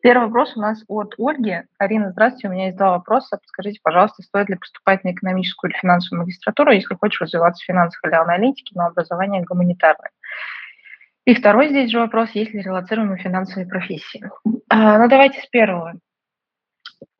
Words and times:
Первый 0.00 0.26
вопрос 0.26 0.56
у 0.56 0.60
нас 0.60 0.82
от 0.86 1.14
Ольги. 1.18 1.62
Арина, 1.78 2.12
здравствуйте, 2.12 2.48
у 2.48 2.52
меня 2.52 2.66
есть 2.66 2.78
два 2.78 2.92
вопроса. 2.92 3.36
Подскажите, 3.36 3.80
пожалуйста, 3.82 4.22
стоит 4.22 4.48
ли 4.48 4.54
поступать 4.54 5.02
на 5.02 5.12
экономическую 5.12 5.70
или 5.70 5.78
финансовую 5.78 6.22
магистратуру, 6.22 6.70
если 6.70 6.94
хочешь 6.94 7.20
развиваться 7.20 7.62
в 7.62 7.66
финансах 7.66 8.00
или 8.04 8.14
аналитике, 8.14 8.72
но 8.76 8.86
образование 8.86 9.42
гуманитарное? 9.42 10.10
И 11.24 11.34
второй 11.34 11.68
здесь 11.68 11.90
же 11.90 11.98
вопрос, 11.98 12.30
есть 12.30 12.54
ли 12.54 12.62
релацируемые 12.62 13.22
финансовые 13.22 13.68
профессии? 13.68 14.24
А, 14.70 14.98
ну, 14.98 15.08
давайте 15.08 15.40
с 15.40 15.46
первого. 15.46 15.94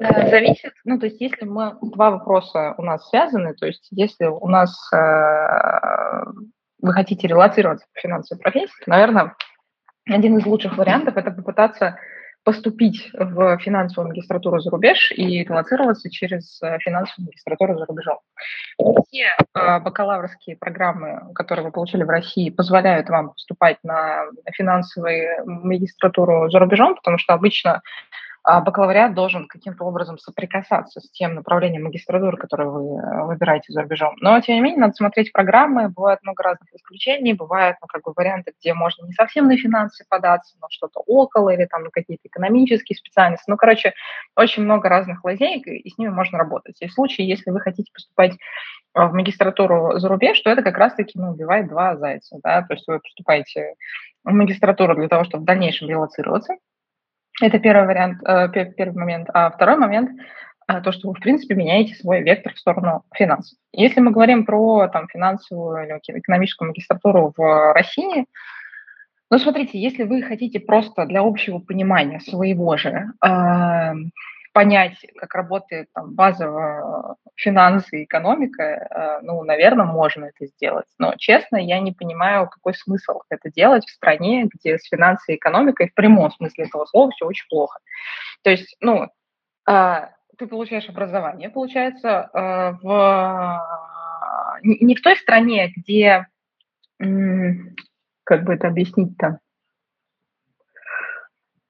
Э, 0.01 0.31
зависит, 0.31 0.73
ну, 0.85 0.99
то 0.99 1.07
есть 1.07 1.21
если 1.21 1.45
мы, 1.45 1.77
два 1.83 2.11
вопроса 2.11 2.75
у 2.79 2.83
нас 2.83 3.09
связаны, 3.09 3.55
то 3.55 3.67
есть 3.67 3.89
если 3.91 4.27
у 4.27 4.49
нас 4.49 4.73
э, 4.93 6.25
вы 6.81 6.93
хотите 6.93 7.27
релацироваться 7.27 7.87
в 7.93 8.01
финансовой 8.01 8.41
профессии, 8.41 8.85
то, 8.85 8.91
наверное, 8.91 9.35
один 10.07 10.39
из 10.39 10.47
лучших 10.47 10.79
вариантов– 10.79 11.17
это 11.17 11.31
попытаться 11.31 11.99
поступить 12.45 13.11
в 13.13 13.59
финансовую 13.59 14.09
магистратуру 14.09 14.61
за 14.61 14.71
рубеж 14.71 15.13
и 15.13 15.45
релацироваться 15.45 16.11
через 16.11 16.61
э, 16.63 16.79
финансовую 16.79 17.27
магистратуру 17.27 17.79
за 17.79 17.85
рубежом. 17.85 18.19
Все 19.09 19.27
э, 19.55 19.81
бакалаврские 19.81 20.57
программы, 20.57 21.33
которые 21.35 21.67
вы 21.67 21.73
получили 21.73 22.05
в 22.05 22.09
России, 22.09 22.51
позволяют 22.51 23.09
вам 23.09 23.31
поступать 23.31 23.79
на 23.83 24.25
финансовую 24.53 25.45
магистратуру 25.47 26.51
за 26.51 26.59
рубежом, 26.59 26.95
потому 26.97 27.19
что 27.19 27.35
обычно 27.35 27.83
бакалавриат 28.45 29.15
должен 29.15 29.47
каким-то 29.47 29.85
образом 29.85 30.19
соприкасаться 30.19 31.01
с 31.01 31.11
тем 31.11 31.35
направлением 31.35 31.85
магистратуры, 31.85 32.37
которое 32.37 32.69
вы 32.69 32.99
э, 32.99 33.25
выбираете 33.25 33.73
за 33.73 33.83
рубежом. 33.83 34.15
Но, 34.21 34.41
тем 34.41 34.57
не 34.57 34.61
менее, 34.61 34.81
надо 34.81 34.95
смотреть 34.95 35.33
программы, 35.33 35.89
бывает 35.89 36.21
много 36.23 36.43
разных 36.43 36.73
исключений, 36.73 37.35
бывают 37.35 37.77
ну, 37.81 37.87
как 37.87 38.03
бы 38.03 38.13
варианты, 38.17 38.53
где 38.59 38.75
можно 38.75 39.05
не 39.07 39.13
совсем 39.13 39.49
на 39.49 39.57
финансы 39.57 40.05
податься, 40.09 40.57
но 40.61 40.69
что-то 40.71 41.01
около 41.07 41.51
или 41.51 41.67
там 41.67 41.83
на 41.85 41.91
какие-то 41.91 42.29
экономические 42.29 42.97
специальности. 42.97 43.51
Ну, 43.51 43.57
короче, 43.57 43.93
очень 44.37 44.63
много 44.63 44.89
разных 44.89 45.25
лазеек, 45.25 45.67
и 45.67 45.91
с 45.91 45.99
ними 45.99 46.11
можно 46.11 46.39
работать. 46.39 46.77
И 46.81 46.87
в 46.87 46.93
случае, 46.93 47.29
если 47.29 47.51
вы 47.51 47.61
хотите 47.61 47.91
поступать 47.93 48.33
э, 48.33 48.37
в 48.95 49.13
магистратуру 49.13 49.99
за 49.99 50.09
рубеж, 50.09 50.41
то 50.41 50.51
это 50.51 50.63
как 50.63 50.79
раз-таки 50.79 51.19
ну, 51.19 51.33
убивает 51.33 51.69
два 51.69 51.97
зайца. 51.97 52.39
Да? 52.43 52.63
То 52.63 52.75
есть 52.75 52.87
вы 52.87 53.01
поступаете 53.01 53.75
в 54.25 54.33
магистратуру 54.33 54.95
для 54.95 55.09
того, 55.09 55.25
чтобы 55.25 55.43
в 55.43 55.47
дальнейшем 55.47 55.89
релацироваться, 55.89 56.55
это 57.41 57.59
первый 57.59 57.87
вариант, 57.87 58.23
э, 58.27 58.49
первый 58.77 58.99
момент. 58.99 59.29
А 59.33 59.51
второй 59.51 59.77
момент 59.77 60.11
то, 60.85 60.93
что 60.93 61.09
вы, 61.09 61.15
в 61.15 61.21
принципе, 61.21 61.55
меняете 61.55 61.95
свой 61.95 62.21
вектор 62.21 62.53
в 62.53 62.59
сторону 62.59 63.03
финансов. 63.15 63.59
Если 63.73 64.01
мы 64.01 64.11
говорим 64.11 64.45
про 64.45 64.89
там, 64.89 65.09
финансовую 65.09 65.87
или 65.87 66.19
экономическую 66.19 66.69
магистратуру 66.69 67.33
в 67.35 67.73
России, 67.73 68.27
ну, 69.31 69.39
смотрите, 69.39 69.79
если 69.79 70.05
вы 70.05 70.23
хотите 70.23 70.61
просто 70.61 71.07
для 71.07 71.21
общего 71.21 71.59
понимания 71.59 72.21
своего 72.21 72.77
же 72.77 73.07
э, 73.25 73.93
понять, 74.59 74.99
как 75.17 75.37
работает 75.37 75.87
там, 75.95 76.17
базовая 76.17 77.15
финансы 77.37 78.01
и 78.01 78.05
экономика, 78.05 78.65
э, 78.65 79.21
ну, 79.23 79.45
наверное, 79.45 79.87
можно 79.87 80.25
это 80.25 80.47
сделать. 80.47 80.87
Но, 80.99 81.15
честно, 81.17 81.59
я 81.59 81.79
не 81.79 81.93
понимаю, 81.93 82.49
какой 82.49 82.75
смысл 82.75 83.21
это 83.31 83.53
делать 83.53 83.87
в 83.87 83.91
стране, 83.93 84.49
где 84.53 84.77
с 84.77 84.89
финансами 84.89 85.37
и 85.37 85.39
экономикой 85.39 85.91
в 85.91 85.95
прямом 85.95 86.33
смысле 86.33 86.65
этого 86.65 86.87
слова 86.87 87.13
все 87.13 87.27
очень 87.27 87.47
плохо. 87.49 87.79
То 88.43 88.51
есть, 88.51 88.77
ну, 88.81 89.07
э, 89.71 90.09
ты 90.37 90.47
получаешь 90.49 90.89
образование, 90.89 91.51
получается, 91.51 92.29
э, 92.35 92.73
в 92.83 93.63
не 94.65 94.97
в 94.97 95.03
той 95.03 95.17
стране, 95.17 95.73
где, 95.77 96.27
как 96.99 98.43
бы 98.43 98.55
это 98.55 98.67
объяснить-то, 98.67 99.39
Э, 99.39 99.48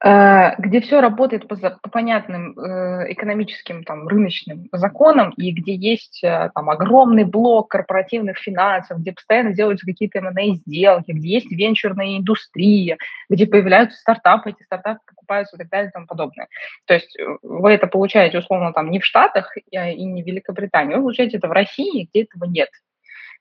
где 0.00 0.80
все 0.80 1.00
работает 1.00 1.48
по, 1.48 1.56
по 1.56 1.90
понятным 1.90 2.56
э, 2.56 3.12
экономическим 3.12 3.82
там, 3.82 4.06
рыночным 4.06 4.68
законам, 4.70 5.30
и 5.30 5.50
где 5.50 5.74
есть 5.74 6.22
э, 6.22 6.50
там, 6.54 6.70
огромный 6.70 7.24
блок 7.24 7.68
корпоративных 7.72 8.38
финансов, 8.38 9.00
где 9.00 9.10
постоянно 9.10 9.54
делаются 9.54 9.84
какие-то 9.84 10.18
M&A 10.18 10.54
сделки, 10.54 11.10
где 11.10 11.28
есть 11.28 11.50
венчурная 11.50 12.18
индустрия, 12.18 12.96
где 13.28 13.46
появляются 13.46 13.98
стартапы, 13.98 14.50
эти 14.50 14.62
стартапы 14.62 15.00
покупаются 15.04 15.56
и 15.56 15.58
так 15.58 15.68
далее 15.68 15.88
и 15.88 15.92
тому 15.92 16.06
подобное. 16.06 16.46
То 16.84 16.94
есть 16.94 17.18
вы 17.42 17.72
это 17.72 17.88
получаете, 17.88 18.38
условно, 18.38 18.72
там, 18.72 18.92
не 18.92 19.00
в 19.00 19.04
Штатах 19.04 19.52
и 19.56 20.04
не 20.04 20.22
в 20.22 20.26
Великобритании, 20.26 20.94
вы 20.94 21.02
получаете 21.02 21.38
это 21.38 21.48
в 21.48 21.52
России, 21.52 22.08
где 22.08 22.22
этого 22.22 22.44
нет. 22.44 22.68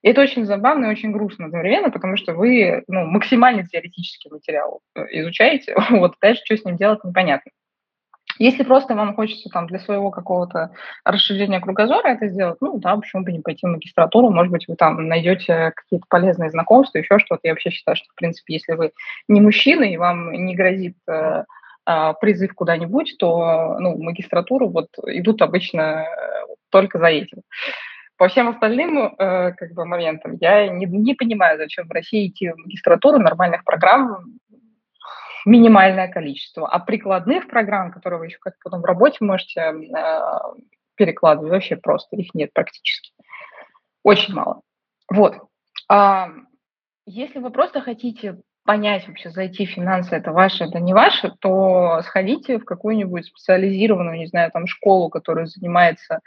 И 0.04 0.10
это 0.10 0.22
очень 0.22 0.46
забавно 0.46 0.86
и 0.86 0.90
очень 0.90 1.12
грустно 1.12 1.46
одновременно, 1.46 1.90
потому 1.90 2.18
что 2.18 2.34
вы 2.34 2.84
ну, 2.88 3.06
максимально 3.06 3.66
теоретический 3.66 4.30
материал 4.30 4.82
э, 4.96 5.06
изучаете, 5.22 5.76
вот 5.90 6.16
дальше 6.22 6.42
что 6.46 6.58
с 6.58 6.66
ним 6.66 6.78
делать 6.78 7.04
непонятно. 7.04 7.52
Если 8.40 8.64
просто 8.64 8.96
вам 8.96 9.16
хочется 9.16 9.50
там 9.50 9.68
для 9.68 9.80
своего 9.80 10.12
какого-то 10.12 10.72
расширения 11.04 11.60
кругозора 11.60 12.10
это 12.10 12.28
сделать, 12.28 12.58
ну 12.62 12.78
да, 12.78 12.96
почему 12.96 13.24
бы 13.24 13.32
не 13.32 13.40
пойти 13.40 13.66
в 13.66 13.72
магистратуру, 13.72 14.30
может 14.30 14.52
быть, 14.52 14.68
вы 14.68 14.76
там 14.76 15.08
найдете 15.08 15.72
какие-то 15.76 16.06
полезные 16.08 16.52
знакомства, 16.52 17.00
еще 17.00 17.18
что-то. 17.20 17.42
Я 17.44 17.54
вообще 17.54 17.72
считаю, 17.72 17.96
что, 17.96 18.06
в 18.12 18.16
принципе, 18.16 18.54
если 18.54 18.74
вы 18.74 18.92
не 19.28 19.42
мужчина 19.42 19.84
и 19.84 19.98
вам 19.98 20.32
не 20.32 20.56
грозит 20.56 20.98
э, 21.08 21.46
э, 21.88 22.14
призыв 22.22 22.54
куда-нибудь, 22.54 23.16
то 23.18 23.78
ну, 23.80 23.98
магистратуру 23.98 24.70
вот 24.70 24.90
идут 25.08 25.42
обычно 25.42 25.82
э, 25.82 26.06
только 26.70 27.00
за 27.00 27.08
этим. 27.08 27.42
По 28.18 28.28
всем 28.28 28.50
остальным 28.50 28.98
э, 28.98 29.54
как 29.54 29.74
бы, 29.74 29.86
моментам 29.86 30.38
я 30.42 30.68
не, 30.68 30.86
не 30.86 31.14
понимаю, 31.14 31.58
зачем 31.58 31.88
в 31.88 31.92
России 31.92 32.28
идти 32.28 32.50
в 32.50 32.58
магистратуру, 32.58 33.20
нормальных 33.20 33.64
программ 33.64 34.40
минимальное 35.46 36.08
количество. 36.08 36.68
А 36.68 36.80
прикладных 36.80 37.48
программ, 37.48 37.92
которые 37.92 38.20
вы 38.20 38.26
еще 38.26 38.38
как 38.40 38.56
потом 38.64 38.82
в 38.82 38.86
работе 38.86 39.18
можете 39.22 39.62
э, 39.62 40.22
перекладывать, 40.96 41.52
вообще 41.52 41.78
просто 41.78 42.16
их 42.16 42.34
нет 42.34 42.52
практически. 42.54 43.14
Очень 44.04 44.34
мало. 44.34 44.62
Вот. 45.10 45.36
А, 45.90 46.30
если 47.06 47.40
вы 47.40 47.50
просто 47.52 47.82
хотите 47.82 48.40
понять 48.66 49.08
вообще, 49.08 49.30
зайти 49.30 49.66
в 49.66 49.70
финансы, 49.70 50.14
это 50.14 50.34
ваше, 50.34 50.66
это 50.66 50.80
не 50.80 50.94
ваше, 50.94 51.32
то 51.40 52.02
сходите 52.04 52.58
в 52.58 52.66
какую-нибудь 52.66 53.26
специализированную, 53.26 54.18
не 54.18 54.28
знаю, 54.28 54.52
там, 54.52 54.68
школу, 54.68 55.10
которая 55.10 55.46
занимается 55.46 56.20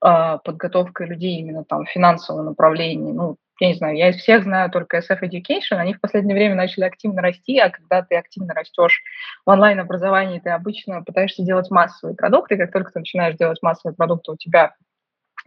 подготовкой 0.00 1.06
людей 1.08 1.38
именно 1.38 1.64
там 1.64 1.84
в 1.84 1.90
финансовом 1.90 2.46
направлении. 2.46 3.12
Ну, 3.12 3.36
я 3.60 3.68
не 3.68 3.74
знаю, 3.74 3.96
я 3.96 4.08
из 4.08 4.16
всех 4.16 4.44
знаю 4.44 4.70
только 4.70 4.98
SF 4.98 5.20
Education, 5.22 5.76
они 5.76 5.92
в 5.92 6.00
последнее 6.00 6.34
время 6.34 6.54
начали 6.54 6.84
активно 6.84 7.20
расти, 7.20 7.58
а 7.58 7.68
когда 7.68 8.02
ты 8.02 8.16
активно 8.16 8.54
растешь 8.54 9.02
в 9.44 9.50
онлайн-образовании, 9.50 10.40
ты 10.40 10.50
обычно 10.50 11.02
пытаешься 11.02 11.42
делать 11.42 11.70
массовые 11.70 12.16
продукты, 12.16 12.56
как 12.56 12.72
только 12.72 12.92
ты 12.92 13.00
начинаешь 13.00 13.36
делать 13.36 13.58
массовые 13.60 13.94
продукты, 13.94 14.32
у 14.32 14.36
тебя 14.36 14.74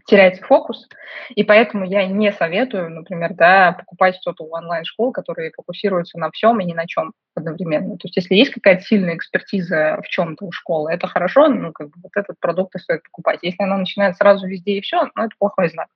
теряется 0.05 0.44
фокус, 0.44 0.88
и 1.29 1.44
поэтому 1.44 1.85
я 1.85 2.05
не 2.05 2.31
советую, 2.31 2.89
например, 2.89 3.33
да, 3.33 3.71
покупать 3.71 4.15
что-то 4.17 4.44
у 4.44 4.53
онлайн-школ, 4.53 5.11
которые 5.11 5.51
фокусируются 5.55 6.19
на 6.19 6.29
всем 6.31 6.59
и 6.59 6.65
ни 6.65 6.73
на 6.73 6.85
чем 6.88 7.13
одновременно. 7.35 7.97
То 7.97 8.07
есть 8.07 8.17
если 8.17 8.35
есть 8.35 8.51
какая-то 8.51 8.83
сильная 8.83 9.15
экспертиза 9.15 10.00
в 10.03 10.07
чем-то 10.07 10.45
у 10.45 10.51
школы, 10.51 10.91
это 10.91 11.07
хорошо, 11.07 11.47
ну, 11.47 11.71
как 11.71 11.88
бы 11.88 11.94
вот 12.03 12.11
этот 12.15 12.39
продукт 12.39 12.75
и 12.75 12.79
стоит 12.79 13.03
покупать. 13.03 13.39
Если 13.41 13.63
она 13.63 13.77
начинает 13.77 14.17
сразу 14.17 14.45
везде 14.47 14.73
и 14.73 14.81
все, 14.81 15.09
ну, 15.15 15.23
это 15.23 15.35
плохой 15.39 15.69
знак. 15.69 15.88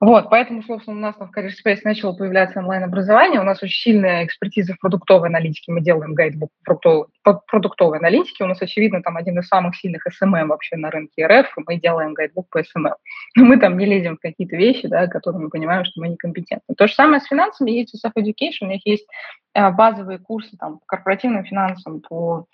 Вот, 0.00 0.30
поэтому, 0.30 0.62
собственно, 0.62 0.96
у 0.96 1.00
нас 1.00 1.16
в 1.16 1.36
Career 1.36 1.48
Space 1.48 1.80
начало 1.82 2.12
появляться 2.12 2.60
онлайн-образование. 2.60 3.40
У 3.40 3.44
нас 3.44 3.60
очень 3.60 3.92
сильная 3.92 4.24
экспертиза 4.24 4.74
в 4.74 4.78
продуктовой 4.78 5.28
аналитике. 5.28 5.72
Мы 5.72 5.80
делаем 5.80 6.14
гайдбук 6.14 6.52
продуктовой, 6.64 7.06
продуктовой 7.48 7.98
аналитики. 7.98 8.44
У 8.44 8.46
нас, 8.46 8.62
очевидно, 8.62 9.02
там 9.02 9.16
один 9.16 9.40
из 9.40 9.48
самых 9.48 9.74
сильных 9.74 10.04
SMM 10.06 10.46
вообще 10.46 10.76
на 10.76 10.92
рынке 10.92 11.26
РФ, 11.26 11.48
и 11.58 11.62
мы 11.66 11.80
делаем 11.80 12.14
гайдбук 12.14 12.48
по 12.48 12.60
SMM. 12.60 12.94
Но 13.34 13.44
мы 13.44 13.58
там 13.58 13.76
не 13.76 13.86
лезем 13.86 14.18
в 14.18 14.20
какие-то 14.20 14.54
вещи, 14.54 14.86
да, 14.86 15.08
которые 15.08 15.42
мы 15.42 15.50
понимаем, 15.50 15.84
что 15.84 16.00
мы 16.00 16.08
некомпетентны. 16.10 16.76
То 16.76 16.86
же 16.86 16.94
самое 16.94 17.20
с 17.20 17.26
финансами. 17.26 17.72
Есть 17.72 17.92
у 17.94 18.06
Self 18.06 18.12
Education, 18.16 18.66
у 18.66 18.66
них 18.66 18.86
есть 18.86 19.06
э, 19.54 19.68
базовые 19.70 20.20
курсы 20.20 20.56
там, 20.56 20.78
по 20.78 20.86
корпоративным 20.86 21.44
финансам, 21.44 22.02
по 22.02 22.46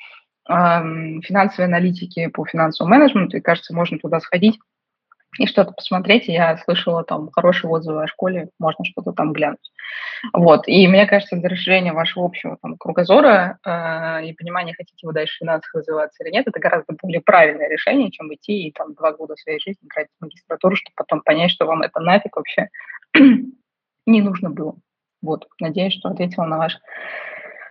э, 0.48 0.52
финансовой 0.52 1.66
аналитике, 1.66 2.30
по 2.30 2.46
финансовому 2.46 2.94
менеджменту, 2.94 3.36
и, 3.36 3.42
кажется, 3.42 3.74
можно 3.74 3.98
туда 3.98 4.20
сходить 4.20 4.58
и 5.38 5.46
что-то 5.46 5.72
посмотреть. 5.72 6.28
Я 6.28 6.56
слышала 6.58 7.04
там 7.04 7.30
хорошие 7.32 7.70
отзывы 7.70 8.04
о 8.04 8.06
школе, 8.06 8.48
можно 8.58 8.84
что-то 8.84 9.12
там 9.12 9.32
глянуть. 9.32 9.72
Вот. 10.32 10.66
И 10.66 10.86
мне 10.88 11.06
кажется, 11.06 11.36
для 11.36 11.48
расширения 11.48 11.92
вашего 11.92 12.24
общего 12.24 12.56
там, 12.62 12.76
кругозора 12.76 13.58
э, 13.64 14.26
и 14.26 14.32
понимания, 14.32 14.74
хотите 14.74 15.06
вы 15.06 15.12
дальше 15.12 15.38
финансово 15.38 15.80
развиваться 15.80 16.24
или 16.24 16.32
нет, 16.32 16.46
это 16.46 16.58
гораздо 16.58 16.94
более 17.00 17.20
правильное 17.20 17.68
решение, 17.68 18.10
чем 18.10 18.32
идти 18.32 18.68
и 18.68 18.72
там 18.72 18.94
два 18.94 19.12
года 19.12 19.36
своей 19.36 19.60
жизни 19.60 19.88
тратить 19.92 20.12
в 20.18 20.24
магистратуру, 20.24 20.76
чтобы 20.76 20.94
потом 20.96 21.20
понять, 21.22 21.50
что 21.50 21.66
вам 21.66 21.82
это 21.82 22.00
нафиг 22.00 22.36
вообще 22.36 22.68
не 24.06 24.22
нужно 24.22 24.50
было. 24.50 24.76
Вот. 25.22 25.46
Надеюсь, 25.60 25.94
что 25.94 26.10
ответила 26.10 26.44
на 26.44 26.58
ваш 26.58 26.78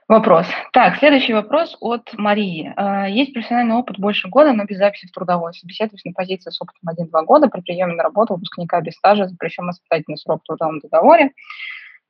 Вопрос. 0.08 0.48
Так, 0.74 0.98
следующий 0.98 1.34
вопрос 1.34 1.78
от 1.80 2.14
Марии. 2.18 2.74
А, 2.76 3.08
есть 3.08 3.34
профессиональный 3.34 3.76
опыт 3.76 3.98
больше 3.98 4.28
года, 4.28 4.52
но 4.52 4.66
без 4.66 4.78
записи 4.78 5.08
в 5.08 5.12
трудовой. 5.12 5.54
Собеседуюсь 5.54 6.04
на 6.04 6.12
позиции 6.12 6.50
с 6.50 6.62
опытом 6.62 6.90
1-2 6.90 7.26
года 7.26 7.48
при 7.48 7.62
приеме 7.62 7.94
на 7.94 8.04
работу 8.04 8.34
выпускника 8.34 8.82
без 8.82 8.96
стажа, 8.96 9.28
запрещен 9.28 9.70
испытательный 9.70 10.18
срок 10.18 10.42
в 10.44 10.48
трудовом 10.48 10.80
договоре. 10.80 11.32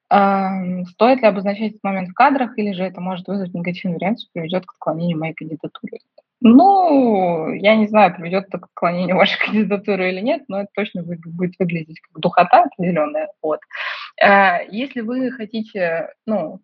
А, 0.10 0.84
стоит 0.92 1.22
ли 1.22 1.28
обозначать 1.28 1.72
этот 1.72 1.84
момент 1.84 2.10
в 2.10 2.14
кадрах, 2.14 2.58
или 2.58 2.72
же 2.72 2.84
это 2.84 3.00
может 3.00 3.28
вызвать 3.28 3.54
негативную 3.54 4.00
реакцию, 4.00 4.30
приведет 4.34 4.66
к 4.66 4.74
отклонению 4.74 5.20
моей 5.20 5.34
кандидатуры? 5.34 6.00
Ну, 6.42 7.54
я 7.54 7.76
не 7.76 7.88
знаю, 7.88 8.14
приведет 8.14 8.48
это 8.48 8.60
к 8.60 8.66
отклонению 8.66 9.16
вашей 9.18 9.40
кандидатуры 9.46 10.10
или 10.10 10.20
нет, 10.20 10.44
но 10.48 10.62
это 10.62 10.70
точно 10.76 11.04
будет 11.04 11.22
выглядеть 11.60 12.00
как 12.02 12.22
духота 12.22 12.64
определенная. 12.64 13.30
Вот. 13.42 13.60
А, 14.22 14.62
если 14.70 15.02
вы 15.02 15.32
хотите, 15.32 16.10
ну, 16.26 16.60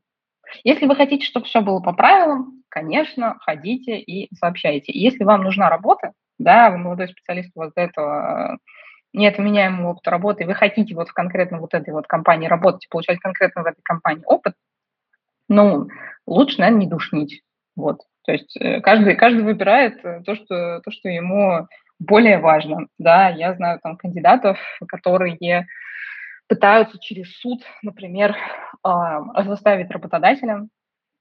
если 0.63 0.85
вы 0.85 0.95
хотите, 0.95 1.25
чтобы 1.25 1.45
все 1.45 1.61
было 1.61 1.79
по 1.79 1.93
правилам, 1.93 2.63
конечно, 2.69 3.37
ходите 3.41 3.99
и 3.99 4.33
сообщайте. 4.35 4.91
Если 4.93 5.23
вам 5.23 5.43
нужна 5.43 5.69
работа, 5.69 6.13
да, 6.37 6.69
вы 6.69 6.77
молодой 6.77 7.09
специалист, 7.09 7.51
у 7.55 7.59
вас 7.59 7.73
до 7.73 7.81
этого 7.81 8.57
нет 9.13 9.37
вменяемого 9.37 9.91
опыта 9.91 10.11
работы, 10.11 10.45
вы 10.45 10.53
хотите 10.53 10.95
вот 10.95 11.09
в 11.09 11.13
конкретно 11.13 11.59
вот 11.59 11.73
этой 11.73 11.93
вот 11.93 12.07
компании 12.07 12.47
работать, 12.47 12.87
получать 12.89 13.19
конкретно 13.19 13.63
в 13.63 13.65
этой 13.65 13.81
компании 13.83 14.23
опыт, 14.25 14.53
ну, 15.47 15.87
лучше, 16.27 16.59
наверное, 16.59 16.81
не 16.81 16.87
душнить. 16.87 17.41
Вот. 17.75 18.01
То 18.25 18.33
есть 18.33 18.55
э, 18.57 18.81
каждый, 18.81 19.15
каждый 19.15 19.43
выбирает 19.43 20.03
э, 20.05 20.21
то 20.23 20.35
что, 20.35 20.81
то, 20.81 20.91
что 20.91 21.09
ему 21.09 21.67
более 21.97 22.37
важно. 22.37 22.87
Да, 22.99 23.29
я 23.29 23.55
знаю 23.55 23.79
там 23.81 23.97
кандидатов, 23.97 24.59
которые 24.87 25.65
пытаются 26.47 26.99
через 26.99 27.35
суд, 27.39 27.63
например, 27.81 28.35
заставить 28.83 29.91
работодателя, 29.91 30.67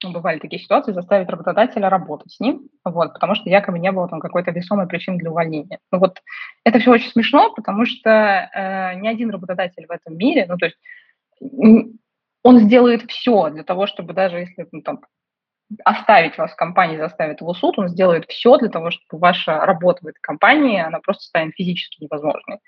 ну, 0.04 0.12
бывали 0.12 0.38
такие 0.38 0.62
ситуации, 0.62 0.92
заставить 0.92 1.28
работодателя 1.28 1.88
работать 1.88 2.32
с 2.32 2.40
ним, 2.40 2.68
вот, 2.84 3.12
потому 3.14 3.34
что 3.34 3.50
якобы 3.50 3.78
не 3.78 3.90
было 3.90 4.08
там 4.08 4.20
какой-то 4.20 4.52
весомой 4.52 4.86
причины 4.86 5.18
для 5.18 5.30
увольнения. 5.30 5.78
Ну 5.90 5.98
вот 5.98 6.18
это 6.64 6.78
все 6.78 6.92
очень 6.92 7.10
смешно, 7.10 7.52
потому 7.54 7.84
что 7.84 8.10
э, 8.10 8.94
ни 9.00 9.08
один 9.08 9.30
работодатель 9.30 9.86
в 9.86 9.90
этом 9.90 10.16
мире, 10.16 10.46
ну 10.48 10.56
то 10.56 10.66
есть 10.66 10.78
он 11.40 12.60
сделает 12.60 13.10
все 13.10 13.50
для 13.50 13.64
того, 13.64 13.86
чтобы 13.86 14.12
даже 14.14 14.38
если 14.38 14.66
ну, 14.70 14.82
там, 14.82 15.00
оставить 15.84 16.38
вас 16.38 16.52
в 16.52 16.56
компании, 16.56 16.96
заставит 16.96 17.40
его 17.40 17.52
суд, 17.54 17.78
он 17.78 17.88
сделает 17.88 18.26
все 18.28 18.56
для 18.56 18.68
того, 18.68 18.90
чтобы 18.90 19.20
ваша 19.20 19.64
работа 19.66 20.00
в 20.02 20.06
этой 20.06 20.20
компании, 20.20 20.80
она 20.80 21.00
просто 21.00 21.24
станет 21.24 21.54
физически 21.54 22.04
невозможной. 22.04 22.58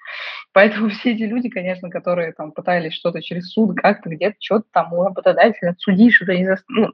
Поэтому 0.52 0.90
все 0.90 1.12
эти 1.12 1.22
люди, 1.22 1.48
конечно, 1.48 1.88
которые 1.88 2.32
там 2.32 2.52
пытались 2.52 2.94
что-то 2.94 3.22
через 3.22 3.52
суд, 3.52 3.76
как-то 3.76 4.10
где-то, 4.10 4.36
что-то 4.38 4.66
там 4.72 4.92
у 4.92 5.02
работодателя 5.04 5.70
отсудить, 5.70 6.14
что-то 6.14 6.36
не 6.36 6.44
за... 6.44 6.58
ну, 6.68 6.90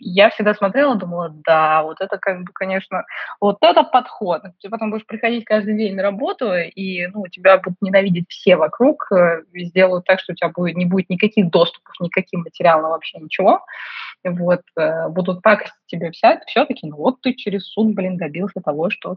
я 0.00 0.30
всегда 0.30 0.54
смотрела, 0.54 0.96
думала, 0.96 1.30
да, 1.44 1.82
вот 1.82 2.00
это 2.00 2.18
как 2.18 2.42
бы, 2.42 2.52
конечно, 2.52 3.04
вот 3.40 3.58
это 3.60 3.84
подход. 3.84 4.42
Ты 4.60 4.68
потом 4.68 4.90
будешь 4.90 5.06
приходить 5.06 5.44
каждый 5.44 5.76
день 5.76 5.94
на 5.94 6.02
работу, 6.02 6.54
и 6.54 7.06
ну, 7.08 7.26
тебя 7.28 7.58
будут 7.58 7.80
ненавидеть 7.82 8.26
все 8.28 8.56
вокруг, 8.56 9.10
э, 9.12 9.42
сделают 9.54 10.06
так, 10.06 10.20
что 10.20 10.32
у 10.32 10.34
тебя 10.34 10.48
будет, 10.48 10.76
не 10.76 10.86
будет 10.86 11.10
никаких 11.10 11.50
доступов, 11.50 11.94
никаким 12.00 12.40
материалам 12.40 12.90
вообще 12.90 13.18
ничего. 13.18 13.64
Вот, 14.24 14.62
э, 14.76 15.08
будут 15.08 15.42
пакостить 15.42 15.74
тебе 15.86 16.10
вся, 16.10 16.40
все-таки, 16.46 16.86
ну 16.86 16.96
вот 16.96 17.20
ты 17.20 17.34
через 17.34 17.66
суд, 17.66 17.94
блин, 17.94 18.16
добился 18.16 18.60
того, 18.60 18.90
что 18.90 19.16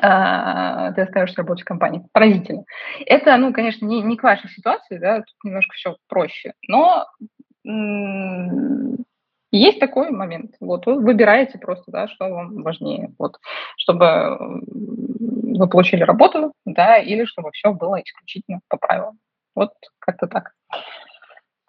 а, 0.00 0.92
ты 0.92 1.02
остаешься 1.02 1.38
работать 1.38 1.62
в 1.62 1.68
компании. 1.68 2.02
Поразительно. 2.12 2.64
Это, 3.06 3.36
ну, 3.36 3.52
конечно, 3.52 3.86
не, 3.86 4.02
не 4.02 4.16
к 4.16 4.22
вашей 4.22 4.50
ситуации, 4.50 4.98
да, 4.98 5.18
тут 5.18 5.34
немножко 5.44 5.74
все 5.74 5.96
проще, 6.08 6.54
но 6.66 7.06
есть 9.56 9.78
такой 9.78 10.10
момент. 10.10 10.54
Вот 10.60 10.86
вы 10.86 11.00
выбираете 11.00 11.58
просто, 11.58 11.90
да, 11.90 12.08
что 12.08 12.28
вам 12.28 12.62
важнее. 12.62 13.12
Вот, 13.18 13.38
чтобы 13.76 14.62
вы 15.56 15.68
получили 15.68 16.02
работу, 16.02 16.52
да, 16.64 16.98
или 16.98 17.24
чтобы 17.24 17.50
все 17.52 17.72
было 17.72 18.00
исключительно 18.02 18.60
по 18.68 18.76
правилам. 18.76 19.18
Вот 19.54 19.72
как-то 20.00 20.26
так. 20.26 20.52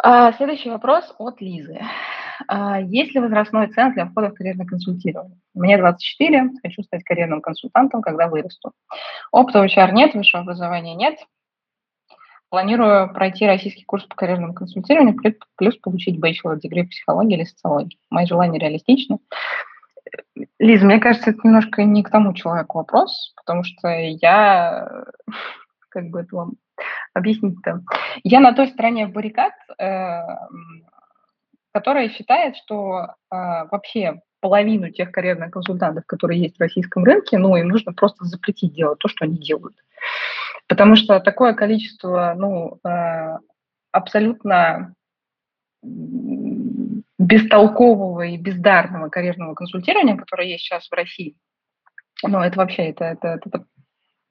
А, 0.03 0.33
следующий 0.33 0.69
вопрос 0.69 1.13
от 1.17 1.41
Лизы. 1.41 1.79
А, 2.47 2.81
есть 2.81 3.13
ли 3.13 3.21
возрастной 3.21 3.67
ценз 3.67 3.93
для 3.93 4.05
входа 4.05 4.29
в 4.29 4.33
карьерное 4.33 4.65
консультирование? 4.65 5.37
Мне 5.53 5.77
24, 5.77 6.51
хочу 6.61 6.83
стать 6.83 7.03
карьерным 7.03 7.41
консультантом, 7.41 8.01
когда 8.01 8.27
вырасту. 8.27 8.71
Опыта 9.31 9.63
HR 9.63 9.91
нет, 9.91 10.13
высшего 10.13 10.43
образования 10.43 10.95
нет, 10.95 11.17
Планирую 12.55 13.11
пройти 13.11 13.45
российский 13.45 13.83
курс 13.83 14.05
по 14.05 14.15
карьерному 14.15 14.53
консультированию, 14.53 15.19
плюс 15.57 15.75
получить 15.75 16.17
degree 16.17 16.83
в 16.83 16.89
психологии 16.89 17.35
или 17.35 17.43
социологии. 17.43 17.99
Мои 18.09 18.25
желания 18.25 18.57
реалистичны. 18.57 19.17
Лиза, 20.57 20.85
мне 20.85 21.01
кажется, 21.01 21.31
это 21.31 21.41
немножко 21.43 21.83
не 21.83 22.01
к 22.01 22.09
тому 22.09 22.33
человеку 22.33 22.77
вопрос, 22.77 23.33
потому 23.35 23.65
что 23.65 23.89
я, 23.89 24.89
как 25.89 26.05
бы 26.05 26.21
это 26.21 26.33
вам 26.33 26.53
объяснить-то, 27.13 27.81
я 28.23 28.39
на 28.39 28.53
той 28.53 28.69
стороне 28.69 29.07
баррикад, 29.07 29.51
э, 29.77 30.21
которая 31.73 32.07
считает, 32.07 32.55
что 32.55 33.01
э, 33.01 33.07
вообще 33.69 34.21
половину 34.39 34.91
тех 34.91 35.11
карьерных 35.11 35.51
консультантов, 35.51 36.05
которые 36.05 36.39
есть 36.39 36.55
в 36.55 36.61
российском 36.61 37.03
рынке, 37.03 37.37
ну, 37.37 37.57
им 37.57 37.67
нужно 37.67 37.91
просто 37.91 38.23
запретить 38.23 38.73
делать 38.75 38.99
то, 38.99 39.09
что 39.09 39.25
они 39.25 39.39
делают. 39.39 39.75
Потому 40.67 40.95
что 40.95 41.19
такое 41.19 41.53
количество, 41.53 42.33
ну, 42.37 42.79
э, 42.83 43.37
абсолютно 43.91 44.93
бестолкового 47.19 48.23
и 48.23 48.37
бездарного 48.37 49.09
карьерного 49.09 49.53
консультирования, 49.53 50.17
которое 50.17 50.47
есть 50.47 50.63
сейчас 50.63 50.87
в 50.87 50.93
России, 50.93 51.35
ну, 52.23 52.39
это 52.39 52.57
вообще, 52.57 52.89
это, 52.89 53.05
это, 53.05 53.39
это 53.45 53.65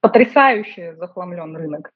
потрясающе 0.00 0.96
захламлен 0.96 1.56
рынок. 1.56 1.92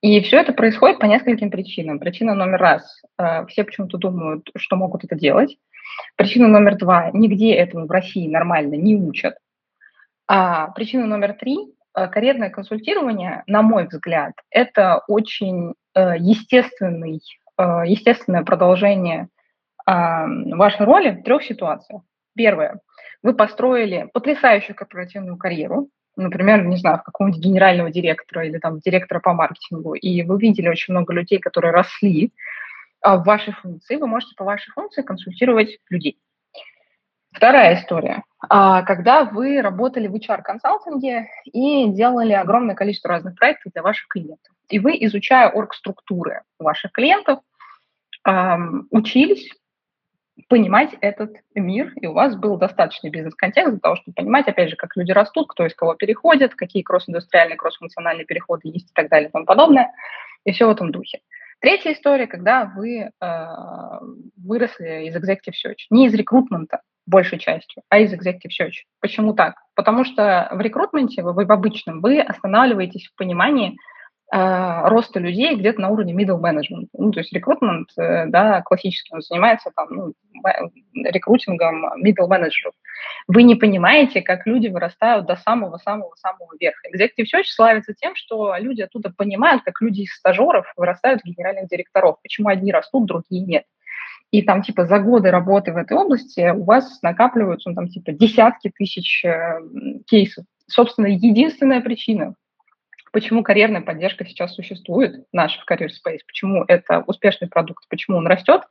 И 0.00 0.20
все 0.20 0.38
это 0.40 0.52
происходит 0.52 0.98
по 0.98 1.06
нескольким 1.06 1.50
причинам. 1.50 1.98
Причина 1.98 2.34
номер 2.34 2.58
раз, 2.58 3.02
э, 3.18 3.46
все 3.46 3.64
почему-то 3.64 3.98
думают, 3.98 4.50
что 4.56 4.76
могут 4.76 5.04
это 5.04 5.14
делать. 5.14 5.56
Причина 6.16 6.48
номер 6.48 6.76
два, 6.76 7.10
нигде 7.12 7.54
этому 7.54 7.86
в 7.86 7.90
России 7.90 8.28
нормально 8.28 8.74
не 8.74 8.96
учат. 8.96 9.36
А 10.26 10.68
причина 10.68 11.06
номер 11.06 11.34
три, 11.34 11.58
карьерное 11.92 12.50
консультирование, 12.50 13.42
на 13.46 13.62
мой 13.62 13.86
взгляд, 13.86 14.32
это 14.50 15.02
очень 15.08 15.74
э, 15.94 16.14
естественный, 16.18 17.20
э, 17.58 17.62
естественное 17.86 18.44
продолжение 18.44 19.28
вашей 19.84 20.86
роли 20.86 21.10
в 21.10 21.24
трех 21.24 21.42
ситуациях. 21.42 22.02
Первое. 22.36 22.78
Вы 23.20 23.34
построили 23.34 24.08
потрясающую 24.12 24.76
корпоративную 24.76 25.36
карьеру, 25.36 25.88
например, 26.16 26.64
не 26.64 26.76
знаю, 26.76 26.98
в 26.98 27.02
какого-нибудь 27.02 27.42
генерального 27.42 27.90
директора 27.90 28.46
или 28.46 28.58
там 28.58 28.78
директора 28.80 29.20
по 29.20 29.32
маркетингу, 29.32 29.94
и 29.94 30.22
вы 30.22 30.38
видели 30.38 30.68
очень 30.68 30.92
много 30.94 31.12
людей, 31.12 31.38
которые 31.38 31.72
росли 31.72 32.32
а, 33.00 33.16
в 33.16 33.24
вашей 33.24 33.52
функции, 33.54 33.96
вы 33.96 34.06
можете 34.06 34.34
по 34.36 34.44
вашей 34.44 34.70
функции 34.72 35.02
консультировать 35.02 35.78
людей. 35.88 36.18
Вторая 37.32 37.76
история. 37.76 38.24
А, 38.48 38.82
когда 38.82 39.24
вы 39.24 39.60
работали 39.60 40.06
в 40.06 40.14
HR-консалтинге 40.14 41.28
и 41.44 41.88
делали 41.88 42.32
огромное 42.32 42.74
количество 42.74 43.10
разных 43.10 43.36
проектов 43.36 43.72
для 43.72 43.82
ваших 43.82 44.08
клиентов, 44.08 44.52
и 44.68 44.78
вы, 44.78 44.96
изучая 45.00 45.48
оргструктуры 45.48 46.42
ваших 46.58 46.92
клиентов, 46.92 47.40
учились 48.90 49.50
понимать 50.48 50.94
этот 51.00 51.34
мир, 51.54 51.92
и 52.00 52.06
у 52.06 52.12
вас 52.12 52.36
был 52.36 52.56
достаточный 52.56 53.10
бизнес-контекст 53.10 53.72
для 53.72 53.80
того, 53.80 53.96
чтобы 53.96 54.14
понимать, 54.14 54.46
опять 54.48 54.70
же, 54.70 54.76
как 54.76 54.96
люди 54.96 55.12
растут, 55.12 55.48
кто 55.48 55.66
из 55.66 55.74
кого 55.74 55.94
переходит, 55.94 56.54
какие 56.54 56.82
кросс-индустриальные, 56.82 57.56
кросс-функциональные 57.56 58.24
переходы 58.24 58.68
есть 58.68 58.90
и 58.90 58.94
так 58.94 59.08
далее 59.08 59.28
и 59.28 59.32
тому 59.32 59.44
подобное, 59.44 59.92
и 60.44 60.52
все 60.52 60.66
в 60.66 60.70
этом 60.70 60.90
духе. 60.92 61.20
Третья 61.60 61.92
история, 61.92 62.26
когда 62.26 62.64
вы 62.64 62.98
э, 62.98 63.46
выросли 64.36 65.06
из 65.06 65.16
Executive 65.16 65.54
Search, 65.64 65.86
не 65.90 66.06
из 66.06 66.14
рекрутмента, 66.14 66.80
большей 67.06 67.38
частью, 67.38 67.82
а 67.88 67.98
из 67.98 68.12
Executive 68.12 68.50
Search. 68.60 68.84
Почему 69.00 69.34
так? 69.34 69.54
Потому 69.74 70.04
что 70.04 70.48
в 70.52 70.60
рекрутменте, 70.60 71.22
вы, 71.22 71.44
в 71.44 71.52
обычном, 71.52 72.00
вы 72.00 72.20
останавливаетесь 72.20 73.08
в 73.08 73.16
понимании, 73.16 73.76
э, 74.32 74.88
роста 74.88 75.18
людей 75.18 75.56
где-то 75.56 75.80
на 75.80 75.88
уровне 75.88 76.14
middle 76.14 76.40
management. 76.40 76.88
Ну, 76.92 77.10
то 77.10 77.20
есть 77.20 77.32
рекрутмент, 77.32 77.88
э, 77.98 78.26
да, 78.26 78.62
классически 78.62 79.12
он 79.14 79.20
занимается 79.20 79.70
там, 79.74 79.88
ну, 79.90 80.12
рекрутингом 80.94 81.84
middle 82.02 82.28
менеджеров. 82.28 82.74
Вы 83.28 83.42
не 83.42 83.56
понимаете, 83.56 84.22
как 84.22 84.46
люди 84.46 84.68
вырастают 84.68 85.26
до 85.26 85.36
самого-самого-самого 85.36 86.54
верха. 86.58 86.88
Executive 86.94 87.26
Search 87.34 87.46
славится 87.46 87.94
тем, 87.94 88.14
что 88.14 88.56
люди 88.58 88.82
оттуда 88.82 89.12
понимают, 89.16 89.62
как 89.64 89.80
люди 89.80 90.02
из 90.02 90.14
стажеров 90.14 90.72
вырастают 90.76 91.22
в 91.22 91.24
генеральных 91.24 91.68
директоров. 91.68 92.16
Почему 92.22 92.48
одни 92.48 92.72
растут, 92.72 93.06
другие 93.06 93.44
нет. 93.44 93.64
И 94.32 94.42
там, 94.42 94.62
типа, 94.62 94.86
за 94.86 94.98
годы 94.98 95.30
работы 95.30 95.72
в 95.72 95.76
этой 95.76 95.96
области 95.96 96.50
у 96.50 96.64
вас 96.64 97.00
накапливаются, 97.02 97.68
ну, 97.68 97.76
там, 97.76 97.88
типа, 97.88 98.12
десятки 98.12 98.72
тысяч 98.74 99.24
э, 99.24 99.60
кейсов. 100.06 100.46
Собственно, 100.66 101.06
единственная 101.06 101.82
причина, 101.82 102.34
почему 103.12 103.42
карьерная 103.42 103.82
поддержка 103.82 104.24
сейчас 104.24 104.54
существует, 104.54 105.26
наша 105.32 105.60
в 105.60 105.70
Career 105.70 105.88
Space, 105.88 106.20
почему 106.26 106.64
это 106.66 107.04
успешный 107.06 107.48
продукт, 107.48 107.84
почему 107.88 108.16
он 108.16 108.26
растет 108.26 108.62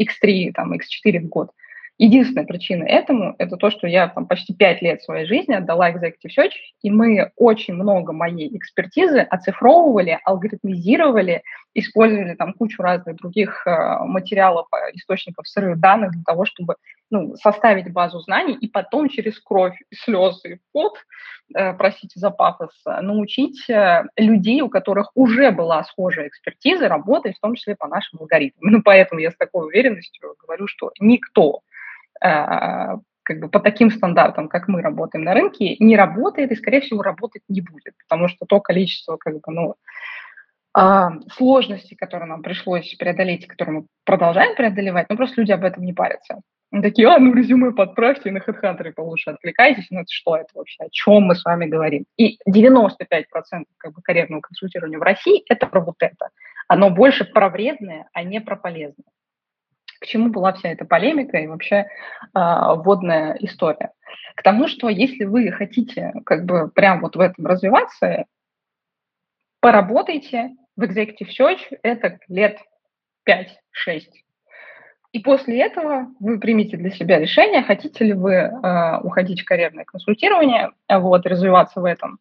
X3, 0.00 0.52
там, 0.52 0.72
X4 0.72 1.20
в 1.20 1.28
год– 1.28 1.50
Единственная 1.98 2.46
причина 2.46 2.84
этому– 2.84 3.34
это 3.38 3.56
то, 3.56 3.70
что 3.70 3.86
я 3.86 4.08
там 4.08 4.26
почти 4.26 4.54
пять 4.54 4.82
лет 4.82 5.02
своей 5.02 5.26
жизни 5.26 5.54
отдала 5.54 5.90
Executive 5.90 6.30
Search, 6.36 6.52
и 6.82 6.90
мы 6.90 7.30
очень 7.36 7.74
много 7.74 8.12
моей 8.12 8.56
экспертизы 8.56 9.20
оцифровывали, 9.20 10.18
алгоритмизировали, 10.24 11.42
использовали 11.74 12.34
там 12.34 12.54
кучу 12.54 12.82
разных 12.82 13.16
других 13.16 13.66
э, 13.66 13.98
материалов, 14.04 14.66
э, 14.72 14.90
источников 14.94 15.46
сырых 15.46 15.78
данных 15.78 16.12
для 16.12 16.22
того, 16.24 16.44
чтобы 16.44 16.76
ну, 17.10 17.36
составить 17.36 17.92
базу 17.92 18.20
знаний 18.20 18.54
и 18.54 18.68
потом 18.68 19.10
через 19.10 19.38
кровь, 19.38 19.78
слезы 19.94 20.54
и 20.54 20.58
пот, 20.72 20.94
э, 21.54 21.74
простите 21.74 22.18
за 22.18 22.30
пафос, 22.30 22.70
научить 23.02 23.68
э, 23.68 24.04
людей, 24.16 24.62
у 24.62 24.70
которых 24.70 25.10
уже 25.14 25.50
была 25.50 25.84
схожая 25.84 26.28
экспертиза, 26.28 26.88
работать 26.88 27.36
в 27.36 27.40
том 27.40 27.54
числе 27.54 27.76
по 27.76 27.86
нашим 27.86 28.20
алгоритмам. 28.20 28.72
Ну, 28.72 28.82
поэтому 28.82 29.20
я 29.20 29.30
с 29.30 29.36
такой 29.36 29.66
уверенностью 29.66 30.34
говорю, 30.42 30.66
что 30.66 30.90
никто 30.98 31.60
как 32.22 33.40
бы 33.40 33.48
по 33.48 33.60
таким 33.60 33.90
стандартам, 33.90 34.48
как 34.48 34.68
мы 34.68 34.82
работаем 34.82 35.24
на 35.24 35.34
рынке, 35.34 35.76
не 35.78 35.96
работает 35.96 36.50
и, 36.50 36.56
скорее 36.56 36.80
всего, 36.80 37.02
работать 37.02 37.42
не 37.48 37.60
будет, 37.60 37.94
потому 38.08 38.28
что 38.28 38.46
то 38.46 38.60
количество 38.60 39.16
как 39.16 39.34
бы, 39.34 39.40
ну, 39.46 39.74
а, 40.74 41.12
сложностей, 41.32 41.96
которые 41.96 42.28
нам 42.28 42.42
пришлось 42.42 42.94
преодолеть, 42.94 43.46
которые 43.46 43.80
мы 43.80 43.86
продолжаем 44.04 44.56
преодолевать, 44.56 45.06
ну, 45.08 45.16
просто 45.16 45.40
люди 45.40 45.52
об 45.52 45.64
этом 45.64 45.84
не 45.84 45.92
парятся. 45.92 46.40
Они 46.72 46.82
такие, 46.82 47.06
а, 47.08 47.18
ну, 47.18 47.34
резюме 47.34 47.72
подправьте, 47.72 48.30
на 48.30 48.38
HeadHunter 48.38 48.92
получше 48.92 49.30
откликайтесь. 49.30 49.88
Ну, 49.90 50.00
это 50.00 50.10
что 50.10 50.36
это 50.36 50.48
вообще? 50.54 50.84
О 50.84 50.88
чем 50.90 51.24
мы 51.24 51.34
с 51.34 51.44
вами 51.44 51.66
говорим? 51.66 52.06
И 52.16 52.38
95% 52.48 53.64
как 53.76 53.92
бы, 53.92 54.00
карьерного 54.02 54.40
консультирования 54.40 54.98
в 54.98 55.02
России– 55.02 55.42
это 55.50 55.66
про 55.66 55.80
вот 55.80 55.96
это. 56.00 56.30
Оно 56.68 56.88
больше 56.88 57.26
про 57.26 57.50
вредное, 57.50 58.08
а 58.14 58.22
не 58.22 58.40
про 58.40 58.56
полезное 58.56 59.04
к 60.02 60.06
чему 60.06 60.30
была 60.30 60.52
вся 60.52 60.70
эта 60.70 60.84
полемика 60.84 61.38
и 61.38 61.46
вообще 61.46 61.76
э, 61.76 61.86
вводная 62.34 63.36
история. 63.40 63.92
К 64.34 64.42
тому, 64.42 64.66
что 64.66 64.88
если 64.88 65.24
вы 65.24 65.50
хотите 65.52 66.12
как 66.26 66.44
бы 66.44 66.68
прям 66.68 67.00
вот 67.00 67.16
в 67.16 67.20
этом 67.20 67.46
развиваться, 67.46 68.26
поработайте 69.60 70.50
в 70.76 70.82
Executive 70.82 71.28
Search, 71.38 71.78
это 71.82 72.18
лет 72.28 72.58
5-6. 73.28 73.46
И 75.12 75.18
после 75.20 75.60
этого 75.60 76.08
вы 76.20 76.40
примете 76.40 76.76
для 76.76 76.90
себя 76.90 77.18
решение, 77.18 77.62
хотите 77.62 78.04
ли 78.04 78.12
вы 78.14 78.32
э, 78.32 78.98
уходить 79.02 79.42
в 79.42 79.44
карьерное 79.44 79.84
консультирование, 79.84 80.70
вот, 80.88 81.26
развиваться 81.26 81.80
в 81.80 81.84
этом, 81.84 82.18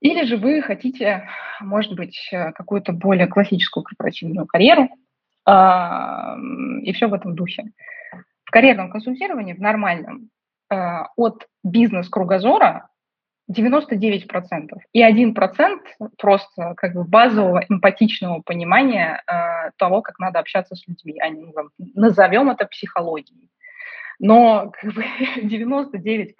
или 0.00 0.24
же 0.24 0.38
вы 0.38 0.62
хотите, 0.62 1.28
может 1.60 1.94
быть, 1.94 2.18
какую-то 2.30 2.92
более 2.92 3.26
классическую 3.26 3.84
корпоративную 3.84 4.46
карьеру, 4.46 4.88
и 6.82 6.92
все 6.92 7.06
в 7.08 7.14
этом 7.14 7.34
духе. 7.34 7.64
В 8.44 8.50
карьерном 8.50 8.90
консультировании, 8.90 9.54
в 9.54 9.60
нормальном, 9.60 10.30
а, 10.68 11.08
от 11.16 11.46
бизнес-кругозора 11.64 12.88
99%. 13.50 14.78
И 14.92 15.02
1% 15.02 15.80
просто 16.16 16.74
как 16.76 16.94
бы 16.94 17.04
базового 17.04 17.64
эмпатичного 17.68 18.42
понимания 18.42 19.22
э, 19.26 19.70
того, 19.76 20.02
как 20.02 20.20
надо 20.20 20.38
общаться 20.38 20.76
с 20.76 20.86
людьми. 20.86 21.18
А 21.20 21.28
не, 21.28 21.52
назовем 21.94 22.50
это 22.50 22.66
психологией. 22.66 23.50
Но 24.20 24.70
как 24.78 24.92
бы, 24.92 25.02
99% 25.42 26.34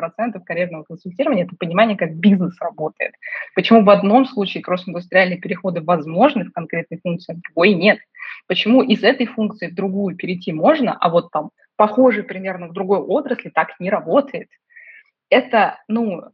карьерного 0.45 0.85
консультирования– 0.85 1.45
это 1.47 1.57
понимание, 1.57 1.97
как 1.97 2.15
бизнес 2.15 2.61
работает. 2.61 3.15
Почему 3.55 3.83
в 3.83 3.91
одном 3.91 4.27
случае 4.27 4.63
кросс-индустриальные 4.63 5.39
переходы 5.39 5.81
возможны 5.81 6.45
в 6.45 6.53
конкретной 6.53 7.01
функции, 7.03 7.33
а 7.33 7.37
в 7.37 7.41
другой 7.41 7.73
нет. 7.73 7.99
Почему 8.47 8.83
из 8.83 9.03
этой 9.03 9.27
функции 9.27 9.69
в 9.69 9.75
другую 9.75 10.15
перейти 10.15 10.53
можно, 10.53 10.93
а 10.93 11.09
вот 11.09 11.31
там 11.31 11.51
похожий 11.77 12.23
примерно 12.23 12.69
в 12.69 12.75
другой 12.75 12.99
отрасли 12.99 13.49
так 13.49 13.81
не 13.81 13.89
работает. 13.89 14.49
Это, 15.31 15.79
ну, 15.89 16.25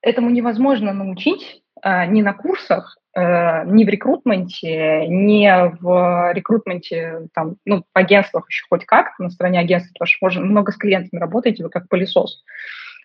этому 0.00 0.30
невозможно 0.30 0.92
научить 0.92 1.64
ни 2.06 2.22
на 2.22 2.32
курсах, 2.32 2.98
а, 3.16 3.64
ни 3.64 3.84
в 3.84 3.88
рекрутменте, 3.88 5.06
ни 5.08 5.48
в 5.80 6.32
рекрутменте, 6.34 7.28
там, 7.32 7.56
ну, 7.64 7.78
в 7.78 7.98
агентствах 7.98 8.46
еще 8.48 8.66
хоть 8.68 8.84
как, 8.84 9.18
на 9.18 9.30
стороне 9.30 9.58
агентства, 9.60 9.92
потому 9.94 10.06
что 10.06 10.18
можно, 10.20 10.44
много 10.44 10.72
с 10.72 10.76
клиентами 10.76 11.18
работаете, 11.18 11.64
вы 11.64 11.70
как 11.70 11.88
пылесос 11.88 12.42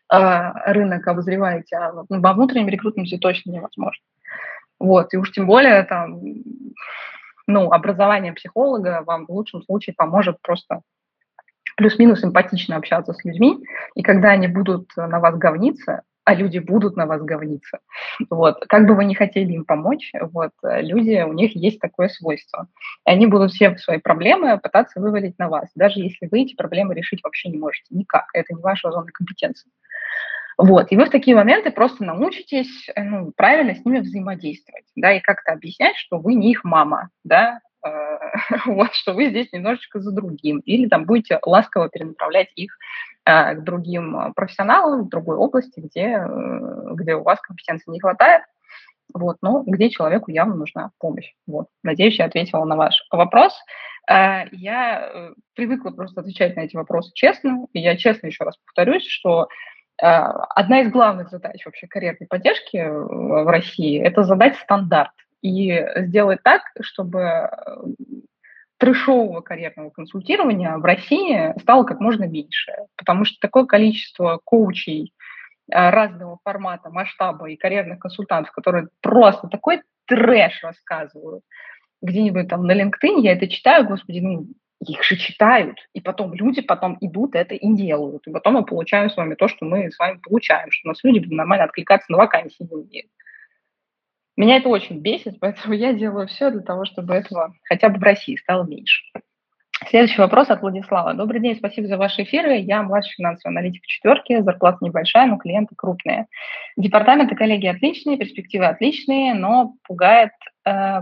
а, 0.09 0.73
рынок 0.73 1.07
обозреваете, 1.07 1.77
а 1.77 1.93
во 2.09 2.33
внутреннем 2.33 2.67
рекрутменте 2.67 3.17
точно 3.19 3.51
невозможно. 3.51 4.03
Вот, 4.79 5.13
и 5.13 5.17
уж 5.17 5.31
тем 5.31 5.45
более 5.45 5.83
там 5.83 6.19
ну, 7.47 7.71
образование 7.71 8.33
психолога 8.33 9.03
вам 9.05 9.27
в 9.27 9.31
лучшем 9.31 9.61
случае 9.61 9.93
поможет 9.95 10.41
просто 10.41 10.81
плюс-минус 11.77 12.23
эмпатично 12.23 12.75
общаться 12.75 13.13
с 13.13 13.23
людьми, 13.23 13.63
и 13.95 14.03
когда 14.03 14.31
они 14.31 14.47
будут 14.47 14.89
на 14.97 15.19
вас 15.21 15.37
говниться, 15.37 16.01
а 16.23 16.35
люди 16.35 16.59
будут 16.59 16.95
на 16.95 17.05
вас 17.05 17.21
говниться. 17.21 17.79
Вот. 18.29 18.65
Как 18.67 18.85
бы 18.85 18.95
вы 18.95 19.05
ни 19.05 19.13
хотели 19.13 19.53
им 19.53 19.65
помочь, 19.65 20.11
вот, 20.13 20.51
люди, 20.63 21.21
у 21.23 21.33
них 21.33 21.55
есть 21.55 21.79
такое 21.79 22.09
свойство. 22.09 22.67
И 23.07 23.11
они 23.11 23.27
будут 23.27 23.51
все 23.51 23.75
свои 23.77 23.97
проблемы 23.97 24.59
пытаться 24.59 24.99
вывалить 24.99 25.37
на 25.39 25.49
вас, 25.49 25.69
даже 25.75 25.99
если 25.99 26.27
вы 26.29 26.41
эти 26.41 26.55
проблемы 26.55 26.93
решить 26.93 27.23
вообще 27.23 27.49
не 27.49 27.57
можете 27.57 27.85
никак. 27.89 28.25
Это 28.33 28.53
не 28.53 28.61
ваша 28.61 28.91
зона 28.91 29.07
компетенции. 29.11 29.69
Вот. 30.57 30.91
И 30.91 30.97
вы 30.97 31.05
в 31.05 31.09
такие 31.09 31.35
моменты 31.35 31.71
просто 31.71 32.03
научитесь 32.03 32.87
ну, 32.95 33.31
правильно 33.35 33.73
с 33.73 33.83
ними 33.83 33.99
взаимодействовать, 33.99 34.85
да, 34.95 35.13
и 35.13 35.19
как-то 35.19 35.53
объяснять, 35.53 35.95
что 35.97 36.19
вы 36.19 36.35
не 36.35 36.51
их 36.51 36.63
мама, 36.63 37.09
да, 37.23 37.59
э, 37.83 37.89
вот, 38.67 38.93
что 38.93 39.13
вы 39.13 39.29
здесь 39.29 39.51
немножечко 39.51 39.99
за 39.99 40.11
другим, 40.11 40.59
или 40.59 40.87
там 40.87 41.05
будете 41.05 41.39
ласково 41.43 41.89
перенаправлять 41.89 42.49
их 42.55 42.77
к 43.55 43.63
другим 43.63 44.33
профессионалам 44.35 45.03
в 45.03 45.09
другой 45.09 45.37
области, 45.37 45.79
где, 45.79 46.23
где 46.93 47.15
у 47.15 47.23
вас 47.23 47.39
компетенции 47.41 47.91
не 47.91 47.99
хватает, 47.99 48.43
вот, 49.13 49.37
но 49.41 49.63
где 49.65 49.89
человеку 49.89 50.31
явно 50.31 50.55
нужна 50.55 50.91
помощь. 50.99 51.33
Вот. 51.47 51.67
Надеюсь, 51.83 52.19
я 52.19 52.25
ответила 52.25 52.65
на 52.65 52.75
ваш 52.75 53.05
вопрос. 53.11 53.53
Я 54.07 55.31
привыкла 55.55 55.91
просто 55.91 56.21
отвечать 56.21 56.55
на 56.55 56.61
эти 56.61 56.75
вопросы 56.75 57.11
честно, 57.13 57.67
и 57.73 57.79
я 57.79 57.97
честно 57.97 58.27
еще 58.27 58.43
раз 58.43 58.57
повторюсь, 58.65 59.05
что 59.05 59.47
одна 59.97 60.81
из 60.81 60.91
главных 60.91 61.29
задач 61.29 61.65
вообще 61.65 61.87
карьерной 61.87 62.27
поддержки 62.27 62.83
в 62.87 63.47
России– 63.49 64.01
это 64.03 64.23
задать 64.23 64.57
стандарт 64.57 65.11
и 65.41 65.85
сделать 65.97 66.41
так, 66.43 66.61
чтобы 66.81 67.19
э, 67.21 67.49
трешового 68.81 69.41
карьерного 69.41 69.91
консультирования 69.91 70.75
в 70.75 70.83
России 70.83 71.53
стало 71.61 71.83
как 71.83 71.99
можно 71.99 72.23
меньше, 72.23 72.73
потому 72.97 73.25
что 73.25 73.37
такое 73.39 73.65
количество 73.65 74.39
коучей, 74.43 75.13
разного 75.69 76.39
формата, 76.43 76.89
масштаба 76.89 77.51
и 77.51 77.57
карьерных 77.57 77.99
консультантов, 77.99 78.51
которые 78.51 78.87
просто 79.01 79.47
такой 79.47 79.83
трэш 80.07 80.63
рассказывают, 80.63 81.43
где-нибудь 82.01 82.47
там 82.47 82.65
на 82.65 82.71
LinkedIn, 82.71 83.19
я 83.19 83.33
это 83.33 83.47
читаю, 83.47 83.85
господи, 83.85 84.19
ну, 84.19 84.47
их 84.79 85.03
же 85.03 85.15
читают, 85.15 85.77
и 85.93 86.01
потом 86.01 86.33
люди 86.33 86.63
потом 86.63 86.97
идут 87.01 87.35
это 87.35 87.53
и 87.53 87.73
делают, 87.75 88.25
и 88.25 88.31
потом 88.31 88.55
мы 88.55 88.65
получаем 88.65 89.11
с 89.11 89.15
вами 89.15 89.35
то, 89.35 89.47
что 89.47 89.63
мы 89.63 89.91
с 89.91 89.99
вами 89.99 90.17
получаем, 90.23 90.71
что 90.71 90.87
у 90.87 90.89
нас 90.89 91.03
люди 91.03 91.31
нормально 91.31 91.65
откликаться 91.65 92.11
на 92.11 92.17
вакансии 92.17 92.67
не. 92.89 93.05
Меня 94.41 94.57
это 94.57 94.69
очень 94.69 94.97
бесит, 94.97 95.37
поэтому 95.39 95.75
я 95.75 95.93
делаю 95.93 96.27
все 96.27 96.49
для 96.49 96.61
того, 96.61 96.85
чтобы 96.85 97.13
этого 97.13 97.53
хотя 97.63 97.89
бы 97.89 97.99
в 97.99 98.03
России 98.03 98.35
стало 98.37 98.63
меньше. 98.63 99.03
Следующий 99.87 100.19
вопрос 100.19 100.49
от 100.49 100.61
Владислава. 100.61 101.13
Добрый 101.13 101.41
день, 101.41 101.55
спасибо 101.55 101.87
за 101.87 101.97
ваши 101.97 102.23
эфиры. 102.23 102.57
Я 102.57 102.81
младший 102.81 103.13
финансовый 103.17 103.51
аналитик 103.51 103.85
четверки, 103.85 104.41
зарплата 104.41 104.79
небольшая, 104.81 105.27
но 105.27 105.37
клиенты 105.37 105.75
крупные. 105.75 106.25
Департаменты 106.75 107.35
коллеги 107.35 107.67
отличные, 107.67 108.17
перспективы 108.17 108.65
отличные, 108.65 109.35
но 109.35 109.75
пугает, 109.87 110.31
э, 110.65 111.01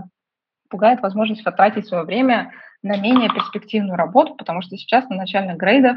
пугает 0.68 1.00
возможность 1.00 1.42
потратить 1.42 1.86
свое 1.86 2.04
время 2.04 2.52
на 2.82 2.98
менее 2.98 3.30
перспективную 3.30 3.96
работу, 3.96 4.34
потому 4.34 4.60
что 4.60 4.76
сейчас 4.76 5.08
на 5.08 5.16
начальных 5.16 5.56
грейдах 5.56 5.96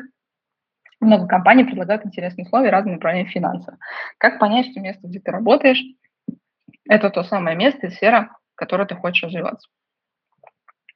много 1.02 1.28
компаний 1.28 1.66
предлагают 1.66 2.06
интересные 2.06 2.46
условия 2.46 2.70
разные 2.70 2.96
направления 2.96 3.30
финансов. 3.30 3.76
Как 4.18 4.40
понять, 4.40 4.72
что 4.72 4.80
место, 4.80 5.08
где 5.08 5.20
ты 5.20 5.32
работаешь, 5.32 5.82
это 6.88 7.10
то 7.10 7.24
самое 7.24 7.56
место 7.56 7.88
и 7.88 7.92
сфера, 7.92 8.36
в 8.54 8.56
которой 8.56 8.88
ты 8.88 8.96
хочешь 8.96 9.24
развиваться? 9.24 9.70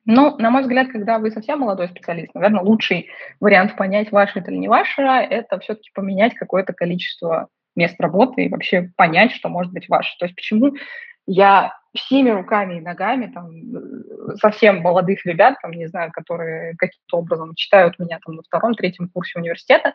Ну, 0.06 0.38
на 0.38 0.50
мой 0.52 0.62
взгляд, 0.62 0.88
когда 0.90 1.20
вы 1.20 1.32
совсем 1.32 1.60
молодой 1.60 1.90
специалист, 1.90 2.34
наверное, 2.34 2.62
лучший 2.62 3.10
вариант 3.42 3.76
понять, 3.76 4.12
ваше 4.12 4.40
это 4.40 4.52
или 4.52 4.58
не 4.58 4.70
ваше, 4.70 5.02
это 5.02 5.60
все-таки 5.60 5.90
поменять 5.94 6.34
какое-то 6.36 6.72
количество 6.72 7.50
мест 7.76 8.00
работы 8.00 8.46
и 8.46 8.50
вообще 8.50 8.90
понять, 8.96 9.34
что 9.34 9.50
может 9.50 9.74
быть 9.74 9.90
ваше. 9.90 10.18
То 10.18 10.26
есть 10.26 10.36
почему 10.36 10.74
я 11.26 11.74
всеми 11.94 12.30
руками 12.30 12.78
и 12.78 12.82
ногами 12.82 13.28
там, 13.28 13.52
совсем 14.38 14.82
молодых 14.82 15.26
ребят, 15.26 15.56
там, 15.62 15.72
не 15.72 15.88
знаю, 15.88 16.12
которые 16.12 16.76
каким-то 16.78 17.18
образом 17.18 17.54
читают 17.56 18.00
меня 18.00 18.20
там 18.26 18.36
на 18.36 18.44
втором, 18.44 18.76
третьем 18.76 19.10
курсе 19.10 19.40
университета, 19.40 19.94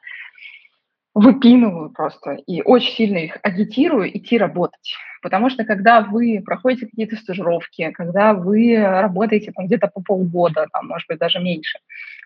выпинываю 1.15 1.91
просто 1.91 2.33
и 2.47 2.63
очень 2.63 2.95
сильно 2.95 3.19
их 3.19 3.39
агитирую 3.43 4.17
идти 4.17 4.39
работать. 4.39 4.95
Потому 5.21 5.51
что 5.51 5.65
когда 5.65 6.01
вы 6.01 6.43
проходите 6.45 6.87
какие-то 6.87 7.17
стажировки, 7.17 7.91
когда 7.93 8.33
вы 8.35 8.77
работаете 8.77 9.53
там 9.53 9.67
где-то 9.67 9.89
по 9.89 10.03
полгода, 10.03 10.67
там, 10.73 10.89
может 10.89 11.07
быть, 11.09 11.19
даже 11.19 11.39
меньше, 11.39 11.79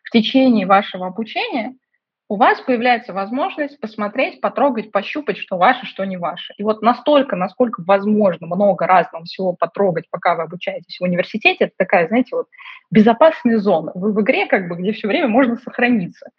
в 0.04 0.10
течение 0.10 0.66
вашего 0.66 1.06
обучения 1.06 1.74
у 2.28 2.36
вас 2.36 2.60
появляется 2.60 3.12
возможность 3.12 3.78
посмотреть, 3.78 4.40
потрогать, 4.40 4.90
пощупать, 4.90 5.36
что 5.38 5.56
ваше, 5.58 5.86
что 5.86 6.04
не 6.04 6.16
ваше. 6.16 6.54
И 6.56 6.64
вот 6.64 6.82
настолько, 6.82 7.36
насколько 7.36 7.82
возможно 7.86 8.46
много 8.46 8.86
разного 8.86 9.24
всего 9.24 9.52
потрогать, 9.52 10.06
пока 10.10 10.34
вы 10.34 10.42
обучаетесь 10.42 10.98
в 10.98 11.04
университете, 11.04 11.66
это 11.66 11.74
такая, 11.76 12.08
знаете, 12.08 12.34
вот 12.34 12.46
безопасная 12.90 13.58
зона. 13.58 13.92
Вы 13.94 14.12
в 14.12 14.20
игре, 14.22 14.46
как 14.46 14.68
бы, 14.68 14.76
где 14.76 14.92
все 14.92 15.06
время 15.06 15.28
можно 15.28 15.56
сохраниться. 15.56 16.30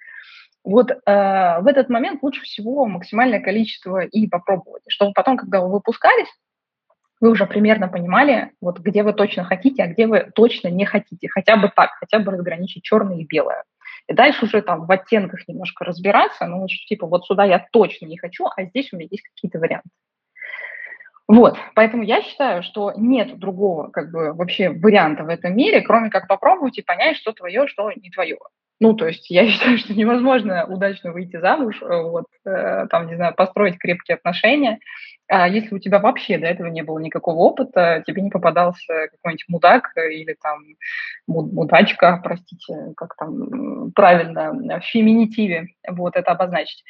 Вот 0.68 0.92
э, 0.92 0.96
в 1.06 1.66
этот 1.66 1.88
момент 1.88 2.22
лучше 2.22 2.42
всего 2.42 2.88
максимальное 2.88 3.40
количество 3.40 4.02
и 4.02 4.28
попробовать, 4.28 4.84
чтобы 4.90 5.14
потом, 5.14 5.38
когда 5.38 5.62
вы 5.62 5.72
выпускались, 5.72 6.28
вы 7.22 7.30
уже 7.30 7.46
примерно 7.46 7.88
понимали, 7.88 8.52
вот 8.60 8.80
где 8.80 9.02
вы 9.04 9.14
точно 9.14 9.46
хотите, 9.46 9.84
а 9.84 9.88
где 9.88 10.08
вы 10.08 10.30
точно 10.36 10.68
не 10.68 10.84
хотите. 10.84 11.30
Хотя 11.30 11.56
бы 11.56 11.72
так, 11.74 11.92
хотя 11.98 12.20
бы 12.20 12.34
разграничить 12.34 12.84
черное 12.84 13.20
и 13.20 13.26
белое. 13.26 13.64
И 14.10 14.14
дальше 14.14 14.44
уже 14.44 14.62
там 14.62 14.86
в 14.86 14.92
оттенках 14.92 15.48
немножко 15.48 15.86
разбираться, 15.86 16.48
ну, 16.48 16.68
типа 16.68 17.08
вот 17.08 17.26
сюда 17.26 17.46
я 17.46 17.66
точно 17.72 18.06
не 18.08 18.18
хочу, 18.18 18.46
а 18.54 18.66
здесь 18.66 18.92
у 18.92 18.98
меня 18.98 19.08
есть 19.10 19.24
какие-то 19.24 19.60
варианты. 19.60 19.88
Вот, 21.30 21.58
поэтому 21.76 22.04
я 22.04 22.22
считаю, 22.22 22.62
что 22.62 22.92
нет 22.98 23.40
другого 23.40 23.88
как 23.88 24.12
бы 24.12 24.34
вообще 24.34 24.70
варианта 24.70 25.24
в 25.24 25.30
этом 25.30 25.56
мире, 25.56 25.80
кроме 25.80 26.10
как 26.10 26.28
попробовать 26.28 26.78
и 26.78 26.82
понять, 26.82 27.16
что 27.16 27.32
твое, 27.32 27.68
что 27.68 27.90
не 27.94 28.10
твое. 28.10 28.38
Ну, 28.80 28.94
то 28.94 29.08
есть 29.08 29.30
я 29.30 29.48
считаю, 29.50 29.78
что 29.78 29.94
невозможно 29.94 30.66
удачно 30.66 31.12
выйти 31.12 31.40
замуж, 31.40 31.82
э, 31.82 31.86
вот, 31.86 32.26
э, 32.46 32.88
там, 32.90 33.08
не 33.08 33.16
знаю, 33.16 33.34
построить 33.36 33.78
крепкие 33.78 34.16
отношения, 34.16 34.80
а 35.30 35.48
если 35.48 35.76
у 35.76 35.80
тебя 35.80 36.00
вообще 36.00 36.38
до 36.38 36.48
этого 36.48 36.68
не 36.68 36.84
было 36.84 37.00
никакого 37.00 37.40
опыта, 37.40 38.02
тебе 38.08 38.22
не 38.22 38.30
попадался 38.30 39.10
какой-нибудь 39.12 39.46
мудак 39.50 39.92
или 39.98 40.38
там 40.42 40.64
мудачка, 41.28 42.22
простите, 42.24 42.94
как 42.96 43.16
там 43.18 43.92
правильно, 43.94 44.80
в 44.80 44.86
феминитиве 44.86 45.68
вот 45.86 46.16
это 46.16 46.32
обозначить. 46.32 46.84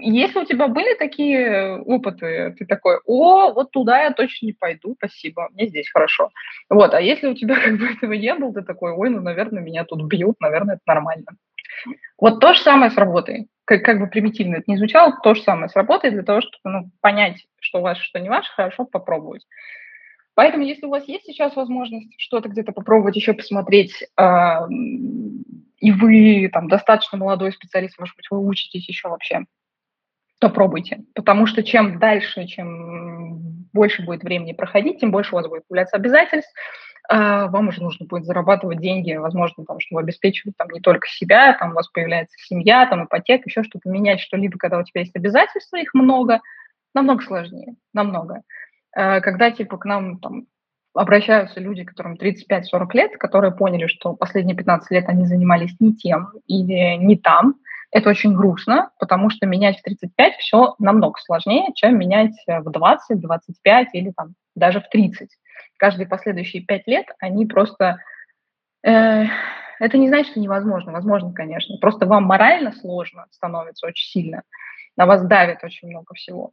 Если 0.00 0.38
у 0.38 0.44
тебя 0.44 0.68
были 0.68 0.94
такие 0.96 1.78
опыты, 1.82 2.54
ты 2.58 2.66
такой, 2.66 2.98
о, 3.06 3.52
вот 3.52 3.70
туда 3.70 4.04
я 4.04 4.10
точно 4.12 4.46
не 4.46 4.52
пойду, 4.52 4.94
спасибо, 4.96 5.48
мне 5.52 5.68
здесь 5.68 5.90
хорошо. 5.90 6.30
Вот, 6.68 6.94
а 6.94 7.00
если 7.00 7.28
у 7.28 7.34
тебя 7.34 7.54
как 7.62 7.78
бы 7.78 7.86
этого 7.86 8.12
не 8.12 8.34
было, 8.34 8.52
ты 8.52 8.62
такой, 8.62 8.92
ой, 8.92 9.10
ну, 9.10 9.20
наверное, 9.20 9.62
меня 9.62 9.84
тут 9.84 10.02
бьют, 10.04 10.40
наверное, 10.40 10.76
это 10.76 10.82
нормально. 10.86 11.26
Вот 12.18 12.40
то 12.40 12.52
же 12.52 12.60
самое 12.60 12.90
с 12.90 12.96
работой. 12.96 13.48
Как, 13.64 13.84
как 13.84 14.00
бы 14.00 14.06
примитивно 14.08 14.56
это 14.56 14.64
не 14.66 14.76
звучало, 14.76 15.16
то 15.22 15.34
же 15.34 15.42
самое 15.42 15.68
с 15.68 15.76
работой 15.76 16.10
для 16.10 16.22
того, 16.22 16.40
чтобы 16.40 16.58
ну, 16.64 16.90
понять, 17.00 17.46
что 17.60 17.80
ваше, 17.80 18.02
что 18.02 18.18
не 18.18 18.28
ваше, 18.28 18.52
хорошо 18.52 18.84
попробовать. 18.84 19.46
Поэтому, 20.34 20.64
если 20.64 20.86
у 20.86 20.90
вас 20.90 21.06
есть 21.06 21.26
сейчас 21.26 21.54
возможность 21.54 22.14
что-то 22.18 22.48
где-то 22.48 22.72
попробовать, 22.72 23.16
еще 23.16 23.34
посмотреть, 23.34 24.02
э, 24.16 24.24
и 25.78 25.92
вы 25.92 26.48
там 26.52 26.68
достаточно 26.68 27.18
молодой 27.18 27.52
специалист, 27.52 27.98
может 27.98 28.16
быть, 28.16 28.26
вы 28.30 28.38
учитесь 28.38 28.88
еще 28.88 29.08
вообще 29.08 29.44
то 30.40 30.48
пробуйте. 30.48 31.04
Потому 31.14 31.46
что 31.46 31.62
чем 31.62 31.98
дальше, 31.98 32.46
чем 32.46 33.66
больше 33.72 34.02
будет 34.02 34.22
времени 34.22 34.52
проходить, 34.52 34.98
тем 34.98 35.12
больше 35.12 35.32
у 35.32 35.38
вас 35.38 35.46
будет 35.46 35.66
появляться 35.68 35.96
обязательств, 35.96 36.52
а, 37.08 37.48
вам 37.48 37.68
уже 37.68 37.82
нужно 37.82 38.06
будет 38.06 38.24
зарабатывать 38.24 38.80
деньги, 38.80 39.14
возможно, 39.14 39.64
там, 39.64 39.78
чтобы 39.80 40.00
обеспечивать 40.00 40.56
там, 40.56 40.68
не 40.70 40.80
только 40.80 41.08
себя, 41.08 41.54
там 41.58 41.72
у 41.72 41.74
вас 41.74 41.88
появляется 41.88 42.36
семья, 42.38 42.86
там, 42.86 43.04
ипотека, 43.04 43.48
еще 43.48 43.62
что-то, 43.62 43.88
менять 43.88 44.20
что-либо, 44.20 44.58
когда 44.58 44.78
у 44.78 44.84
тебя 44.84 45.02
есть 45.02 45.14
обязательства, 45.14 45.76
их 45.76 45.92
много, 45.92 46.40
намного 46.94 47.22
сложнее, 47.22 47.74
намного. 47.92 48.42
А, 48.96 49.20
когда, 49.20 49.50
типа, 49.50 49.76
к 49.76 49.84
нам 49.84 50.18
там, 50.20 50.46
обращаются 50.94 51.60
люди, 51.60 51.84
которым 51.84 52.14
35-40 52.14 52.94
лет, 52.94 53.16
которые 53.18 53.52
поняли, 53.52 53.86
что 53.88 54.14
последние 54.14 54.56
15 54.56 54.90
лет 54.90 55.08
они 55.08 55.26
занимались 55.26 55.74
не 55.80 55.94
тем 55.94 56.30
или 56.46 56.96
не 56.96 57.16
там, 57.16 57.56
это 57.92 58.10
очень 58.10 58.34
грустно, 58.34 58.90
потому 58.98 59.30
что 59.30 59.46
менять 59.46 59.78
в 59.78 59.82
35 59.82 60.34
все 60.36 60.74
намного 60.78 61.18
сложнее, 61.20 61.72
чем 61.74 61.98
менять 61.98 62.34
в 62.46 62.70
20, 62.70 63.20
25 63.20 63.88
или 63.94 64.12
там 64.16 64.34
даже 64.54 64.80
в 64.80 64.88
30. 64.88 65.28
Каждые 65.76 66.06
последующие 66.06 66.62
5 66.62 66.86
лет 66.86 67.06
они 67.18 67.46
просто... 67.46 67.98
Э, 68.84 69.24
это 69.80 69.96
не 69.96 70.08
значит, 70.08 70.32
что 70.32 70.40
невозможно. 70.40 70.92
Возможно, 70.92 71.32
конечно. 71.32 71.78
Просто 71.78 72.06
вам 72.06 72.24
морально 72.24 72.72
сложно 72.72 73.26
становится 73.30 73.86
очень 73.86 74.06
сильно. 74.08 74.42
На 74.96 75.06
вас 75.06 75.22
давит 75.22 75.64
очень 75.64 75.88
много 75.88 76.14
всего. 76.14 76.52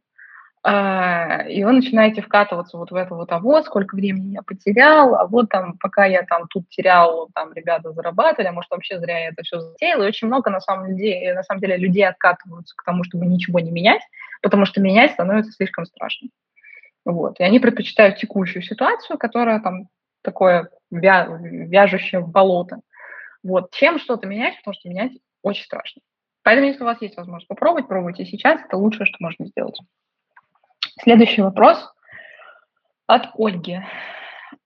А, 0.64 1.44
и 1.48 1.62
вы 1.62 1.72
начинаете 1.72 2.20
вкатываться 2.20 2.76
вот 2.76 2.90
в 2.90 2.94
это 2.94 3.14
вот, 3.14 3.30
а 3.30 3.38
вот 3.38 3.66
сколько 3.66 3.94
времени 3.94 4.34
я 4.34 4.42
потерял, 4.42 5.14
а 5.14 5.26
вот 5.26 5.48
там, 5.50 5.78
пока 5.78 6.04
я 6.04 6.22
там 6.24 6.48
тут 6.48 6.68
терял, 6.68 7.28
там 7.34 7.52
ребята 7.52 7.92
зарабатывали, 7.92 8.48
а 8.48 8.52
может 8.52 8.70
вообще 8.70 8.98
зря 8.98 9.18
я 9.18 9.28
это 9.28 9.42
все 9.44 9.60
затеял. 9.60 10.02
И 10.02 10.06
очень 10.06 10.26
много 10.26 10.50
на 10.50 10.60
самом, 10.60 10.96
деле, 10.96 11.34
на 11.34 11.42
самом 11.44 11.60
деле 11.60 11.76
людей 11.76 12.06
откатываются 12.06 12.74
к 12.76 12.82
тому, 12.84 13.04
чтобы 13.04 13.26
ничего 13.26 13.60
не 13.60 13.70
менять, 13.70 14.02
потому 14.42 14.64
что 14.66 14.80
менять 14.80 15.12
становится 15.12 15.52
слишком 15.52 15.86
страшно. 15.86 16.28
Вот. 17.04 17.38
И 17.40 17.44
они 17.44 17.60
предпочитают 17.60 18.16
текущую 18.16 18.62
ситуацию, 18.62 19.16
которая 19.16 19.60
там 19.60 19.88
такое 20.22 20.70
вя 20.90 21.28
вяжущее 21.40 22.20
болото. 22.20 22.80
Вот. 23.44 23.70
Чем 23.70 23.98
что-то 23.98 24.26
менять, 24.26 24.56
потому 24.58 24.74
что 24.74 24.88
менять 24.88 25.12
очень 25.42 25.64
страшно. 25.64 26.02
Поэтому, 26.42 26.66
если 26.66 26.82
у 26.82 26.86
вас 26.86 27.00
есть 27.00 27.16
возможность 27.16 27.48
попробовать, 27.48 27.88
пробуйте 27.88 28.26
сейчас, 28.26 28.60
это 28.64 28.76
лучшее, 28.76 29.06
что 29.06 29.16
можно 29.20 29.46
сделать. 29.46 29.78
Следующий 31.02 31.42
вопрос 31.42 31.92
от 33.06 33.28
Ольги. 33.38 33.80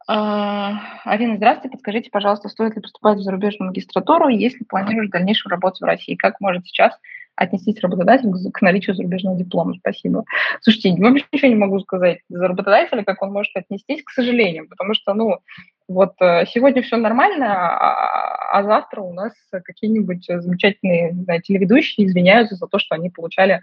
А, 0.09 0.73
Арина, 1.05 1.37
здравствуйте. 1.37 1.73
Подскажите, 1.73 2.11
пожалуйста, 2.11 2.49
стоит 2.49 2.75
ли 2.75 2.81
поступать 2.81 3.19
в 3.19 3.23
зарубежную 3.23 3.69
магистратуру, 3.69 4.29
если 4.29 4.65
планируешь 4.65 5.11
дальнейшую 5.11 5.51
работу 5.51 5.79
в 5.81 5.85
России? 5.85 6.15
Как 6.15 6.41
может 6.41 6.67
сейчас 6.67 6.99
отнестись 7.37 7.81
работодатель 7.81 8.31
к 8.51 8.63
наличию 8.63 8.97
зарубежного 8.97 9.37
диплома? 9.37 9.75
Спасибо. 9.79 10.25
Слушайте, 10.63 10.95
вообще 11.03 11.27
ничего 11.33 11.49
не 11.49 11.55
могу 11.55 11.81
сказать 11.81 12.21
за 12.31 12.49
работодателя, 12.49 13.05
как 13.05 13.21
он 13.23 13.33
может 13.33 13.55
отнестись, 13.55 14.03
к 14.03 14.11
сожалению, 14.11 14.69
потому 14.69 14.95
что, 14.95 15.13
ну, 15.13 15.39
вот 15.87 16.15
э, 16.21 16.47
сегодня 16.47 16.83
все 16.83 16.97
нормально, 16.97 17.77
а, 17.77 18.59
а 18.59 18.63
завтра 18.63 19.03
у 19.03 19.13
нас 19.13 19.35
какие-нибудь 19.51 20.25
замечательные 20.27 21.13
знаю, 21.13 21.43
телеведущие 21.43 22.07
извиняются 22.07 22.55
за 22.55 22.67
то, 22.67 22.79
что 22.79 22.95
они 22.95 23.11
получали 23.11 23.61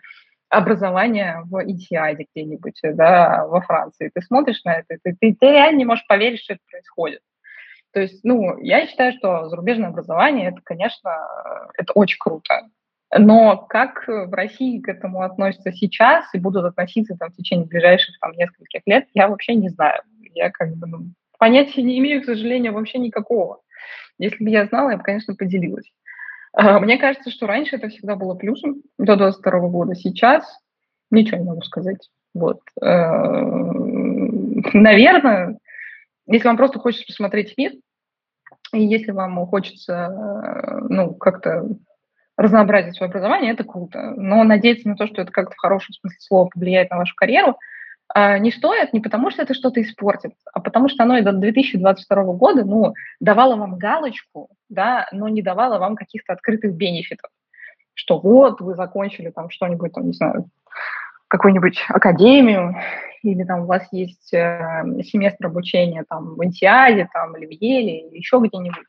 образование 0.50 1.42
в 1.46 1.64
Итиаде 1.64 2.26
где-нибудь, 2.34 2.80
да, 2.84 3.46
во 3.48 3.62
Франции. 3.62 4.12
Ты 4.14 4.22
смотришь 4.22 4.64
на 4.64 4.80
это, 4.80 4.98
ты, 5.04 5.16
ты, 5.20 5.36
ты 5.40 5.46
реально 5.46 5.78
не 5.78 5.86
можешь 5.86 6.08
поверить, 6.08 6.42
что 6.42 6.54
это 6.54 6.62
происходит. 6.70 7.22
То 7.92 8.02
есть, 8.02 8.24
ну, 8.24 8.60
я 8.60 8.86
считаю, 8.86 9.14
что 9.14 9.50
зарубежное 9.50 9.90
образование, 9.90 10.50
это, 10.50 10.62
конечно, 10.64 11.12
это 11.78 11.94
очень 11.94 12.18
круто. 12.20 12.70
Но 13.18 13.58
как 13.58 14.08
в 14.08 14.32
России 14.32 14.80
к 14.80 14.88
этому 14.88 15.22
относятся 15.22 15.72
сейчас 15.72 16.26
и 16.34 16.40
будут 16.40 16.66
относиться 16.66 17.16
там, 17.18 17.32
в 17.32 17.36
течение 17.36 17.66
ближайших 17.66 18.20
там, 18.20 18.34
нескольких 18.34 18.82
лет, 18.86 19.08
я 19.16 19.28
вообще 19.28 19.56
не 19.56 19.70
знаю. 19.70 20.04
Я 20.36 20.52
как 20.52 20.76
бы 20.76 20.86
ну, 20.86 21.00
понятия 21.40 21.82
не 21.82 21.98
имею, 21.98 22.22
к 22.22 22.26
сожалению, 22.26 22.74
вообще 22.74 23.00
никакого. 23.00 23.62
Если 24.20 24.44
бы 24.44 24.52
я 24.52 24.66
знала, 24.68 24.92
я 24.92 24.98
бы, 24.98 25.04
конечно, 25.04 25.34
поделилась. 25.34 25.92
А, 26.54 26.80
мне 26.80 26.98
кажется, 26.98 27.30
что 27.30 27.48
раньше 27.48 27.76
это 27.76 27.90
всегда 27.90 28.16
было 28.16 28.36
плюсом 28.36 28.82
до 28.98 29.16
22 29.16 29.60
года. 29.70 29.96
Сейчас 29.96 30.44
ничего 31.12 31.38
не 31.38 31.46
могу 31.46 31.62
сказать. 31.62 32.10
Вот. 32.34 32.62
Э, 32.82 32.88
наверное, 34.74 35.58
если 36.28 36.48
вам 36.48 36.58
просто 36.58 36.80
хочется 36.80 37.06
посмотреть 37.08 37.56
мир, 37.58 37.74
и 38.74 38.84
если 38.84 39.12
вам 39.12 39.46
хочется 39.48 39.94
э, 39.94 40.80
ну, 40.90 41.14
как-то 41.16 41.68
разнообразить 42.38 42.96
свое 42.96 43.10
образование, 43.10 43.54
это 43.54 43.64
круто. 43.64 44.14
Но 44.16 44.44
надеяться 44.44 44.88
на 44.88 44.96
то, 44.96 45.08
что 45.08 45.22
это 45.22 45.32
как-то 45.32 45.56
в 45.56 45.60
хорошем 45.60 45.94
смысле 45.94 46.18
слова 46.20 46.50
повлияет 46.50 46.90
на 46.90 46.98
вашу 46.98 47.16
карьеру, 47.16 47.58
не 48.16 48.52
стоит 48.52 48.92
не 48.94 49.02
потому, 49.02 49.30
что 49.30 49.44
это 49.44 49.54
что-то 49.54 49.82
испортит, 49.82 50.34
а 50.54 50.60
потому 50.60 50.90
что 50.90 51.04
оно 51.04 51.18
и 51.18 51.22
до 51.22 51.32
2022 51.32 52.24
года 52.34 52.66
ну, 52.66 52.94
давало 53.20 53.56
вам 53.56 53.78
галочку, 53.78 54.50
да, 54.68 55.08
но 55.12 55.28
не 55.28 55.42
давало 55.42 55.78
вам 55.78 55.96
каких-то 55.96 56.34
открытых 56.34 56.74
бенефитов. 56.74 57.30
Что 57.94 58.20
вот, 58.20 58.62
вы 58.62 58.76
закончили 58.76 59.30
там 59.30 59.50
что-нибудь, 59.50 59.94
там, 59.94 60.08
не 60.08 60.14
знаю, 60.14 60.50
какую-нибудь 61.28 61.86
академию, 61.90 62.76
или 63.22 63.44
там 63.44 63.62
у 63.62 63.66
вас 63.66 63.88
есть 63.92 64.34
э, 64.34 64.84
семестр 65.04 65.48
обучения 65.48 66.04
там 66.10 66.36
в 66.36 66.44
Интиаде, 66.44 67.08
там, 67.14 67.38
или 67.38 67.46
в 67.46 67.52
Еле, 67.52 68.08
или 68.08 68.18
еще 68.18 68.40
где-нибудь. 68.40 68.86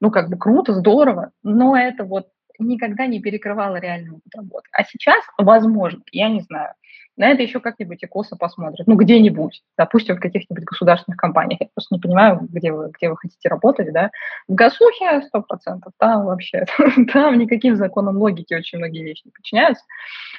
Ну, 0.00 0.10
как 0.10 0.28
бы 0.28 0.36
круто, 0.36 0.74
здорово, 0.74 1.30
но 1.42 1.76
это 1.76 2.04
вот 2.04 2.28
никогда 2.58 3.06
не 3.06 3.20
перекрывало 3.20 3.76
реальный 3.76 4.10
опыт 4.10 4.34
работы. 4.34 4.68
А 4.72 4.84
сейчас, 4.84 5.24
возможно, 5.38 6.02
я 6.12 6.28
не 6.28 6.42
знаю, 6.42 6.74
на 7.16 7.28
это 7.28 7.42
еще 7.42 7.60
как-нибудь 7.60 8.02
и 8.02 8.06
косо 8.06 8.36
посмотрят. 8.36 8.86
Ну, 8.86 8.96
где-нибудь, 8.96 9.62
допустим, 9.76 10.16
в 10.16 10.20
каких-нибудь 10.20 10.64
государственных 10.64 11.18
компаниях. 11.18 11.60
Я 11.60 11.68
просто 11.74 11.94
не 11.94 12.00
понимаю, 12.00 12.40
где 12.50 12.72
вы, 12.72 12.90
где 12.90 13.10
вы 13.10 13.16
хотите 13.16 13.48
работать, 13.48 13.92
да. 13.92 14.10
В 14.48 14.54
ГАСУХе 14.54 15.22
сто 15.22 15.42
процентов, 15.42 15.92
там 15.98 16.24
вообще, 16.24 16.64
там 17.12 17.38
никаким 17.38 17.76
законам 17.76 18.16
логики 18.16 18.54
очень 18.54 18.78
многие 18.78 19.04
вещи 19.04 19.22
не 19.26 19.32
подчиняются. 19.32 19.84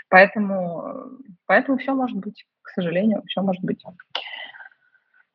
Поэтому, 0.09 0.83
поэтому 1.45 1.77
все 1.77 1.93
может 1.93 2.17
быть, 2.17 2.45
к 2.61 2.69
сожалению, 2.69 3.23
все 3.27 3.41
может 3.41 3.63
быть. 3.63 3.83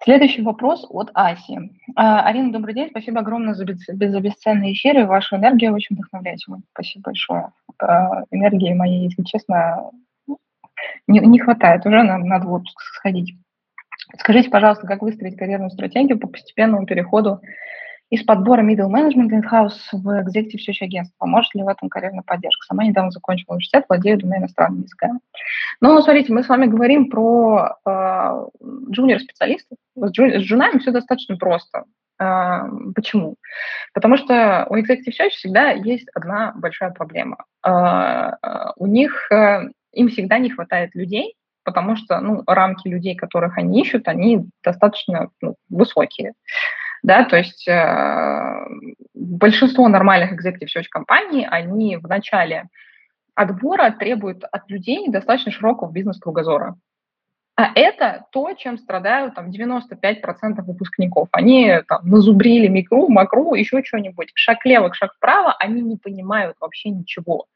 Следующий 0.02 0.42
вопрос 0.42 0.86
от 0.90 1.10
Аси. 1.14 1.58
А, 1.96 2.22
Арина, 2.22 2.52
добрый 2.52 2.72
день. 2.72 2.88
Спасибо 2.90 3.20
огромное 3.20 3.54
за, 3.54 3.64
без, 3.64 3.84
за 3.84 4.20
бесценные 4.20 4.72
эфиры. 4.72 5.06
Ваша 5.06 5.36
энергия 5.36 5.72
очень 5.72 5.96
вдохновляет. 5.96 6.40
Спасибо 6.72 7.02
большое. 7.02 7.50
А, 7.80 8.22
энергии 8.30 8.72
моей, 8.72 9.04
если 9.04 9.24
честно, 9.24 9.90
не, 11.06 11.20
не 11.20 11.38
хватает, 11.38 11.86
уже 11.86 12.02
нам 12.02 12.22
надо 12.22 12.46
в 12.46 12.52
отпуск 12.52 12.80
сходить. 12.80 13.34
Скажите, 14.18 14.50
пожалуйста, 14.50 14.86
как 14.86 15.02
выстроить 15.02 15.36
карьерную 15.36 15.70
стратегию 15.70 16.18
по 16.18 16.28
постепенному 16.28 16.86
переходу 16.86 17.40
из 18.10 18.24
подбора 18.24 18.62
middle 18.62 18.90
management 18.90 19.30
in-house 19.30 19.78
в 19.92 20.08
executive 20.08 20.60
search 20.66 20.82
агентство. 20.82 21.26
Может 21.26 21.54
ли 21.54 21.62
в 21.62 21.68
этом 21.68 21.88
карьерная 21.88 22.22
поддержка? 22.22 22.66
Сама 22.66 22.84
недавно 22.84 23.10
закончила 23.10 23.52
университет, 23.52 23.84
владею 23.88 24.18
двумя 24.18 24.38
иностранными 24.38 24.84
языками. 24.84 25.20
Ну, 25.80 26.00
смотрите, 26.00 26.32
мы 26.32 26.42
с 26.42 26.48
вами 26.48 26.66
говорим 26.66 27.10
про 27.10 27.76
э, 27.84 28.46
джуниор-специалистов. 28.90 29.76
С, 29.94 30.10
джу, 30.10 30.24
с 30.24 30.42
джунами 30.42 30.78
все 30.78 30.90
достаточно 30.90 31.36
просто. 31.36 31.84
Э, 32.18 32.62
почему? 32.94 33.36
Потому 33.92 34.16
что 34.16 34.66
у 34.70 34.76
executive 34.76 35.12
search 35.18 35.30
всегда 35.30 35.72
есть 35.72 36.08
одна 36.14 36.52
большая 36.56 36.90
проблема. 36.90 37.44
Э, 37.66 38.72
у 38.76 38.86
них 38.86 39.30
э, 39.30 39.68
им 39.92 40.08
всегда 40.08 40.38
не 40.38 40.50
хватает 40.50 40.94
людей, 40.94 41.34
потому 41.64 41.96
что 41.96 42.20
ну, 42.20 42.42
рамки 42.46 42.88
людей, 42.88 43.14
которых 43.14 43.58
они 43.58 43.82
ищут, 43.82 44.08
они 44.08 44.46
достаточно 44.62 45.28
ну, 45.40 45.56
высокие. 45.68 46.34
Да, 47.02 47.24
то 47.24 47.36
есть 47.36 47.68
э, 47.68 48.66
большинство 49.14 49.88
нормальных 49.88 50.32
executive 50.32 50.68
search 50.74 50.86
компаний, 50.90 51.46
они 51.48 51.96
в 51.96 52.08
начале 52.08 52.64
отбора 53.34 53.90
требуют 53.92 54.42
от 54.50 54.68
людей 54.68 55.08
достаточно 55.08 55.52
широкого 55.52 55.92
бизнес-кругозора. 55.92 56.76
А 57.54 57.72
это 57.74 58.24
то, 58.30 58.52
чем 58.52 58.78
страдают 58.78 59.34
там 59.34 59.50
95% 59.50 60.62
выпускников. 60.62 61.28
Они 61.32 61.80
там 61.88 62.08
назубрили 62.08 62.68
микру, 62.68 63.08
макру, 63.08 63.54
еще 63.54 63.82
что-нибудь. 63.82 64.30
Шаг 64.34 64.64
лево, 64.64 64.94
шаг 64.94 65.12
вправо, 65.16 65.56
они 65.58 65.82
не 65.82 65.96
понимают 65.96 66.56
вообще 66.60 66.90
ничего. 66.90 67.46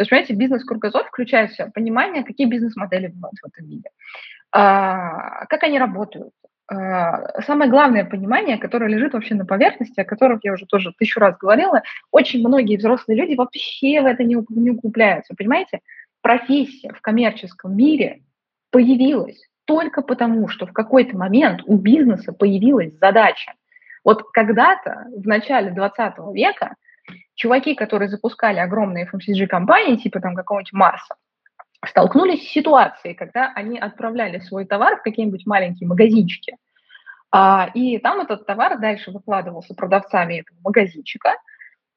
То 0.00 0.02
есть, 0.02 0.08
понимаете, 0.08 0.32
бизнес-кругозор 0.32 1.04
включает 1.04 1.50
в 1.50 1.56
себя 1.56 1.66
понимание, 1.66 2.24
какие 2.24 2.46
бизнес-модели 2.46 3.08
бывают 3.08 3.36
в 3.42 3.46
этом 3.46 3.68
мире, 3.68 3.90
а, 4.50 5.44
как 5.44 5.62
они 5.62 5.78
работают. 5.78 6.32
А, 6.72 7.42
самое 7.42 7.70
главное 7.70 8.06
понимание, 8.06 8.56
которое 8.56 8.88
лежит 8.88 9.12
вообще 9.12 9.34
на 9.34 9.44
поверхности, 9.44 10.00
о 10.00 10.06
котором 10.06 10.40
я 10.42 10.54
уже 10.54 10.64
тоже 10.64 10.94
тысячу 10.96 11.20
раз 11.20 11.36
говорила, 11.36 11.82
очень 12.10 12.40
многие 12.40 12.78
взрослые 12.78 13.20
люди 13.20 13.34
вообще 13.34 14.00
в 14.00 14.06
это 14.06 14.24
не, 14.24 14.38
не 14.48 14.70
укупляются. 14.70 15.34
Понимаете, 15.36 15.80
профессия 16.22 16.94
в 16.94 17.02
коммерческом 17.02 17.76
мире 17.76 18.22
появилась 18.70 19.50
только 19.66 20.00
потому, 20.00 20.48
что 20.48 20.64
в 20.64 20.72
какой-то 20.72 21.14
момент 21.14 21.60
у 21.66 21.76
бизнеса 21.76 22.32
появилась 22.32 22.98
задача. 22.98 23.52
Вот 24.02 24.22
когда-то, 24.32 25.08
в 25.14 25.26
начале 25.26 25.72
20 25.72 26.14
века, 26.32 26.76
чуваки, 27.34 27.74
которые 27.74 28.08
запускали 28.08 28.58
огромные 28.58 29.06
FMCG-компании, 29.06 29.96
типа 29.96 30.20
там 30.20 30.34
какого-нибудь 30.34 30.72
Марса, 30.72 31.16
столкнулись 31.84 32.46
с 32.46 32.52
ситуацией, 32.52 33.14
когда 33.14 33.52
они 33.54 33.78
отправляли 33.78 34.38
свой 34.40 34.66
товар 34.66 34.98
в 34.98 35.02
какие-нибудь 35.02 35.46
маленькие 35.46 35.88
магазинчики, 35.88 36.56
а, 37.32 37.70
и 37.74 37.98
там 37.98 38.20
этот 38.20 38.44
товар 38.46 38.78
дальше 38.78 39.10
выкладывался 39.10 39.74
продавцами 39.74 40.40
этого 40.40 40.58
магазинчика, 40.62 41.36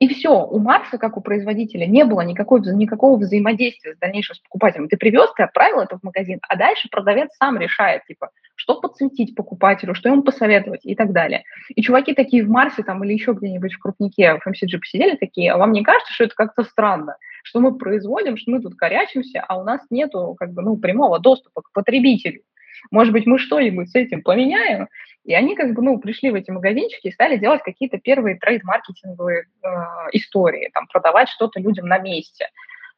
и 0.03 0.07
все, 0.09 0.45
у 0.45 0.59
Марса, 0.59 0.97
как 0.97 1.15
у 1.15 1.21
производителя, 1.21 1.85
не 1.85 2.03
было 2.03 2.19
никакой, 2.19 2.59
никакого 2.75 3.17
взаимодействия 3.17 3.93
с 3.93 3.99
дальнейшим 3.99 4.35
с 4.35 4.39
покупателем. 4.39 4.89
Ты 4.89 4.97
привез, 4.97 5.31
ты 5.33 5.43
отправил 5.43 5.79
это 5.79 5.97
в 5.97 6.03
магазин, 6.03 6.39
а 6.49 6.57
дальше 6.57 6.89
продавец 6.91 7.29
сам 7.39 7.57
решает, 7.57 8.03
типа, 8.03 8.31
что 8.55 8.81
подсветить 8.81 9.33
покупателю, 9.33 9.95
что 9.95 10.09
ему 10.09 10.21
посоветовать 10.21 10.81
и 10.83 10.93
так 10.93 11.13
далее. 11.13 11.43
И 11.69 11.81
чуваки 11.81 12.13
такие 12.13 12.43
в 12.43 12.49
Марсе 12.49 12.83
там 12.83 13.01
или 13.05 13.13
еще 13.13 13.31
где-нибудь 13.31 13.75
в 13.75 13.79
крупнике 13.79 14.39
в 14.39 14.45
MCG 14.45 14.77
посидели 14.77 15.15
такие, 15.15 15.53
а 15.53 15.57
вам 15.57 15.71
не 15.71 15.85
кажется, 15.85 16.11
что 16.11 16.25
это 16.25 16.35
как-то 16.35 16.63
странно? 16.63 17.15
Что 17.45 17.61
мы 17.61 17.77
производим, 17.77 18.35
что 18.35 18.51
мы 18.51 18.61
тут 18.61 18.75
корячимся, 18.75 19.41
а 19.47 19.57
у 19.57 19.63
нас 19.63 19.79
нету 19.89 20.35
как 20.37 20.51
бы, 20.51 20.63
ну, 20.63 20.75
прямого 20.75 21.19
доступа 21.19 21.61
к 21.61 21.71
потребителю. 21.71 22.41
Может 22.91 23.13
быть, 23.13 23.25
мы 23.25 23.39
что-нибудь 23.39 23.89
с 23.89 23.95
этим 23.95 24.21
поменяем? 24.21 24.87
И 25.25 25.33
они 25.33 25.55
как 25.55 25.73
бы, 25.73 25.81
ну, 25.81 25.99
пришли 25.99 26.31
в 26.31 26.35
эти 26.35 26.51
магазинчики 26.51 27.07
и 27.07 27.11
стали 27.11 27.37
делать 27.37 27.63
какие-то 27.63 27.97
первые 27.97 28.37
трейд-маркетинговые 28.37 29.43
э, 29.43 29.67
истории, 30.11 30.69
там, 30.73 30.87
продавать 30.87 31.29
что-то 31.29 31.61
людям 31.61 31.87
на 31.87 31.97
месте. 31.97 32.49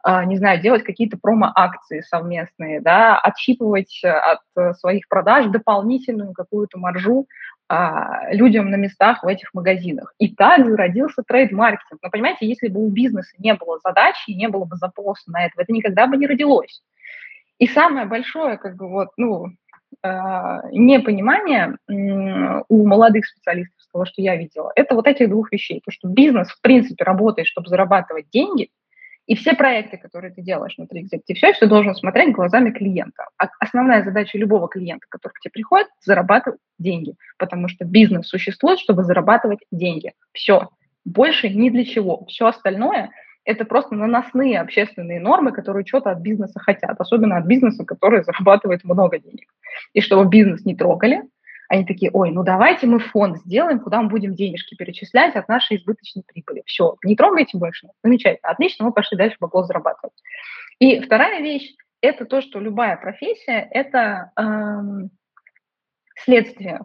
А, 0.01 0.25
не 0.25 0.37
знаю, 0.37 0.61
делать 0.61 0.83
какие-то 0.83 1.17
промо-акции 1.17 2.01
совместные, 2.01 2.81
да, 2.81 3.17
отщипывать 3.19 4.01
э, 4.03 4.09
от 4.09 4.77
своих 4.77 5.07
продаж 5.07 5.47
дополнительную 5.47 6.33
какую-то 6.33 6.77
маржу 6.77 7.27
а, 7.67 8.31
людям 8.31 8.69
на 8.69 8.75
местах 8.75 9.23
в 9.23 9.27
этих 9.27 9.51
магазинах. 9.55 10.13
И 10.19 10.33
так 10.35 10.65
зародился 10.67 11.23
трейд-маркетинг. 11.23 11.99
Но 12.03 12.09
понимаете, 12.11 12.45
если 12.45 12.67
бы 12.67 12.85
у 12.85 12.89
бизнеса 12.89 13.33
не 13.39 13.55
было 13.55 13.79
задачи, 13.83 14.29
не 14.29 14.47
было 14.47 14.65
бы 14.65 14.75
запроса 14.75 15.31
на 15.31 15.45
это, 15.45 15.61
это 15.61 15.73
никогда 15.73 16.05
бы 16.05 16.17
не 16.17 16.27
родилось. 16.27 16.83
И 17.57 17.65
самое 17.65 18.05
большое, 18.05 18.57
как 18.57 18.75
бы 18.75 18.87
вот, 18.87 19.09
ну, 19.17 19.47
непонимание 20.71 21.77
у 21.87 22.85
молодых 22.87 23.25
специалистов, 23.25 23.75
того, 23.91 24.05
что 24.05 24.21
я 24.21 24.35
видела, 24.35 24.71
это 24.75 24.93
вот 24.93 25.07
этих 25.07 25.29
двух 25.29 25.51
вещей. 25.51 25.81
То, 25.85 25.91
что 25.91 26.09
бизнес, 26.09 26.49
в 26.49 26.61
принципе, 26.61 27.03
работает, 27.03 27.47
чтобы 27.47 27.69
зарабатывать 27.69 28.25
деньги– 28.31 28.69
и 29.27 29.35
все 29.35 29.53
проекты, 29.53 29.97
которые 29.97 30.31
ты 30.31 30.41
делаешь 30.41 30.75
внутри 30.77 31.03
Executive 31.03 31.37
Search, 31.41 31.55
ты 31.59 31.67
должен 31.67 31.95
смотреть 31.95 32.33
глазами 32.33 32.69
клиента. 32.69 33.27
А 33.37 33.47
основная 33.59 34.03
задача 34.03 34.37
любого 34.37 34.67
клиента, 34.67 35.07
который 35.09 35.33
к 35.33 35.39
тебе 35.39 35.51
приходит, 35.51 35.87
зарабатывать 36.01 36.59
деньги. 36.77 37.15
Потому 37.37 37.67
что 37.67 37.85
бизнес 37.85 38.27
существует, 38.27 38.79
чтобы 38.79 39.03
зарабатывать 39.03 39.59
деньги. 39.71 40.13
Все. 40.31 40.69
Больше 41.05 41.49
ни 41.49 41.69
для 41.69 41.85
чего. 41.85 42.25
Все 42.25 42.45
остальное– 42.45 43.09
это 43.45 43.63
просто 43.63 43.95
наносные 43.95 44.59
общественные 44.59 45.19
нормы, 45.19 45.51
которые 45.51 45.85
что-то 45.85 46.11
от 46.11 46.19
бизнеса 46.19 46.59
хотят. 46.59 46.99
Особенно 46.99 47.37
от 47.37 47.45
бизнеса, 47.45 47.85
который 47.85 48.23
зарабатывает 48.23 48.83
много 48.83 49.19
денег. 49.19 49.47
И 49.93 50.01
чтобы 50.01 50.29
бизнес 50.29 50.65
не 50.65 50.75
трогали, 50.75 51.23
они 51.69 51.85
такие, 51.85 52.11
ой, 52.11 52.31
ну 52.31 52.43
давайте 52.43 52.87
мы 52.87 52.99
фонд 52.99 53.37
сделаем, 53.39 53.79
куда 53.79 54.01
мы 54.01 54.09
будем 54.09 54.35
денежки 54.35 54.75
перечислять 54.75 55.35
от 55.35 55.47
нашей 55.47 55.77
избыточной 55.77 56.23
прибыли. 56.25 56.63
Все, 56.65 56.95
не 57.03 57.15
трогайте 57.15 57.57
больше. 57.57 57.87
Замечательно, 58.03 58.49
отлично, 58.49 58.85
мы 58.85 58.91
пошли 58.91 59.17
дальше 59.17 59.37
бабло 59.39 59.63
зарабатывать. 59.63 60.13
И 60.79 60.99
вторая 60.99 61.41
вещь– 61.41 61.73
это 62.01 62.25
то, 62.25 62.41
что 62.41 62.59
любая 62.59 62.97
профессия– 62.97 63.67
это 63.71 64.31
эм, 64.37 65.09
следствие 66.23 66.81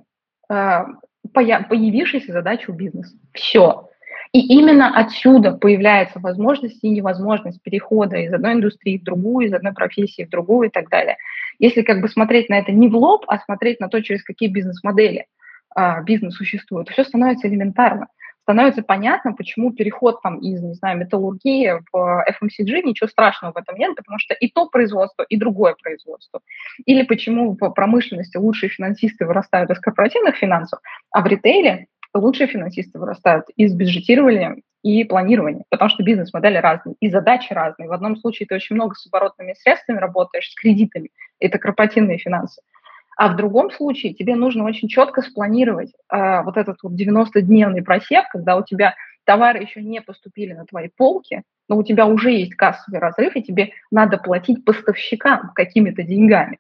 э, 0.51 0.85
появившейся 1.33 2.33
задачи 2.33 2.71
у 2.71 2.73
бизнеса. 2.73 3.17
Все. 3.33 3.91
И 4.33 4.41
именно 4.41 4.97
отсюда 4.97 5.53
появляется 5.53 6.21
возможность 6.21 6.79
и 6.85 6.89
невозможность 6.89 7.61
перехода 7.63 8.17
из 8.17 8.33
одной 8.33 8.53
индустрии 8.53 8.99
в 8.99 9.03
другую, 9.03 9.49
из 9.49 9.53
одной 9.53 9.73
профессии 9.73 10.25
в 10.25 10.31
другую 10.31 10.69
и 10.69 10.71
так 10.71 10.89
далее. 10.89 11.17
Если 11.59 11.83
как 11.83 12.01
бы 12.01 12.09
смотреть 12.09 12.49
на 12.49 12.59
это 12.59 12.71
не 12.71 12.89
в 12.89 12.97
лоб, 12.97 13.25
а 13.27 13.41
смотреть 13.41 13.81
на 13.81 13.89
то, 13.89 14.01
через 14.01 14.23
какие 14.23 14.49
бизнес-модели 14.49 15.27
а, 15.75 16.01
бизнес 16.03 16.37
существует, 16.37 16.89
все 16.89 17.03
становится 17.03 17.49
элементарно. 17.49 18.07
Становится 18.43 18.83
понятно, 18.83 19.33
почему 19.33 19.73
переход 19.73 20.23
там 20.23 20.39
из, 20.39 20.63
не 20.63 20.75
знаю, 20.75 20.99
металлургии 20.99 21.81
в 21.93 22.25
FMCG, 22.29 22.83
ничего 22.85 23.09
страшного 23.09 23.53
в 23.53 23.57
этом 23.57 23.77
нет, 23.77 23.95
потому 23.97 24.19
что 24.19 24.35
и 24.35 24.49
то 24.49 24.69
производство, 24.69 25.25
и 25.29 25.37
другое 25.37 25.75
производство. 25.81 26.41
Или 26.87 27.03
почему 27.03 27.57
в 27.61 27.71
промышленности 27.71 28.37
лучшие 28.37 28.71
финансисты 28.71 29.27
вырастают 29.27 29.71
из 29.71 29.79
корпоративных 29.81 30.37
финансов, 30.37 30.81
а 31.11 31.21
в 31.21 31.27
ритейле 31.27 31.87
лучшие 32.15 32.47
финансисты 32.47 32.99
вырастают 32.99 33.47
из 33.57 33.75
бюджетирования 33.75 34.57
и 34.83 35.05
планирования, 35.05 35.65
потому 35.69 35.91
что 35.91 36.03
бизнес-модели 36.03 36.57
разные, 36.57 36.97
и 37.01 37.11
задачи 37.11 37.53
разные. 37.53 37.89
В 37.89 37.93
одном 37.93 38.17
случае 38.17 38.47
ты 38.47 38.55
очень 38.55 38.77
много 38.77 38.95
с 38.95 39.07
оборотными 39.07 39.55
средствами 39.55 39.99
работаешь, 39.99 40.51
с 40.51 40.55
кредитами, 40.55 41.11
это 41.39 41.59
корпоративные 41.59 42.19
финансы. 42.19 42.63
А 43.17 43.29
в 43.29 43.37
другом 43.37 43.71
случае 43.71 44.15
тебе 44.15 44.35
нужно 44.35 44.65
очень 44.65 44.89
четко 44.89 45.21
спланировать 45.21 45.93
э, 46.11 46.43
вот 46.43 46.57
этот 46.57 46.79
вот 46.83 46.93
90-дневный 46.93 47.83
просев, 47.83 48.25
когда 48.33 48.57
у 48.57 48.65
тебя 48.65 48.95
товары 49.25 49.63
еще 49.63 49.83
не 49.83 50.01
поступили 50.01 50.55
на 50.55 50.65
твои 50.65 50.89
полки, 50.89 51.43
но 51.69 51.77
у 51.77 51.85
тебя 51.85 52.07
уже 52.07 52.31
есть 52.31 52.55
кассовый 52.55 52.99
разрыв, 52.99 53.37
и 53.37 53.43
тебе 53.43 53.73
надо 53.91 54.17
платить 54.17 54.65
поставщикам 54.65 55.53
какими-то 55.55 56.03
деньгами. 56.03 56.59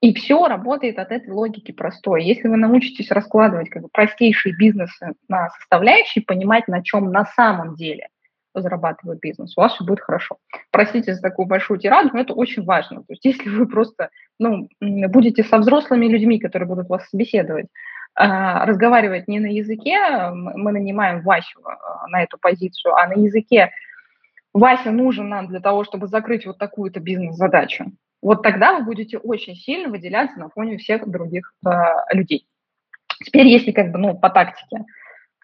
И 0.00 0.14
все 0.14 0.46
работает 0.46 0.98
от 0.98 1.10
этой 1.10 1.30
логики 1.30 1.72
простой. 1.72 2.22
Если 2.24 2.46
вы 2.46 2.56
научитесь 2.56 3.10
раскладывать 3.10 3.68
как 3.68 3.82
бы, 3.82 3.88
простейшие 3.92 4.54
бизнесы 4.56 5.14
на 5.28 5.48
составляющие, 5.50 6.24
понимать, 6.24 6.68
на 6.68 6.84
чем 6.84 7.10
на 7.10 7.24
самом 7.24 7.74
деле 7.74 8.08
зарабатывает 8.54 9.20
бизнес, 9.20 9.56
у 9.56 9.60
вас 9.60 9.74
все 9.74 9.84
будет 9.84 10.00
хорошо. 10.00 10.38
Простите 10.70 11.14
за 11.14 11.20
такую 11.20 11.46
большую 11.46 11.80
тираду, 11.80 12.10
но 12.12 12.20
это 12.20 12.32
очень 12.32 12.64
важно. 12.64 12.98
То 12.98 13.12
есть 13.12 13.24
если 13.24 13.48
вы 13.50 13.66
просто 13.66 14.10
ну, 14.38 14.68
будете 14.80 15.42
со 15.42 15.58
взрослыми 15.58 16.06
людьми, 16.06 16.38
которые 16.38 16.68
будут 16.68 16.88
вас 16.88 17.08
собеседовать, 17.08 17.66
а, 18.14 18.64
разговаривать 18.66 19.28
не 19.28 19.40
на 19.40 19.46
языке, 19.46 19.98
мы 20.32 20.72
нанимаем 20.72 21.22
Васю 21.22 21.60
а, 21.64 22.06
на 22.08 22.22
эту 22.22 22.38
позицию, 22.38 22.94
а 22.94 23.06
на 23.08 23.14
языке 23.14 23.70
Вася 24.52 24.90
нужен 24.92 25.28
нам 25.28 25.48
для 25.48 25.60
того, 25.60 25.84
чтобы 25.84 26.06
закрыть 26.06 26.46
вот 26.46 26.58
такую-то 26.58 27.00
бизнес-задачу 27.00 27.92
вот 28.28 28.42
тогда 28.42 28.76
вы 28.76 28.84
будете 28.84 29.16
очень 29.16 29.56
сильно 29.56 29.88
выделяться 29.88 30.38
на 30.38 30.50
фоне 30.50 30.76
всех 30.76 31.08
других 31.08 31.54
э, 31.66 31.70
людей. 32.12 32.46
Теперь, 33.24 33.46
если 33.46 33.72
как 33.72 33.90
бы, 33.90 33.96
ну, 33.96 34.18
по 34.18 34.28
тактике, 34.28 34.84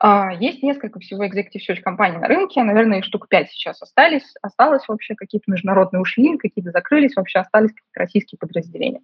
э, 0.05 0.23
есть 0.39 0.63
несколько 0.63 1.01
всего 1.01 1.25
executive 1.25 1.63
search 1.67 1.81
компаний 1.81 2.19
на 2.19 2.29
рынке, 2.29 2.63
наверное, 2.63 2.99
их 2.99 3.07
штук 3.07 3.29
пять 3.31 3.51
сейчас 3.51 3.81
остались, 3.81 4.35
осталось 4.43 4.87
вообще, 4.87 5.15
какие-то 5.15 5.51
международные 5.51 6.03
ушли, 6.03 6.37
какие-то 6.37 6.73
закрылись, 6.73 7.17
вообще 7.17 7.39
остались 7.39 7.71
какие-то 7.71 8.01
российские 8.01 8.39
подразделения. 8.39 9.01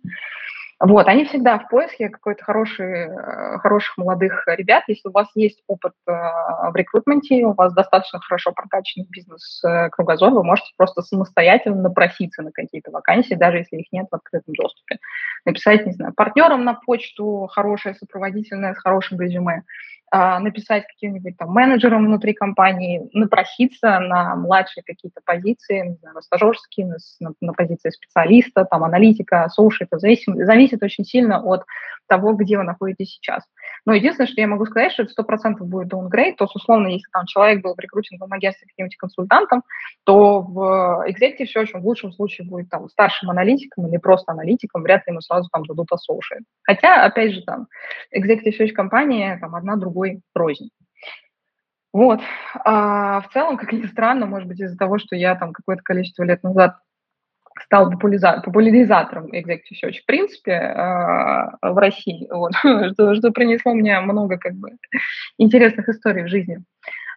Вот, 0.80 1.08
они 1.08 1.26
всегда 1.26 1.58
в 1.58 1.68
поиске 1.68 2.08
какой-то 2.08 2.42
хороший, 2.42 3.08
э, 3.08 3.58
хороших 3.58 3.98
молодых 3.98 4.44
ребят. 4.46 4.84
Если 4.88 5.08
у 5.08 5.12
вас 5.12 5.28
есть 5.34 5.62
опыт 5.66 5.92
э, 6.06 6.10
в 6.10 6.72
рекрутменте, 6.74 7.44
у 7.44 7.52
вас 7.52 7.74
достаточно 7.74 8.18
хорошо 8.18 8.52
прокачанный 8.52 9.06
бизнес-кругозор, 9.10 10.32
вы 10.32 10.42
можете 10.42 10.70
просто 10.78 11.02
самостоятельно 11.02 11.82
напроситься 11.82 12.40
на 12.42 12.50
какие-то 12.50 12.90
вакансии, 12.92 13.34
даже 13.34 13.58
если 13.58 13.76
их 13.76 13.92
нет 13.92 14.06
в 14.10 14.14
открытом 14.14 14.54
доступе. 14.54 14.96
Написать, 15.44 15.84
не 15.84 15.92
знаю, 15.92 16.14
партнерам 16.14 16.64
на 16.64 16.72
почту 16.72 17.46
хорошее, 17.52 17.94
сопроводительное, 17.94 18.72
с 18.72 18.78
хорошим 18.78 19.20
резюме, 19.20 19.64
написать 20.12 20.87
каким-нибудь 20.88 21.37
там 21.37 21.51
менеджерам 21.51 22.07
внутри 22.07 22.35
компании, 22.35 23.09
напроситься 23.12 24.01
на 24.01 24.35
младшие 24.35 24.83
какие-то 24.85 25.20
позиции, 25.25 25.99
на 26.03 26.20
стажерские, 26.20 26.87
на, 27.20 27.33
на, 27.40 27.53
позиции 27.53 27.90
специалиста, 27.90 28.64
там, 28.64 28.83
аналитика, 28.83 29.49
соуши, 29.49 29.85
это 29.85 29.99
зависит, 29.99 30.35
зависит 30.35 30.83
очень 30.83 31.05
сильно 31.05 31.40
от 31.40 31.64
того, 32.09 32.33
где 32.33 32.59
вы 32.59 32.64
находитесь 32.64 33.12
сейчас. 33.12 33.44
Но 33.86 33.94
единственное, 33.94 34.26
что 34.28 34.40
я 34.40 34.46
могу 34.46 34.66
сказать, 34.66 34.92
что 34.92 35.02
это 35.02 35.12
100% 35.22 35.58
будет 35.60 35.92
downgrade, 35.92 36.36
то 36.36 36.44
есть, 36.44 36.56
условно, 36.56 36.88
если 36.88 37.08
там 37.12 37.26
человек 37.26 37.62
был 37.62 37.74
в 37.74 37.78
рекрутинговом 37.78 38.32
агентстве 38.32 38.66
каким-нибудь 38.68 38.96
консультантом, 38.96 39.62
то 40.04 40.42
в 40.42 41.04
Executive 41.08 41.48
очень 41.56 41.80
в 41.80 41.86
лучшем 41.86 42.12
случае 42.12 42.48
будет 42.48 42.68
там 42.68 42.88
старшим 42.88 43.30
аналитиком 43.30 43.86
или 43.88 43.96
просто 43.96 44.32
аналитиком, 44.32 44.82
вряд 44.82 45.06
ли 45.06 45.12
ему 45.12 45.20
сразу 45.20 45.48
там 45.52 45.64
дадут 45.64 45.88
associate. 45.92 46.44
Хотя, 46.62 47.04
опять 47.04 47.32
же, 47.32 47.42
там, 47.42 47.66
Executive 48.14 48.58
Search 48.58 48.72
компания, 48.72 49.38
там, 49.40 49.54
одна 49.54 49.76
другой 49.76 50.20
рознь. 50.34 50.70
Вот. 51.92 52.20
А 52.64 53.20
в 53.22 53.32
целом, 53.32 53.56
как 53.56 53.72
ни 53.72 53.84
странно, 53.86 54.26
может 54.26 54.46
быть, 54.46 54.60
из-за 54.60 54.76
того, 54.76 54.98
что 54.98 55.16
я 55.16 55.34
там 55.34 55.52
какое-то 55.52 55.82
количество 55.82 56.22
лет 56.22 56.42
назад 56.44 56.76
стал 57.64 57.90
популяризатором 57.90 59.27
Executive 59.27 59.77
Search 59.83 60.01
в 60.03 60.07
принципе 60.07 60.53
э, 60.53 61.51
в 61.62 61.79
России, 61.79 62.27
вот, 62.31 62.53
что, 62.92 63.14
что 63.14 63.31
принесло 63.31 63.75
мне 63.75 63.99
много 64.01 64.38
как 64.38 64.55
бы 64.55 64.70
интересных 65.38 65.88
историй 65.88 66.25
в 66.25 66.29
жизни. 66.29 66.62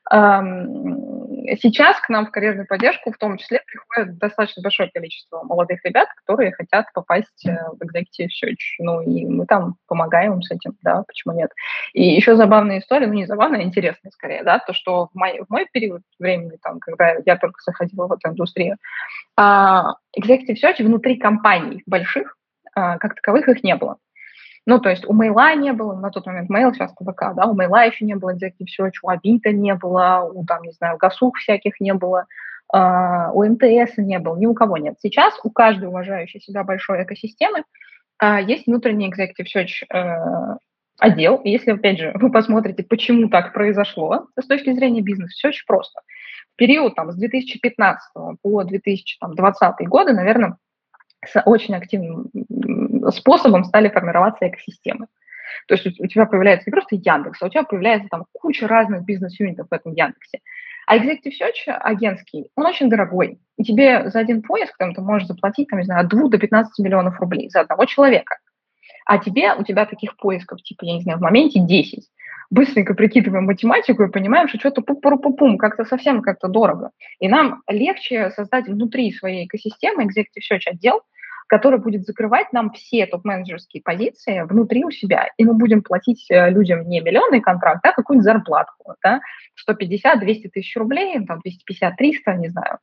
Сейчас 0.09 1.99
к 1.99 2.09
нам 2.09 2.27
в 2.27 2.31
карьерную 2.31 2.67
поддержку 2.67 3.11
в 3.11 3.17
том 3.17 3.37
числе 3.37 3.61
приходит 3.65 4.17
достаточно 4.17 4.61
большое 4.61 4.89
количество 4.91 5.43
молодых 5.43 5.83
ребят, 5.83 6.07
которые 6.15 6.53
хотят 6.53 6.85
попасть 6.93 7.45
э, 7.45 7.55
в 7.71 7.81
Executive 7.81 8.27
Search. 8.27 8.79
Ну, 8.79 9.01
и 9.01 9.25
мы 9.25 9.45
там 9.45 9.75
помогаем 9.87 10.33
им 10.33 10.41
с 10.41 10.51
этим, 10.51 10.73
да, 10.81 11.03
почему 11.03 11.33
нет. 11.33 11.51
И 11.93 12.03
еще 12.03 12.35
забавная 12.35 12.79
история, 12.79 13.07
ну, 13.07 13.13
не 13.13 13.25
забавная, 13.25 13.59
а 13.59 13.63
интересная 13.63 14.11
скорее, 14.11 14.43
да, 14.43 14.59
то, 14.59 14.73
что 14.73 15.07
в 15.07 15.15
мой, 15.15 15.41
в 15.45 15.49
мой 15.49 15.67
период 15.71 16.01
времени, 16.19 16.57
там, 16.61 16.79
когда 16.79 17.15
я 17.25 17.37
только 17.37 17.61
заходила 17.63 18.07
в 18.07 18.13
эту 18.13 18.29
индустрию, 18.29 18.77
а, 19.35 19.95
Executive 20.17 20.55
Search 20.63 20.83
внутри 20.83 21.17
компаний 21.17 21.83
больших, 21.85 22.37
а, 22.75 22.97
как 22.97 23.15
таковых 23.15 23.49
их 23.49 23.63
не 23.63 23.75
было. 23.75 23.97
Ну, 24.65 24.79
то 24.79 24.89
есть 24.89 25.05
у 25.05 25.13
Мейла 25.13 25.55
не 25.55 25.73
было, 25.73 25.93
на 25.93 26.09
тот 26.09 26.25
момент 26.25 26.49
Mail, 26.49 26.73
сейчас 26.73 26.93
ТВК, 26.93 27.33
да, 27.35 27.47
у 27.47 27.53
Мейла 27.53 27.85
еще 27.85 28.05
не 28.05 28.15
было 28.15 28.33
Executive 28.33 28.67
Search, 28.79 28.93
у 29.01 29.09
Авито 29.09 29.51
не 29.51 29.75
было, 29.75 30.29
у, 30.33 30.45
там, 30.45 30.61
не 30.63 30.71
знаю, 30.71 30.97
Гасух 30.97 31.37
всяких 31.37 31.81
не 31.81 31.93
было, 31.93 32.27
э, 32.73 32.77
у 33.33 33.43
МТС 33.43 33.97
не 33.97 34.19
было, 34.19 34.37
ни 34.37 34.45
у 34.45 34.53
кого 34.53 34.77
нет. 34.77 34.95
Сейчас 35.01 35.37
у 35.43 35.49
каждой 35.49 35.89
уважающей 35.89 36.39
себя 36.39 36.63
большой 36.63 37.03
экосистемы 37.03 37.63
э, 38.21 38.37
есть 38.47 38.65
внутренний 38.65 39.11
Executive 39.11 39.47
Search 39.53 39.85
э, 39.93 40.57
отдел. 40.97 41.35
И 41.37 41.49
если, 41.49 41.71
опять 41.71 41.99
же, 41.99 42.11
вы 42.15 42.31
посмотрите, 42.31 42.83
почему 42.83 43.27
так 43.27 43.51
произошло, 43.51 44.27
с 44.39 44.47
точки 44.47 44.71
зрения 44.71 45.01
бизнеса, 45.01 45.33
все 45.35 45.47
очень 45.49 45.65
просто. 45.67 45.99
В 46.53 46.55
период 46.55 46.95
там, 46.95 47.11
с 47.11 47.15
2015 47.15 48.13
по 48.41 48.63
2020 48.63 49.87
годы, 49.87 50.13
наверное, 50.13 50.55
с 51.25 51.41
очень 51.45 51.75
активным 51.75 52.29
способом 53.11 53.63
стали 53.63 53.89
формироваться 53.89 54.47
экосистемы. 54.47 55.07
То 55.67 55.75
есть 55.75 55.99
у 55.99 56.07
тебя 56.07 56.25
появляется 56.25 56.69
не 56.69 56.71
просто 56.71 56.95
Яндекс, 56.95 57.41
а 57.41 57.45
у 57.45 57.49
тебя 57.49 57.63
появляется 57.63 58.07
там 58.09 58.25
куча 58.33 58.67
разных 58.67 59.05
бизнес-юнитов 59.05 59.67
в 59.69 59.73
этом 59.73 59.93
Яндексе. 59.93 60.39
А 60.85 60.97
Executive 60.97 61.31
Search 61.39 61.71
агентский, 61.71 62.49
он 62.55 62.65
очень 62.65 62.89
дорогой. 62.89 63.39
И 63.57 63.63
тебе 63.63 64.09
за 64.09 64.19
один 64.19 64.41
поиск 64.41 64.75
там, 64.77 64.93
ты 64.93 65.01
можешь 65.01 65.27
заплатить, 65.27 65.69
там, 65.69 65.79
не 65.79 65.85
знаю, 65.85 66.01
от 66.01 66.09
2 66.09 66.29
до 66.29 66.37
15 66.37 66.83
миллионов 66.83 67.19
рублей 67.19 67.49
за 67.49 67.61
одного 67.61 67.85
человека. 67.85 68.37
А 69.05 69.17
тебе, 69.17 69.53
у 69.53 69.63
тебя 69.63 69.85
таких 69.85 70.17
поисков, 70.17 70.61
типа, 70.61 70.85
я 70.85 70.95
не 70.95 71.01
знаю, 71.01 71.19
в 71.19 71.21
моменте 71.21 71.59
10. 71.59 72.03
Быстренько 72.49 72.93
прикидываем 72.93 73.45
математику 73.45 74.03
и 74.03 74.11
понимаем, 74.11 74.47
что 74.47 74.59
что-то 74.59 74.81
пу-пу-пу-пум, 74.81 75.57
как-то 75.57 75.85
совсем 75.85 76.21
как-то 76.21 76.47
дорого. 76.47 76.91
И 77.19 77.27
нам 77.27 77.63
легче 77.67 78.31
создать 78.31 78.67
внутри 78.67 79.11
своей 79.13 79.45
экосистемы 79.45 80.03
Executive 80.03 80.51
Search 80.51 80.67
отдел, 80.67 81.01
который 81.47 81.79
будет 81.79 82.05
закрывать 82.05 82.51
нам 82.53 82.71
все 82.71 83.05
топ-менеджерские 83.05 83.83
позиции 83.83 84.41
внутри 84.41 84.85
у 84.85 84.91
себя. 84.91 85.29
И 85.37 85.45
мы 85.45 85.53
будем 85.53 85.81
платить 85.81 86.25
э, 86.29 86.49
людям 86.49 86.87
не 86.87 87.01
миллионный 87.01 87.41
контракт, 87.41 87.85
а 87.85 87.91
какую-нибудь 87.91 88.25
зарплатку, 88.25 88.95
да, 89.03 89.21
150-200 89.69 90.49
тысяч 90.53 90.75
рублей, 90.75 91.25
там 91.25 91.39
250-300, 91.39 92.37
не 92.37 92.49
знаю, 92.49 92.79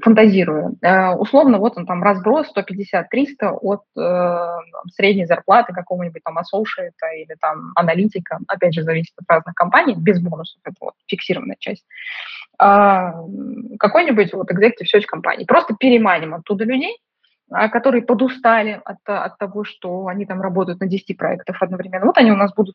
фантазирую. 0.00 0.76
Э, 0.82 1.14
условно, 1.14 1.58
вот 1.58 1.76
он 1.76 1.86
там 1.86 2.02
разброс 2.02 2.52
150-300 2.56 3.50
от 3.60 3.82
э, 3.96 4.56
средней 4.92 5.26
зарплаты 5.26 5.72
какого-нибудь 5.72 6.22
там 6.24 6.38
ассоциата 6.38 7.06
или 7.16 7.36
там 7.40 7.72
аналитика, 7.74 8.38
опять 8.48 8.74
же, 8.74 8.82
зависит 8.82 9.12
от 9.18 9.28
разных 9.28 9.54
компаний, 9.54 9.94
без 9.96 10.20
бонусов, 10.20 10.60
это 10.64 10.76
вот 10.80 10.94
фиксированная 11.06 11.56
часть. 11.58 11.84
Э, 12.60 13.12
какой-нибудь 13.78 14.32
вот 14.32 14.50
executive 14.50 14.86
search 14.94 15.04
компании. 15.06 15.44
Просто 15.44 15.74
переманим 15.78 16.34
оттуда 16.34 16.64
людей, 16.64 16.96
которые 17.70 18.02
подустали 18.02 18.80
от, 18.84 18.98
от 19.04 19.38
того, 19.38 19.64
что 19.64 20.06
они 20.06 20.26
там 20.26 20.40
работают 20.40 20.80
на 20.80 20.86
10 20.86 21.16
проектов 21.16 21.56
одновременно. 21.60 22.06
Вот 22.06 22.18
они 22.18 22.32
у 22.32 22.36
нас 22.36 22.52
будут 22.54 22.74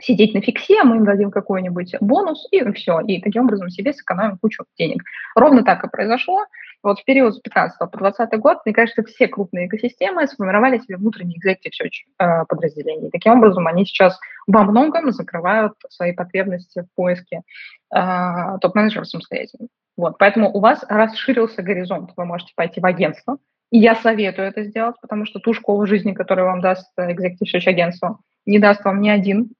сидеть 0.00 0.34
на 0.34 0.40
фиксе, 0.40 0.82
мы 0.82 0.96
им 0.96 1.04
дадим 1.04 1.30
какой-нибудь 1.30 1.96
бонус, 2.00 2.46
и 2.50 2.70
все. 2.72 3.00
И 3.00 3.20
таким 3.20 3.44
образом 3.44 3.70
себе 3.70 3.92
сэкономим 3.92 4.38
кучу 4.38 4.64
денег. 4.78 5.02
Ровно 5.34 5.62
так 5.64 5.84
и 5.84 5.88
произошло. 5.88 6.44
Вот 6.82 6.98
в 6.98 7.04
период 7.04 7.34
с 7.34 7.40
15 7.40 7.78
по 7.78 7.98
20 7.98 8.38
год, 8.38 8.58
мне 8.64 8.74
кажется, 8.74 9.02
все 9.02 9.28
крупные 9.28 9.66
экосистемы 9.66 10.26
сформировали 10.26 10.78
себе 10.78 10.96
внутренние 10.96 11.38
executive 11.38 11.72
search 11.78 12.08
э, 12.18 12.44
подразделения. 12.48 13.10
Таким 13.10 13.32
образом, 13.34 13.66
они 13.66 13.84
сейчас 13.84 14.18
во 14.46 14.62
многом 14.62 15.12
закрывают 15.12 15.74
свои 15.90 16.12
потребности 16.12 16.80
в 16.80 16.94
поиске 16.94 17.42
э, 17.94 18.58
топ-менеджеров 18.62 19.08
самостоятельно. 19.08 19.68
Вот, 19.96 20.16
поэтому 20.16 20.50
у 20.50 20.60
вас 20.60 20.82
расширился 20.88 21.62
горизонт. 21.62 22.12
Вы 22.16 22.24
можете 22.24 22.52
пойти 22.56 22.80
в 22.80 22.86
агентство, 22.86 23.36
и 23.70 23.78
я 23.78 23.94
советую 23.94 24.48
это 24.48 24.64
сделать, 24.64 24.96
потому 25.00 25.24
что 25.26 25.38
ту 25.38 25.52
школу 25.54 25.86
жизни, 25.86 26.12
которую 26.12 26.46
вам 26.46 26.60
даст 26.60 26.90
Executive 26.98 27.46
Search 27.54 27.68
агентство, 27.68 28.18
не 28.46 28.58
даст 28.58 28.84
вам 28.84 29.00
ни 29.00 29.08
один 29.08 29.50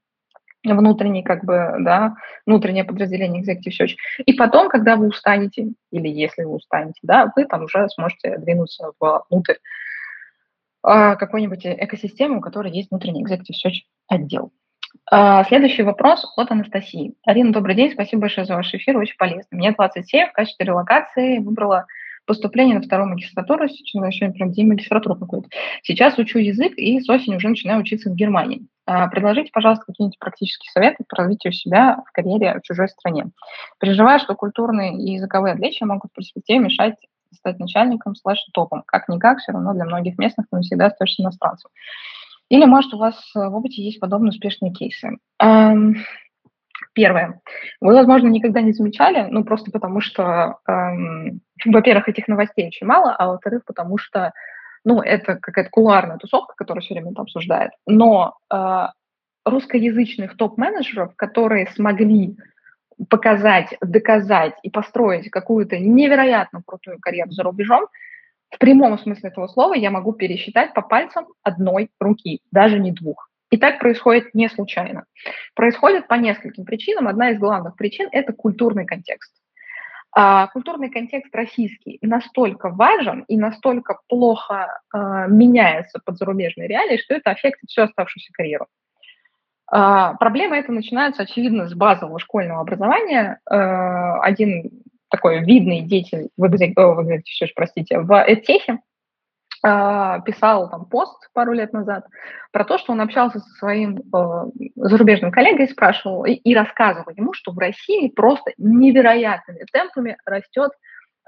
внутренний, 0.65 1.23
как 1.23 1.45
бы, 1.45 1.77
да, 1.81 2.17
внутреннее 2.45 2.85
подразделение 2.85 3.43
Executive 3.43 3.73
Search. 3.81 3.95
И 4.27 4.33
потом, 4.35 4.69
когда 4.69 4.97
вы 4.97 5.09
устанете, 5.09 5.69
или 5.91 6.09
если 6.09 6.45
вы 6.45 6.57
устанете, 6.57 6.99
да, 7.03 7.33
вы 7.35 7.47
там 7.47 7.65
уже 7.65 7.89
сможете 7.89 8.37
двинуться 8.39 8.91
внутрь 9.31 9.55
а, 10.83 11.17
какой-нибудь 11.17 11.65
экосистемы, 11.65 12.39
у 12.39 12.41
которой 12.41 12.73
есть 12.73 12.91
внутренний 12.91 13.25
Executive 13.25 13.57
Search 13.65 13.83
отдел. 14.09 14.53
А, 15.11 15.45
следующий 15.45 15.83
вопрос 15.83 16.31
от 16.37 16.51
Анастасии. 16.51 17.15
Арина, 17.25 17.53
добрый 17.53 17.75
день, 17.75 17.93
спасибо 17.93 18.23
большое 18.23 18.45
за 18.45 18.57
ваш 18.57 18.75
эфир, 18.75 18.97
очень 18.97 19.17
полезно. 19.17 19.47
Мне 19.53 19.73
27, 19.73 20.29
в 20.29 20.33
качестве 20.33 20.67
релокации 20.67 21.39
выбрала 21.39 21.87
поступление 22.31 22.77
на 22.77 22.83
вторую 22.83 23.09
магистратуру, 23.09 23.69
сейчас 23.69 24.07
еще 24.07 24.31
прям 24.31 24.53
день 24.53 24.69
магистратуру 24.69 25.17
какой-то. 25.17 25.49
Сейчас 25.83 26.17
учу 26.17 26.39
язык 26.39 26.75
и 26.77 27.01
с 27.01 27.11
осени 27.11 27.35
уже 27.35 27.49
начинаю 27.49 27.81
учиться 27.81 28.09
в 28.09 28.15
Германии. 28.15 28.69
А, 28.87 29.09
предложите, 29.09 29.51
пожалуйста, 29.53 29.85
какие-нибудь 29.87 30.21
практические 30.21 30.71
советы 30.71 31.03
по 31.09 31.17
развитию 31.17 31.53
себя 31.53 31.97
в 32.09 32.13
карьере 32.13 32.55
в 32.57 32.63
чужой 32.63 32.89
стране. 32.89 33.33
Переживаю, 33.81 34.21
что 34.21 34.37
культурные 34.37 34.97
и 34.97 35.15
языковые 35.15 35.55
отличия 35.55 35.89
могут 35.89 36.13
в 36.13 36.15
перспективе 36.15 36.61
мешать 36.61 36.95
стать 37.35 37.59
начальником 37.59 38.15
слэш 38.15 38.39
топом. 38.55 38.85
Как-никак, 38.87 39.39
все 39.39 39.51
равно 39.51 39.75
для 39.75 39.85
многих 39.85 40.17
местных 40.17 40.47
ты 40.49 40.57
навсегда 40.57 40.87
остаешься 40.87 41.25
иностранцем. 41.25 41.69
Или, 42.49 42.65
может, 42.65 42.95
у 42.95 42.99
вас 42.99 43.17
в 43.35 43.57
опыте 43.57 43.83
есть 43.83 43.99
подобные 43.99 44.31
успешные 44.31 44.73
кейсы. 44.73 45.19
Первое. 47.01 47.41
Вы, 47.81 47.95
возможно, 47.95 48.29
никогда 48.29 48.61
не 48.61 48.73
замечали, 48.73 49.27
ну, 49.31 49.43
просто 49.43 49.71
потому 49.71 50.03
что, 50.03 50.59
эм, 50.69 51.41
во-первых, 51.65 52.11
этих 52.11 52.29
новостей 52.29 52.67
очень 52.67 52.87
мало, 52.87 53.17
а 53.17 53.29
во-вторых, 53.29 53.65
потому 53.65 53.97
что, 53.97 54.33
ну, 54.85 55.01
это 55.01 55.37
какая-то 55.37 55.71
кулуарная 55.71 56.19
тусовка, 56.19 56.53
которая 56.55 56.83
все 56.83 56.93
время 56.93 57.13
это 57.13 57.23
обсуждает. 57.23 57.71
Но 57.87 58.35
э, 58.53 58.87
русскоязычных 59.47 60.37
топ-менеджеров, 60.37 61.17
которые 61.17 61.69
смогли 61.69 62.37
показать, 63.09 63.75
доказать 63.81 64.57
и 64.63 64.69
построить 64.69 65.31
какую-то 65.31 65.79
невероятно 65.79 66.61
крутую 66.67 66.99
карьеру 67.01 67.31
за 67.31 67.45
рубежом, 67.45 67.87
в 68.51 68.59
прямом 68.59 68.99
смысле 68.99 69.31
этого 69.31 69.47
слова 69.47 69.73
я 69.73 69.91
могу 69.91 70.13
пересчитать 70.13 70.75
по 70.75 70.83
пальцам 70.83 71.29
одной 71.43 71.89
руки, 71.99 72.41
даже 72.51 72.79
не 72.79 72.93
двух. 72.93 73.30
И 73.51 73.57
так 73.57 73.81
происходит 73.81 74.33
не 74.35 74.49
случайно. 74.49 75.05
Происходит 75.55 76.07
по 76.07 76.15
нескольким 76.15 76.65
причинам. 76.65 77.09
Одна 77.09 77.31
из 77.31 77.39
главных 77.39 77.77
причин– 77.77 78.09
это 78.13 78.33
культурный 78.33 78.87
контекст. 78.87 79.33
А, 80.13 80.49
культурный 80.49 80.91
контекст 80.91 81.35
российский 81.35 81.99
настолько 82.03 82.71
важен 82.71 83.25
и 83.29 83.37
настолько 83.37 83.99
плохо 84.09 84.81
а, 84.93 85.27
меняется 85.27 86.01
под 86.05 86.17
зарубежные 86.17 86.69
реалии, 86.69 86.97
что 86.97 87.15
это 87.15 87.31
аффектит 87.31 87.69
всю 87.69 87.83
оставшуюся 87.83 88.33
карьеру. 88.33 88.67
А, 89.71 90.15
проблема 90.15 90.57
эта 90.57 90.73
начинается, 90.73 91.23
очевидно, 91.23 91.69
с 91.69 91.75
базового 91.75 92.19
школьного 92.19 92.61
образования. 92.61 93.41
А, 93.47 94.21
один 94.21 94.71
такой 95.11 95.45
видный 95.45 95.83
деятель 95.83 96.29
в, 96.37 96.47
экзек... 96.47 96.77
в, 96.77 97.03
экзек... 97.03 97.55
простите, 97.55 98.01
в 98.01 98.13
а, 98.13 98.25
писал 99.63 100.71
там 100.71 100.87
пост 100.87 101.29
пару 101.35 101.53
лет 101.53 101.73
назад 101.73 102.07
про 102.53 102.65
то, 102.65 102.79
что 102.79 102.93
он 102.93 103.01
общался 103.01 103.41
со 103.41 103.51
своим 103.59 103.99
э, 103.99 104.45
зарубежным 104.77 105.31
коллегой, 105.31 105.69
спрашивал 105.69 106.25
и, 106.25 106.33
и 106.33 106.55
рассказывал 106.55 107.13
ему, 107.15 107.33
что 107.35 107.53
в 107.53 107.59
России 107.59 108.09
просто 108.09 108.53
невероятными 108.57 109.65
темпами 109.71 110.17
растет 110.25 110.73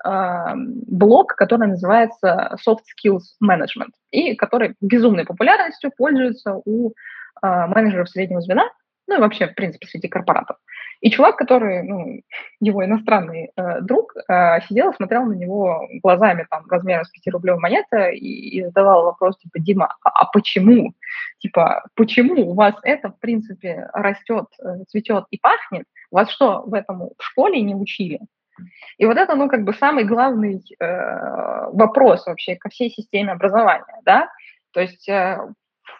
э, 0.04 0.52
блок, 0.54 1.34
который 1.34 1.68
называется 1.68 2.56
Soft 2.66 2.84
Skills 2.96 3.36
Management, 3.44 3.92
и 4.10 4.34
который 4.34 4.76
безумной 4.80 5.26
популярностью 5.26 5.92
пользуется 5.96 6.54
у 6.64 6.90
э, 6.90 6.92
менеджеров 7.42 8.08
среднего 8.08 8.40
звена, 8.40 8.64
ну 9.08 9.16
и 9.16 9.20
вообще, 9.20 9.48
в 9.48 9.54
принципе, 9.54 9.86
среди 9.86 10.08
корпоратов. 10.08 10.56
И 11.02 11.10
чувак, 11.10 11.36
который, 11.36 11.82
ну, 11.82 12.22
его 12.60 12.84
иностранный 12.84 13.50
э, 13.56 13.80
друг, 13.80 14.14
э, 14.16 14.60
сидел 14.68 14.92
и 14.92 14.94
смотрел 14.94 15.24
на 15.24 15.32
него 15.32 15.88
глазами 16.00 16.46
там 16.48 16.64
размером 16.70 17.04
с 17.04 17.10
5-рублевой 17.10 17.58
монеты 17.58 18.14
и, 18.14 18.58
и 18.58 18.64
задавал 18.66 19.04
вопрос, 19.06 19.36
типа, 19.38 19.58
Дима, 19.58 19.96
а, 20.04 20.10
а 20.10 20.24
почему? 20.26 20.94
Типа, 21.38 21.84
почему 21.96 22.50
у 22.50 22.54
вас 22.54 22.76
это, 22.84 23.08
в 23.10 23.18
принципе, 23.18 23.90
растет, 23.92 24.46
э, 24.62 24.84
цветет 24.88 25.24
и 25.30 25.38
пахнет? 25.38 25.86
Вас 26.12 26.30
что, 26.30 26.62
в 26.62 26.72
этом 26.72 27.08
в 27.18 27.22
школе 27.24 27.60
не 27.60 27.74
учили? 27.74 28.20
И 28.96 29.04
вот 29.04 29.16
это, 29.16 29.34
ну, 29.34 29.48
как 29.48 29.64
бы 29.64 29.74
самый 29.74 30.04
главный 30.04 30.62
э, 30.78 31.66
вопрос 31.72 32.26
вообще 32.26 32.54
ко 32.54 32.68
всей 32.68 32.90
системе 32.90 33.32
образования, 33.32 34.00
да? 34.04 34.28
То 34.72 34.80
есть 34.80 35.08
э, 35.08 35.36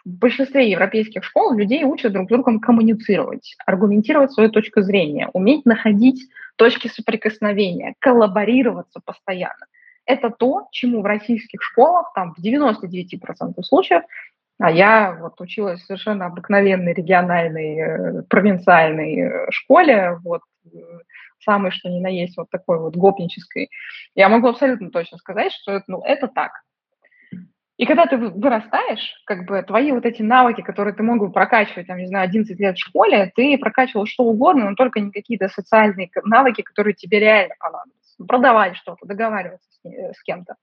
в 0.05 0.17
большинстве 0.17 0.69
европейских 0.69 1.23
школ 1.23 1.53
людей 1.53 1.83
учат 1.85 2.11
друг 2.11 2.27
с 2.27 2.29
другом 2.29 2.59
коммуницировать, 2.59 3.55
аргументировать 3.65 4.33
свою 4.33 4.49
точку 4.49 4.81
зрения, 4.81 5.29
уметь 5.33 5.65
находить 5.65 6.27
точки 6.57 6.87
соприкосновения, 6.87 7.95
коллаборироваться 7.99 8.99
постоянно. 9.03 9.65
Это 10.05 10.29
то, 10.29 10.67
чему 10.71 11.01
в 11.01 11.05
российских 11.05 11.61
школах 11.63 12.11
там 12.13 12.33
в 12.33 12.45
99% 12.45 13.61
случаев, 13.61 14.03
а 14.59 14.69
я 14.69 15.17
вот 15.19 15.39
училась 15.39 15.81
в 15.81 15.85
совершенно 15.85 16.25
обыкновенной 16.25 16.93
региональной, 16.93 17.79
э, 17.79 18.21
провинциальной 18.23 19.19
э, 19.19 19.51
школе, 19.51 20.19
вот, 20.23 20.41
э, 20.65 20.77
самой 21.39 21.71
что 21.71 21.89
ни 21.89 21.99
на 21.99 22.07
есть 22.07 22.37
вот 22.37 22.49
такой 22.49 22.79
вот 22.79 22.95
гопнической, 22.95 23.69
я 24.15 24.29
могу 24.29 24.49
абсолютно 24.49 24.91
точно 24.91 25.17
сказать, 25.17 25.53
что 25.53 25.71
это, 25.71 25.85
ну, 25.87 26.01
это 26.03 26.27
так. 26.27 26.51
И 27.83 27.85
когда 27.85 28.05
ты 28.05 28.15
вырастаешь, 28.15 29.21
как 29.25 29.45
бы 29.45 29.61
твои 29.61 29.91
вот 29.91 30.05
эти 30.05 30.21
навыки, 30.21 30.61
которые 30.61 30.93
ты 30.93 31.03
мог 31.03 31.19
бы 31.19 31.29
прокачивать, 31.29 31.87
там, 31.87 31.97
не 31.97 32.07
знаю, 32.07 32.23
11 32.23 32.57
лет 32.57 32.77
в 32.77 32.79
школе, 32.79 33.33
ты 33.35 33.57
прокачивал 33.57 34.05
что 34.05 34.23
угодно, 34.23 34.69
но 34.69 34.75
только 34.77 35.01
не 35.01 35.11
какие-то 35.11 35.49
социальные 35.49 36.09
навыки, 36.23 36.61
которые 36.61 36.93
тебе 36.93 37.19
реально 37.19 37.55
понадобятся. 37.59 38.23
Продавать 38.25 38.77
что-то, 38.77 39.05
договариваться 39.05 39.69
с, 39.69 40.17
с 40.17 40.23
кем-то. 40.23 40.55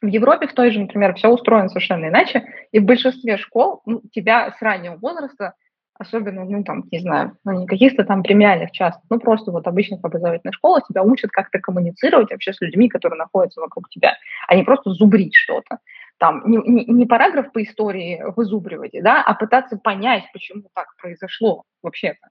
В 0.00 0.06
Европе 0.08 0.48
в 0.48 0.52
той 0.52 0.72
же, 0.72 0.80
например, 0.80 1.14
все 1.14 1.28
устроено 1.28 1.68
совершенно 1.68 2.06
иначе, 2.06 2.44
и 2.72 2.80
в 2.80 2.86
большинстве 2.86 3.36
школ 3.36 3.80
ну, 3.86 4.02
тебя 4.10 4.52
с 4.58 4.60
раннего 4.60 4.96
возраста, 4.96 5.54
особенно, 5.96 6.44
ну, 6.44 6.64
там, 6.64 6.82
не 6.90 6.98
знаю, 6.98 7.36
ну, 7.44 7.52
не 7.52 7.66
каких-то 7.68 8.02
там 8.02 8.24
премиальных 8.24 8.72
часто, 8.72 9.00
ну, 9.10 9.20
просто 9.20 9.52
вот 9.52 9.68
обычных 9.68 10.00
образовательных 10.02 10.56
школах 10.56 10.88
тебя 10.88 11.04
учат 11.04 11.30
как-то 11.30 11.60
коммуницировать 11.60 12.32
вообще 12.32 12.52
с 12.52 12.60
людьми, 12.60 12.88
которые 12.88 13.18
находятся 13.18 13.60
вокруг 13.60 13.88
тебя, 13.90 14.16
а 14.48 14.56
не 14.56 14.64
просто 14.64 14.90
зубрить 14.90 15.36
что-то 15.36 15.78
там, 16.22 16.40
не, 16.48 16.58
не, 16.58 16.84
не 16.84 17.04
параграф 17.04 17.50
по 17.50 17.60
истории 17.64 18.22
вызубривать, 18.36 18.92
да, 19.02 19.20
а 19.24 19.34
пытаться 19.34 19.76
понять, 19.76 20.22
почему 20.32 20.62
так 20.72 20.86
произошло 20.96 21.64
вообще-то. 21.82 22.28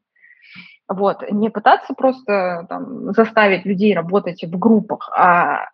Вот, 0.88 1.30
не 1.30 1.50
пытаться 1.50 1.94
просто 1.94 2.68
там, 2.70 3.12
заставить 3.12 3.66
людей 3.66 3.94
работать 3.94 4.46
в 4.46 4.58
группах, 4.58 5.12
а 5.14 5.68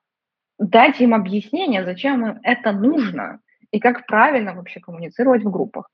дать 0.58 1.00
им 1.00 1.14
объяснение, 1.14 1.86
зачем 1.86 2.26
им 2.26 2.40
это 2.42 2.72
нужно 2.72 3.40
и 3.70 3.80
как 3.80 4.08
правильно 4.08 4.56
вообще 4.56 4.80
коммуницировать 4.80 5.44
в 5.44 5.52
группах. 5.52 5.88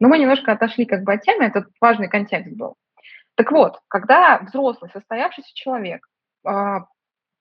Но 0.00 0.08
мы 0.08 0.18
немножко 0.18 0.52
отошли 0.52 0.86
как 0.86 1.02
бы 1.02 1.12
от 1.12 1.20
темы, 1.20 1.44
этот 1.44 1.66
важный 1.78 2.08
контекст 2.08 2.56
был. 2.56 2.76
Так 3.34 3.52
вот, 3.52 3.80
когда 3.88 4.38
взрослый, 4.38 4.90
состоявшийся 4.94 5.50
человек 5.52 6.08
а, 6.42 6.86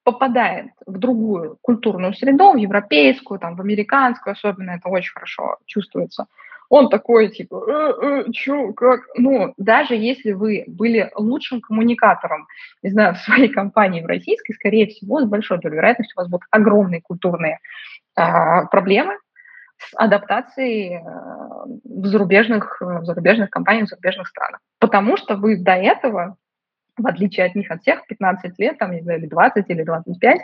попадает 0.05 0.67
в 0.85 0.97
другую 0.99 1.57
культурную 1.61 2.13
среду, 2.13 2.53
в 2.53 2.57
европейскую, 2.57 3.39
там, 3.39 3.55
в 3.55 3.61
американскую 3.61 4.33
особенно, 4.33 4.71
это 4.71 4.87
очень 4.87 5.11
хорошо 5.11 5.57
чувствуется. 5.65 6.27
Он 6.69 6.89
такой, 6.89 7.29
типа, 7.29 7.63
э, 7.67 7.93
э, 8.01 8.31
чё, 8.31 8.73
как? 8.73 9.01
Ну, 9.15 9.53
даже 9.57 9.95
если 9.95 10.31
вы 10.31 10.63
были 10.67 11.11
лучшим 11.15 11.59
коммуникатором, 11.59 12.47
не 12.83 12.91
знаю, 12.91 13.15
в 13.15 13.17
своей 13.19 13.49
компании 13.49 14.01
в 14.01 14.07
российской, 14.07 14.53
скорее 14.53 14.87
всего, 14.87 15.21
с 15.21 15.25
большой 15.25 15.59
долей 15.59 15.75
вероятности 15.75 16.13
у 16.15 16.21
вас 16.21 16.29
будут 16.29 16.45
огромные 16.51 17.01
культурные 17.01 17.59
э, 18.15 18.21
проблемы 18.71 19.17
с 19.77 19.93
адаптацией 19.95 20.97
э, 20.97 21.01
в 21.83 22.05
зарубежных, 22.05 22.77
в 22.79 23.05
зарубежных 23.05 23.49
компаниях, 23.49 23.87
в 23.87 23.89
зарубежных 23.89 24.27
странах. 24.27 24.59
Потому 24.79 25.17
что 25.17 25.35
вы 25.35 25.57
до 25.57 25.73
этого 25.73 26.37
в 26.97 27.07
отличие 27.07 27.45
от 27.45 27.55
них, 27.55 27.69
от 27.71 27.81
всех, 27.81 28.05
15 28.07 28.57
лет, 28.59 28.77
там, 28.77 28.91
не 28.91 29.01
знаю, 29.01 29.19
или 29.19 29.27
20, 29.27 29.69
или 29.69 29.83
25, 29.83 30.41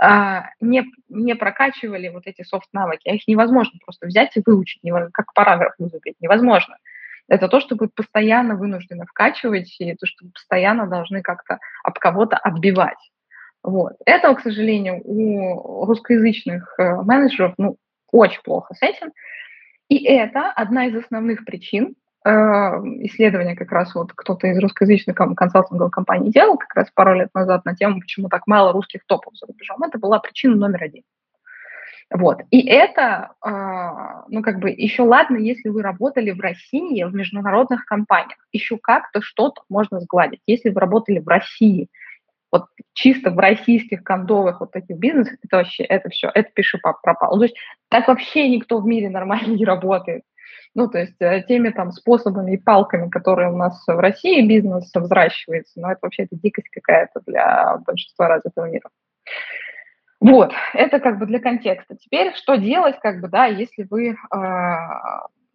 а, 0.00 0.50
не, 0.60 0.84
не 1.08 1.34
прокачивали 1.34 2.08
вот 2.08 2.26
эти 2.26 2.42
софт-навыки, 2.42 3.08
а 3.08 3.14
их 3.14 3.28
невозможно 3.28 3.78
просто 3.84 4.06
взять 4.06 4.36
и 4.36 4.42
выучить, 4.44 4.80
как 5.12 5.32
параграф 5.34 5.74
вызубить, 5.78 6.16
невозможно. 6.20 6.76
Это 7.28 7.48
то, 7.48 7.60
что 7.60 7.76
вы 7.76 7.88
постоянно 7.88 8.56
вынуждены 8.56 9.06
вкачивать, 9.06 9.74
и 9.80 9.94
то, 9.94 10.06
что 10.06 10.26
постоянно 10.32 10.86
должны 10.86 11.22
как-то 11.22 11.58
об 11.84 11.98
кого-то 11.98 12.36
отбивать. 12.36 12.98
Вот. 13.62 13.92
Этого, 14.04 14.34
к 14.34 14.40
сожалению, 14.40 15.00
у 15.04 15.84
русскоязычных 15.84 16.74
э, 16.78 16.96
менеджеров 17.02 17.54
ну, 17.58 17.76
очень 18.10 18.42
плохо 18.42 18.74
с 18.74 18.82
этим. 18.82 19.12
И 19.88 20.04
это 20.04 20.50
одна 20.50 20.86
из 20.86 20.96
основных 20.96 21.44
причин, 21.44 21.94
э, 22.24 22.30
исследования 22.30 23.56
как 23.56 23.70
раз 23.72 23.94
вот 23.94 24.12
кто-то 24.14 24.46
из 24.46 24.58
русскоязычных 24.58 25.16
консалтинговых 25.16 25.92
компаний 25.92 26.30
делал 26.30 26.56
как 26.56 26.74
раз 26.74 26.90
пару 26.94 27.14
лет 27.14 27.30
назад 27.34 27.64
на 27.64 27.74
тему, 27.74 28.00
почему 28.00 28.28
так 28.28 28.46
мало 28.46 28.72
русских 28.72 29.04
топов 29.06 29.36
за 29.36 29.46
рубежом. 29.46 29.82
Это 29.82 29.98
была 29.98 30.18
причина 30.20 30.56
номер 30.56 30.84
один. 30.84 31.02
Вот. 32.14 32.42
И 32.50 32.66
это, 32.66 33.32
э, 33.44 33.50
ну, 34.28 34.42
как 34.42 34.58
бы, 34.58 34.70
еще 34.70 35.02
ладно, 35.02 35.38
если 35.38 35.70
вы 35.70 35.82
работали 35.82 36.30
в 36.30 36.40
России 36.40 37.02
в 37.04 37.14
международных 37.14 37.86
компаниях. 37.86 38.38
Еще 38.52 38.76
как-то 38.76 39.22
что-то 39.22 39.62
можно 39.68 40.00
сгладить. 40.00 40.40
Если 40.46 40.68
вы 40.68 40.80
работали 40.80 41.20
в 41.20 41.28
России, 41.28 41.88
вот 42.50 42.66
чисто 42.92 43.30
в 43.30 43.38
российских 43.38 44.04
кондовых 44.04 44.60
вот 44.60 44.72
таких 44.72 44.98
бизнесах, 44.98 45.38
это 45.42 45.56
вообще, 45.56 45.84
это 45.84 46.10
все, 46.10 46.30
это 46.32 46.50
пиши 46.52 46.78
пап 46.78 47.00
пропал. 47.00 47.32
Ну, 47.32 47.38
то 47.38 47.44
есть 47.44 47.56
так 47.88 48.08
вообще 48.08 48.48
никто 48.50 48.78
в 48.78 48.86
мире 48.86 49.08
нормально 49.08 49.54
не 49.54 49.64
работает. 49.64 50.22
Ну, 50.74 50.88
то 50.88 50.98
есть 50.98 51.20
э, 51.20 51.42
теми 51.46 51.70
там 51.70 51.92
способами 51.92 52.54
и 52.54 52.58
палками, 52.58 53.08
которые 53.08 53.50
у 53.50 53.56
нас 53.56 53.82
в 53.86 53.98
России 53.98 54.46
бизнес 54.46 54.90
взращивается, 54.94 55.80
ну, 55.80 55.88
это 55.88 55.98
вообще 56.02 56.24
это 56.24 56.36
дикость 56.36 56.68
какая-то 56.70 57.20
для 57.26 57.78
большинства 57.86 58.28
развитого 58.28 58.66
мира. 58.66 58.88
Вот, 60.20 60.52
это 60.72 61.00
как 61.00 61.18
бы 61.18 61.26
для 61.26 61.40
контекста. 61.40 61.96
Теперь 61.96 62.32
что 62.34 62.54
делать, 62.54 62.98
как 63.00 63.20
бы, 63.20 63.28
да, 63.28 63.46
если 63.46 63.86
вы 63.90 64.10
э, 64.10 64.14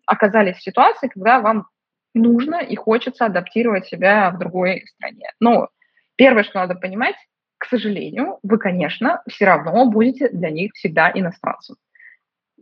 оказались 0.06 0.58
в 0.58 0.64
ситуации, 0.64 1.08
когда 1.08 1.40
вам 1.40 1.68
нужно 2.14 2.56
и 2.56 2.76
хочется 2.76 3.26
адаптировать 3.26 3.86
себя 3.88 4.32
в 4.32 4.40
другой 4.40 4.84
стране. 4.88 5.32
Ну, 5.40 5.68
первое, 6.16 6.44
что 6.44 6.60
надо 6.60 6.76
понимать, 6.76 7.16
к 7.58 7.66
сожалению, 7.66 8.40
вы, 8.44 8.58
конечно, 8.58 9.22
все 9.28 9.46
равно 9.46 9.86
будете 9.90 10.30
для 10.30 10.50
них 10.50 10.72
всегда 10.74 11.12
иностранцем. 11.14 11.76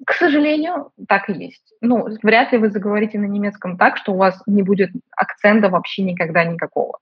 К 0.05 0.13
сожалению, 0.13 0.91
так 1.07 1.29
и 1.29 1.33
есть. 1.33 1.73
Ну, 1.81 2.07
вряд 2.21 2.51
ли 2.51 2.57
вы 2.57 2.69
заговорите 2.69 3.17
на 3.17 3.25
немецком 3.25 3.77
так, 3.77 3.97
что 3.97 4.13
у 4.13 4.17
вас 4.17 4.41
не 4.45 4.61
будет 4.61 4.89
акцента 5.15 5.69
вообще 5.69 6.03
никогда 6.03 6.43
никакого. 6.43 6.99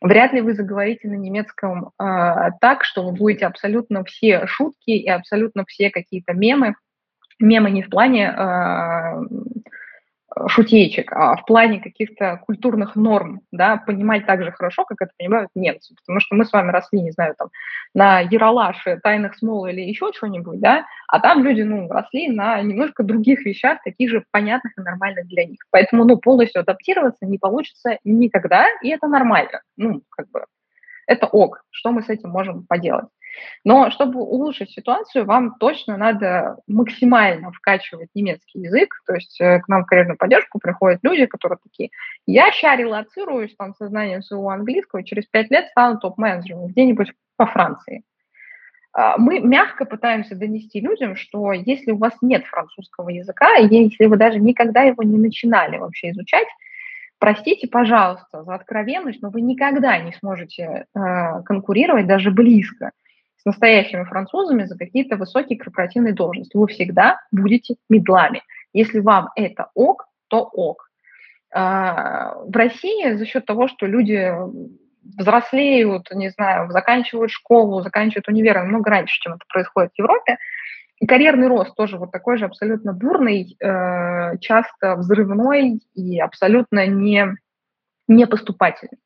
Вряд 0.00 0.32
ли 0.32 0.40
вы 0.40 0.54
заговорите 0.54 1.08
на 1.08 1.14
немецком 1.14 1.92
э, 1.98 2.50
так, 2.60 2.84
что 2.84 3.04
вы 3.04 3.12
будете 3.12 3.46
абсолютно 3.46 4.04
все 4.04 4.46
шутки 4.46 4.90
и 4.90 5.08
абсолютно 5.08 5.64
все 5.66 5.90
какие-то 5.90 6.32
мемы, 6.34 6.74
мемы 7.38 7.70
не 7.70 7.82
в 7.82 7.88
плане 7.88 8.26
э, 8.26 9.22
шутеечек, 10.48 11.12
а 11.12 11.36
в 11.36 11.44
плане 11.44 11.80
каких-то 11.80 12.40
культурных 12.46 12.96
норм, 12.96 13.40
да, 13.52 13.76
понимать 13.76 14.26
так 14.26 14.42
же 14.42 14.52
хорошо, 14.52 14.84
как 14.84 15.00
это 15.02 15.12
понимают 15.18 15.50
немцы. 15.54 15.94
Потому 15.96 16.20
что 16.20 16.34
мы 16.34 16.44
с 16.44 16.52
вами 16.52 16.70
росли, 16.70 17.00
не 17.00 17.10
знаю, 17.12 17.34
там, 17.38 17.48
на 17.94 18.20
Яралаше, 18.20 18.98
Тайных 19.02 19.36
Смол 19.36 19.66
или 19.66 19.80
еще 19.80 20.12
что-нибудь, 20.14 20.60
да, 20.60 20.84
а 21.08 21.20
там 21.20 21.44
люди, 21.44 21.62
ну, 21.62 21.88
росли 21.88 22.28
на 22.30 22.60
немножко 22.62 23.02
других 23.02 23.44
вещах, 23.44 23.78
таких 23.84 24.10
же 24.10 24.24
понятных 24.30 24.72
и 24.78 24.82
нормальных 24.82 25.26
для 25.28 25.44
них. 25.44 25.60
Поэтому, 25.70 26.04
ну, 26.04 26.16
полностью 26.16 26.60
адаптироваться 26.62 27.26
не 27.26 27.38
получится 27.38 27.98
никогда, 28.04 28.66
и 28.82 28.88
это 28.90 29.06
нормально. 29.08 29.60
Ну, 29.76 30.02
как 30.10 30.30
бы, 30.30 30.44
это 31.06 31.26
ок, 31.26 31.62
что 31.70 31.90
мы 31.92 32.02
с 32.02 32.08
этим 32.08 32.30
можем 32.30 32.66
поделать. 32.66 33.06
Но 33.64 33.90
чтобы 33.90 34.20
улучшить 34.20 34.70
ситуацию, 34.70 35.24
вам 35.24 35.54
точно 35.58 35.96
надо 35.96 36.56
максимально 36.66 37.50
вкачивать 37.52 38.08
немецкий 38.14 38.60
язык. 38.60 38.94
То 39.06 39.14
есть 39.14 39.40
э, 39.40 39.60
к 39.60 39.68
нам 39.68 39.84
в 39.84 39.86
карьерную 39.86 40.18
поддержку 40.18 40.58
приходят 40.58 41.00
люди, 41.02 41.26
которые 41.26 41.58
такие, 41.62 41.90
я 42.26 42.52
ща 42.52 42.76
релацируюсь 42.76 43.54
там 43.56 43.74
сознанием 43.74 44.22
своего 44.22 44.50
английского, 44.50 45.02
через 45.02 45.26
пять 45.26 45.50
лет 45.50 45.68
стану 45.70 45.98
топ-менеджером 45.98 46.66
где-нибудь 46.66 47.12
по 47.36 47.46
Франции. 47.46 48.02
А, 48.92 49.18
мы 49.18 49.40
мягко 49.40 49.84
пытаемся 49.84 50.36
донести 50.36 50.80
людям, 50.80 51.16
что 51.16 51.52
если 51.52 51.90
у 51.90 51.98
вас 51.98 52.14
нет 52.22 52.44
французского 52.44 53.08
языка, 53.08 53.54
если 53.56 54.06
вы 54.06 54.16
даже 54.16 54.38
никогда 54.38 54.82
его 54.82 55.02
не 55.02 55.18
начинали 55.18 55.78
вообще 55.78 56.10
изучать, 56.10 56.46
простите, 57.18 57.66
пожалуйста, 57.66 58.44
за 58.44 58.54
откровенность, 58.54 59.20
но 59.20 59.30
вы 59.30 59.40
никогда 59.40 59.98
не 59.98 60.12
сможете 60.12 60.86
э, 60.94 61.42
конкурировать 61.44 62.06
даже 62.06 62.30
близко 62.30 62.92
настоящими 63.44 64.04
французами 64.04 64.64
за 64.64 64.76
какие-то 64.76 65.16
высокие 65.16 65.58
корпоративные 65.58 66.14
должности. 66.14 66.56
Вы 66.56 66.66
всегда 66.68 67.20
будете 67.30 67.76
медлами. 67.88 68.42
Если 68.72 69.00
вам 69.00 69.30
это 69.36 69.70
ок, 69.74 70.06
то 70.28 70.40
ок. 70.42 70.90
А, 71.52 72.34
в 72.44 72.56
России 72.56 73.14
за 73.14 73.26
счет 73.26 73.46
того, 73.46 73.68
что 73.68 73.86
люди 73.86 74.32
взрослеют, 75.02 76.10
не 76.12 76.30
знаю, 76.30 76.70
заканчивают 76.70 77.30
школу, 77.30 77.82
заканчивают 77.82 78.28
универ 78.28 78.56
намного 78.56 78.90
раньше, 78.90 79.20
чем 79.20 79.34
это 79.34 79.44
происходит 79.48 79.92
в 79.92 79.98
Европе, 79.98 80.38
и 80.98 81.06
карьерный 81.06 81.48
рост 81.48 81.74
тоже 81.76 81.98
вот 81.98 82.12
такой 82.12 82.38
же 82.38 82.46
абсолютно 82.46 82.92
бурный, 82.92 83.56
э, 83.60 84.38
часто 84.38 84.96
взрывной 84.96 85.80
и 85.94 86.18
абсолютно 86.18 86.86
не, 86.86 87.26
не 88.08 88.26
поступательный. 88.26 88.98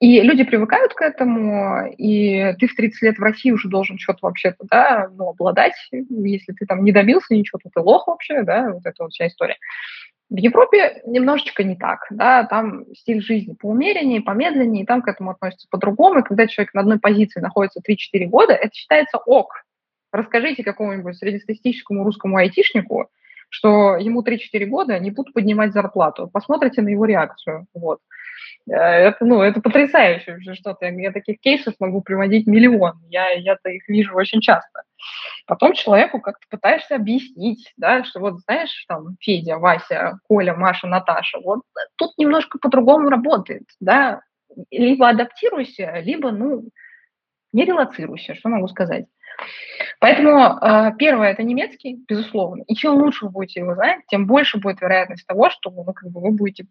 И 0.00 0.20
люди 0.20 0.44
привыкают 0.44 0.94
к 0.94 1.00
этому, 1.00 1.86
и 1.96 2.54
ты 2.58 2.66
в 2.66 2.74
30 2.74 3.02
лет 3.02 3.18
в 3.18 3.22
России 3.22 3.50
уже 3.50 3.68
должен 3.68 3.98
что-то 3.98 4.20
вообще-то, 4.22 4.64
да, 4.70 5.08
ну, 5.16 5.30
обладать. 5.30 5.74
Если 5.90 6.52
ты 6.52 6.66
там 6.66 6.84
не 6.84 6.92
добился 6.92 7.34
ничего, 7.34 7.58
то 7.62 7.70
ты 7.72 7.80
лох 7.80 8.06
вообще, 8.06 8.42
да, 8.42 8.72
вот 8.72 8.84
эта 8.84 9.02
вот 9.02 9.12
вся 9.12 9.26
история. 9.26 9.56
В 10.28 10.36
Европе 10.36 11.02
немножечко 11.06 11.62
не 11.62 11.76
так, 11.76 12.06
да, 12.10 12.44
там 12.44 12.84
стиль 12.94 13.22
жизни 13.22 13.54
поумереннее, 13.54 14.22
помедленнее, 14.22 14.82
и 14.82 14.86
там 14.86 15.00
к 15.02 15.08
этому 15.08 15.30
относятся 15.30 15.68
по-другому. 15.70 16.18
И 16.18 16.22
когда 16.24 16.48
человек 16.48 16.74
на 16.74 16.80
одной 16.80 16.98
позиции 16.98 17.40
находится 17.40 17.80
3-4 17.80 18.26
года, 18.26 18.52
это 18.52 18.74
считается 18.74 19.18
ок. 19.18 19.62
Расскажите 20.12 20.64
какому-нибудь 20.64 21.16
среднестатистическому 21.16 22.02
русскому 22.02 22.38
айтишнику, 22.38 23.08
что 23.50 23.96
ему 23.96 24.22
3-4 24.22 24.64
года 24.66 24.98
не 24.98 25.12
будут 25.12 25.32
поднимать 25.32 25.72
зарплату. 25.72 26.28
Посмотрите 26.32 26.82
на 26.82 26.88
его 26.88 27.04
реакцию. 27.04 27.66
Вот. 27.72 28.00
Э, 28.68 28.74
это, 28.74 29.24
ну, 29.24 29.42
это 29.42 29.60
потрясающе 29.60 30.32
вообще 30.32 30.54
что-то. 30.54 30.86
Я, 30.86 30.92
я 30.92 31.12
таких 31.12 31.40
кейсов 31.40 31.74
могу 31.80 32.00
приводить 32.02 32.46
миллион. 32.46 33.00
Я, 33.08 33.30
я-то 33.30 33.70
их 33.70 33.88
вижу 33.88 34.14
очень 34.14 34.40
часто. 34.40 34.82
Потом 35.46 35.74
человеку 35.74 36.20
как-то 36.20 36.46
пытаешься 36.50 36.96
объяснить, 36.96 37.72
да, 37.76 38.04
что 38.04 38.20
вот 38.20 38.40
знаешь, 38.40 38.84
там, 38.88 39.16
Федя, 39.20 39.58
Вася, 39.58 40.18
Коля, 40.28 40.54
Маша, 40.54 40.86
Наташа, 40.86 41.38
вот 41.38 41.60
тут 41.96 42.18
немножко 42.18 42.58
по-другому 42.58 43.08
работает, 43.08 43.64
да, 43.78 44.20
либо 44.70 45.08
адаптируйся, 45.08 46.00
либо, 46.00 46.32
ну, 46.32 46.68
не 47.52 47.64
релацируйся, 47.64 48.34
что 48.34 48.48
могу 48.48 48.68
сказать. 48.68 49.06
Поэтому 50.00 50.58
э, 50.58 50.92
первое– 50.98 51.30
это 51.32 51.42
немецкий, 51.42 51.98
безусловно. 52.08 52.62
И 52.66 52.74
чем 52.74 52.94
лучше 52.94 53.26
вы 53.26 53.30
будете 53.30 53.60
его 53.60 53.74
знать, 53.74 54.00
тем 54.08 54.26
больше 54.26 54.58
будет 54.58 54.80
вероятность 54.80 55.26
того, 55.26 55.50
что 55.50 55.70
ну, 55.70 55.84
как 55.84 56.10
бы 56.10 56.20
вы 56.20 56.32
будете 56.32 56.66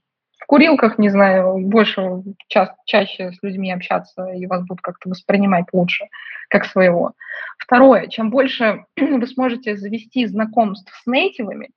в 0.46 0.48
курилках, 0.48 1.00
не 1.00 1.10
знаю, 1.10 1.58
больше, 1.58 2.22
ча 2.48 2.76
чаще 2.86 3.32
с 3.32 3.42
людьми 3.42 3.72
общаться, 3.72 4.28
и 4.28 4.46
вас 4.46 4.64
будут 4.64 4.82
как-то 4.82 5.10
воспринимать 5.10 5.66
лучше, 5.74 6.06
как 6.50 6.66
своего. 6.66 7.14
Второе, 7.58 8.08
чем 8.08 8.30
больше 8.30 8.86
вы 8.96 9.26
сможете 9.26 9.76
завести 9.76 10.28
знакомств 10.28 10.94
с 11.02 11.08
нейтивами 11.08 11.72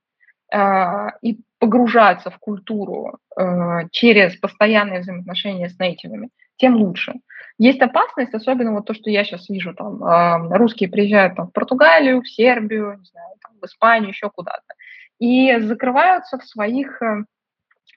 э, 0.52 1.06
и 1.22 1.38
погружаться 1.58 2.30
в 2.30 2.36
культуру 2.38 3.18
э, 3.38 3.88
через 3.90 4.36
постоянные 4.36 5.00
взаимоотношения 5.00 5.70
с 5.70 5.78
нейтивами, 5.78 6.28
тем 6.58 6.76
лучше. 6.76 7.14
Есть 7.56 7.80
опасность, 7.80 8.34
особенно 8.34 8.72
вот 8.72 8.84
то, 8.84 8.92
что 8.92 9.08
я 9.08 9.24
сейчас 9.24 9.48
вижу, 9.48 9.72
там, 9.72 10.04
э, 10.04 10.58
русские 10.58 10.90
приезжают 10.90 11.36
там, 11.36 11.46
в 11.46 11.52
Португалию, 11.52 12.20
в 12.20 12.28
Сербию, 12.28 12.98
не 12.98 13.06
знаю, 13.06 13.30
там, 13.42 13.52
в 13.62 13.64
Испанию, 13.64 14.10
еще 14.10 14.28
куда-то, 14.28 14.74
и 15.18 15.58
закрываются 15.60 16.36
в 16.36 16.44
своих 16.44 17.00
э, 17.00 17.24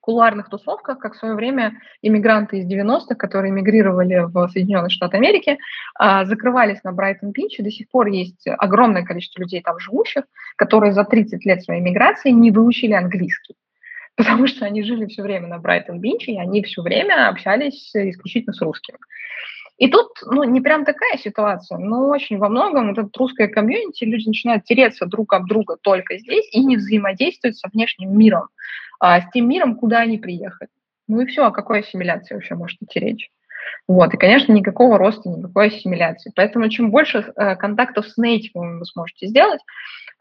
кулуарных 0.01 0.49
тусовках, 0.49 0.99
как 0.99 1.13
в 1.13 1.17
свое 1.17 1.35
время 1.35 1.79
иммигранты 2.01 2.59
из 2.59 2.67
90-х, 2.67 3.15
которые 3.15 3.51
эмигрировали 3.51 4.25
в 4.25 4.49
Соединенные 4.49 4.89
Штаты 4.89 5.17
Америки, 5.17 5.57
а, 5.95 6.25
закрывались 6.25 6.83
на 6.83 6.91
Брайтон-Бич, 6.91 7.59
и 7.59 7.63
до 7.63 7.71
сих 7.71 7.89
пор 7.89 8.07
есть 8.07 8.45
огромное 8.47 9.03
количество 9.03 9.41
людей 9.41 9.61
там 9.61 9.79
живущих, 9.79 10.23
которые 10.57 10.93
за 10.93 11.05
30 11.05 11.45
лет 11.45 11.63
своей 11.63 11.81
миграции 11.81 12.31
не 12.31 12.51
выучили 12.51 12.93
английский 12.93 13.55
потому 14.17 14.47
что 14.47 14.65
они 14.65 14.83
жили 14.83 15.05
все 15.05 15.21
время 15.21 15.47
на 15.47 15.57
Брайтон-Бич, 15.57 16.27
и 16.27 16.37
они 16.37 16.63
все 16.63 16.81
время 16.81 17.29
общались 17.29 17.91
исключительно 17.95 18.53
с 18.53 18.61
русскими. 18.61 18.97
И 19.81 19.87
тут, 19.87 20.09
ну, 20.27 20.43
не 20.43 20.61
прям 20.61 20.85
такая 20.85 21.17
ситуация, 21.17 21.79
но 21.79 22.07
очень 22.09 22.37
во 22.37 22.49
многом 22.49 22.91
это 22.91 23.09
русское 23.17 23.47
комьюнити, 23.47 24.03
люди 24.03 24.27
начинают 24.27 24.63
тереться 24.63 25.07
друг 25.07 25.33
об 25.33 25.47
друга 25.47 25.75
только 25.81 26.19
здесь 26.19 26.47
и 26.51 26.63
не 26.63 26.77
взаимодействуют 26.77 27.57
со 27.57 27.67
внешним 27.67 28.15
миром, 28.15 28.49
а, 28.99 29.19
с 29.19 29.31
тем 29.31 29.49
миром, 29.49 29.75
куда 29.75 30.01
они 30.01 30.19
приехали. 30.19 30.69
Ну 31.07 31.21
и 31.21 31.25
все, 31.25 31.47
о 31.47 31.51
какой 31.51 31.79
ассимиляции 31.79 32.35
вообще 32.35 32.53
может 32.53 32.77
идти 32.79 32.99
речь? 32.99 33.31
Вот, 33.87 34.13
и, 34.13 34.17
конечно, 34.17 34.53
никакого 34.53 34.99
роста, 34.99 35.27
никакой 35.29 35.69
ассимиляции. 35.69 36.31
Поэтому 36.35 36.69
чем 36.69 36.91
больше 36.91 37.33
э, 37.35 37.55
контактов 37.55 38.07
с 38.07 38.17
нейтивами 38.17 38.77
вы 38.77 38.85
сможете 38.85 39.25
сделать, 39.25 39.61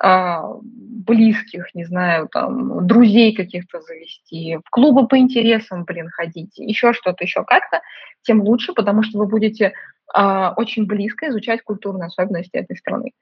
близких, 0.02 1.74
не 1.74 1.84
знаю, 1.84 2.28
там, 2.28 2.86
друзей 2.86 3.34
каких-то 3.34 3.80
завести, 3.80 4.58
в 4.64 4.70
клубы 4.70 5.06
по 5.06 5.18
интересам, 5.18 5.84
блин, 5.84 6.08
ходить, 6.08 6.56
еще 6.56 6.92
что-то, 6.92 7.24
еще 7.24 7.44
как-то, 7.44 7.80
тем 8.22 8.42
лучше, 8.42 8.72
потому 8.72 9.02
что 9.02 9.18
вы 9.18 9.26
будете 9.26 9.72
а, 10.12 10.52
очень 10.56 10.86
близко 10.86 11.28
изучать 11.28 11.62
культурные 11.62 12.06
особенности 12.06 12.56
этой 12.56 12.76
страны. 12.76 13.12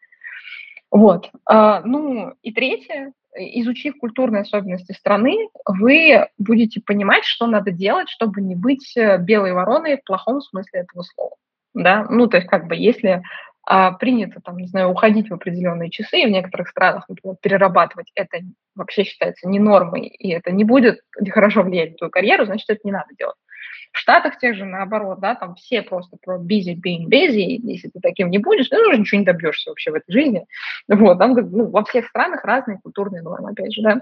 Вот. 0.91 1.31
А, 1.45 1.83
ну 1.83 2.33
и 2.43 2.53
третье, 2.53 3.13
изучив 3.37 3.97
культурные 3.99 4.43
особенности 4.43 4.93
страны, 4.93 5.49
вы 5.67 6.27
будете 6.39 6.81
понимать, 6.81 7.25
что 7.25 7.47
надо 7.47 7.71
делать, 7.71 8.09
чтобы 8.09 8.41
не 8.41 8.57
быть 8.57 8.97
э, 8.97 9.19
белой 9.19 9.53
вороной 9.53 9.99
в 9.99 10.05
плохом 10.05 10.41
смысле 10.41 10.81
этого 10.81 11.03
слова. 11.03 11.37
Да? 11.75 12.07
Ну, 12.09 12.27
то 12.27 12.39
есть, 12.39 12.49
как 12.49 12.67
бы, 12.67 12.75
если 12.75 13.23
а, 13.71 13.93
принято, 13.93 14.41
там, 14.43 14.57
не 14.57 14.67
знаю, 14.67 14.89
уходить 14.89 15.29
в 15.29 15.35
определенные 15.35 15.91
часы, 15.91 16.21
и 16.21 16.27
в 16.27 16.31
некоторых 16.31 16.69
странах, 16.69 17.05
например, 17.07 17.37
перерабатывать 17.43 18.11
это 18.15 18.39
вообще 18.75 19.05
считается 19.05 19.47
не 19.47 19.59
нормой, 19.59 20.07
и 20.07 20.31
это 20.31 20.53
не 20.53 20.65
будет 20.65 21.01
хорошо 21.29 21.63
влиять 21.63 21.91
на 21.91 21.97
твою 21.99 22.11
карьеру, 22.11 22.47
значит, 22.47 22.65
это 22.71 22.81
не 22.85 22.93
надо 22.93 23.09
делать. 23.19 23.37
В 23.93 23.99
Штатах 23.99 24.39
тех 24.39 24.57
же 24.57 24.65
наоборот, 24.65 25.21
да, 25.21 25.35
там 25.35 25.55
все 25.57 25.83
просто 25.83 26.17
про 26.25 26.39
busy 26.39 26.77
being 26.83 27.11
busy, 27.11 27.61
если 27.63 27.89
ты 27.89 28.01
таким 28.01 28.31
не 28.31 28.39
будешь, 28.39 28.71
ну, 28.71 28.79
уже 28.89 29.01
ничего 29.01 29.19
не 29.19 29.27
добьешься 29.27 29.69
вообще 29.69 29.91
в 29.91 29.97
этой 29.97 30.13
жизни. 30.13 30.47
Вот, 30.89 31.19
там 31.19 31.35
ну, 31.35 31.69
во 31.69 31.85
всех 31.85 32.07
странах 32.07 32.47
разные 32.47 32.79
культурные 32.83 33.21
нормы, 33.21 33.51
опять 33.51 33.75
же, 33.75 33.83
да. 33.83 34.01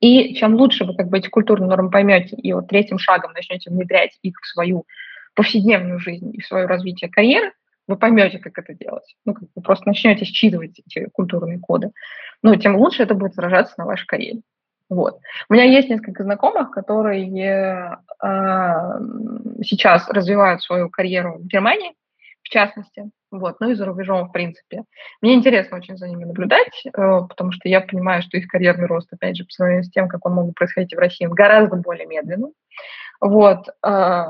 И 0.00 0.34
чем 0.34 0.56
лучше 0.56 0.84
вы 0.84 0.94
как 0.94 1.08
бы 1.08 1.16
эти 1.16 1.28
культурные 1.28 1.68
нормы 1.68 1.90
поймете 1.90 2.36
и 2.36 2.52
вот 2.52 2.68
третьим 2.68 2.98
шагом 2.98 3.32
начнете 3.32 3.70
внедрять 3.70 4.18
их 4.20 4.34
в 4.42 4.46
свою 4.46 4.84
повседневную 5.34 5.98
жизнь 6.00 6.34
и 6.34 6.42
в 6.42 6.46
свое 6.46 6.66
развитие 6.66 7.08
карьеры, 7.08 7.52
вы 7.88 7.96
поймете, 7.96 8.38
как 8.38 8.58
это 8.58 8.74
делать. 8.74 9.16
Ну, 9.24 9.34
как 9.34 9.48
вы 9.54 9.62
просто 9.62 9.88
начнете 9.88 10.24
считывать 10.24 10.78
эти 10.78 11.08
культурные 11.10 11.58
коды. 11.58 11.90
Ну, 12.42 12.54
тем 12.54 12.76
лучше 12.76 13.02
это 13.02 13.14
будет 13.14 13.32
отражаться 13.32 13.74
на 13.78 13.86
вашей 13.86 14.06
карьере. 14.06 14.42
Вот. 14.90 15.18
У 15.48 15.54
меня 15.54 15.64
есть 15.64 15.88
несколько 15.88 16.22
знакомых, 16.22 16.70
которые 16.70 17.26
э, 17.26 18.00
сейчас 19.62 20.08
развивают 20.08 20.62
свою 20.62 20.88
карьеру 20.88 21.38
в 21.38 21.46
Германии, 21.46 21.92
в 22.42 22.48
частности, 22.48 23.10
вот, 23.30 23.60
ну 23.60 23.70
и 23.70 23.74
за 23.74 23.84
рубежом, 23.84 24.28
в 24.28 24.32
принципе. 24.32 24.84
Мне 25.20 25.34
интересно 25.34 25.76
очень 25.76 25.98
за 25.98 26.08
ними 26.08 26.24
наблюдать, 26.24 26.86
э, 26.86 26.90
потому 26.90 27.52
что 27.52 27.68
я 27.68 27.82
понимаю, 27.82 28.22
что 28.22 28.38
их 28.38 28.48
карьерный 28.48 28.86
рост, 28.86 29.12
опять 29.12 29.36
же, 29.36 29.44
по 29.44 29.50
сравнению 29.50 29.84
с 29.84 29.90
тем, 29.90 30.08
как 30.08 30.24
он 30.24 30.34
мог 30.34 30.54
происходить 30.54 30.94
в 30.94 30.98
России, 30.98 31.26
гораздо 31.26 31.76
более 31.76 32.06
медленный. 32.06 32.52
Вот. 33.20 33.68
Э, 33.84 34.24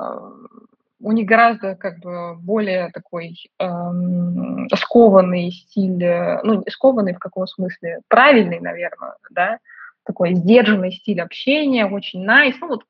у 1.00 1.12
них 1.12 1.26
гораздо 1.26 1.76
как 1.76 1.98
бы 2.00 2.36
более 2.36 2.90
такой 2.90 3.36
эм, 3.58 4.68
скованный 4.74 5.50
стиль, 5.50 6.02
э, 6.02 6.40
ну, 6.42 6.64
скованный 6.68 7.14
в 7.14 7.18
каком 7.18 7.46
смысле, 7.46 8.00
правильный, 8.08 8.60
наверное, 8.60 9.14
да, 9.30 9.58
такой 10.04 10.34
сдержанный 10.34 10.90
стиль 10.90 11.20
общения, 11.20 11.86
очень 11.86 12.26
nice, 12.26 12.54
ну 12.60 12.68
вот 12.68 12.84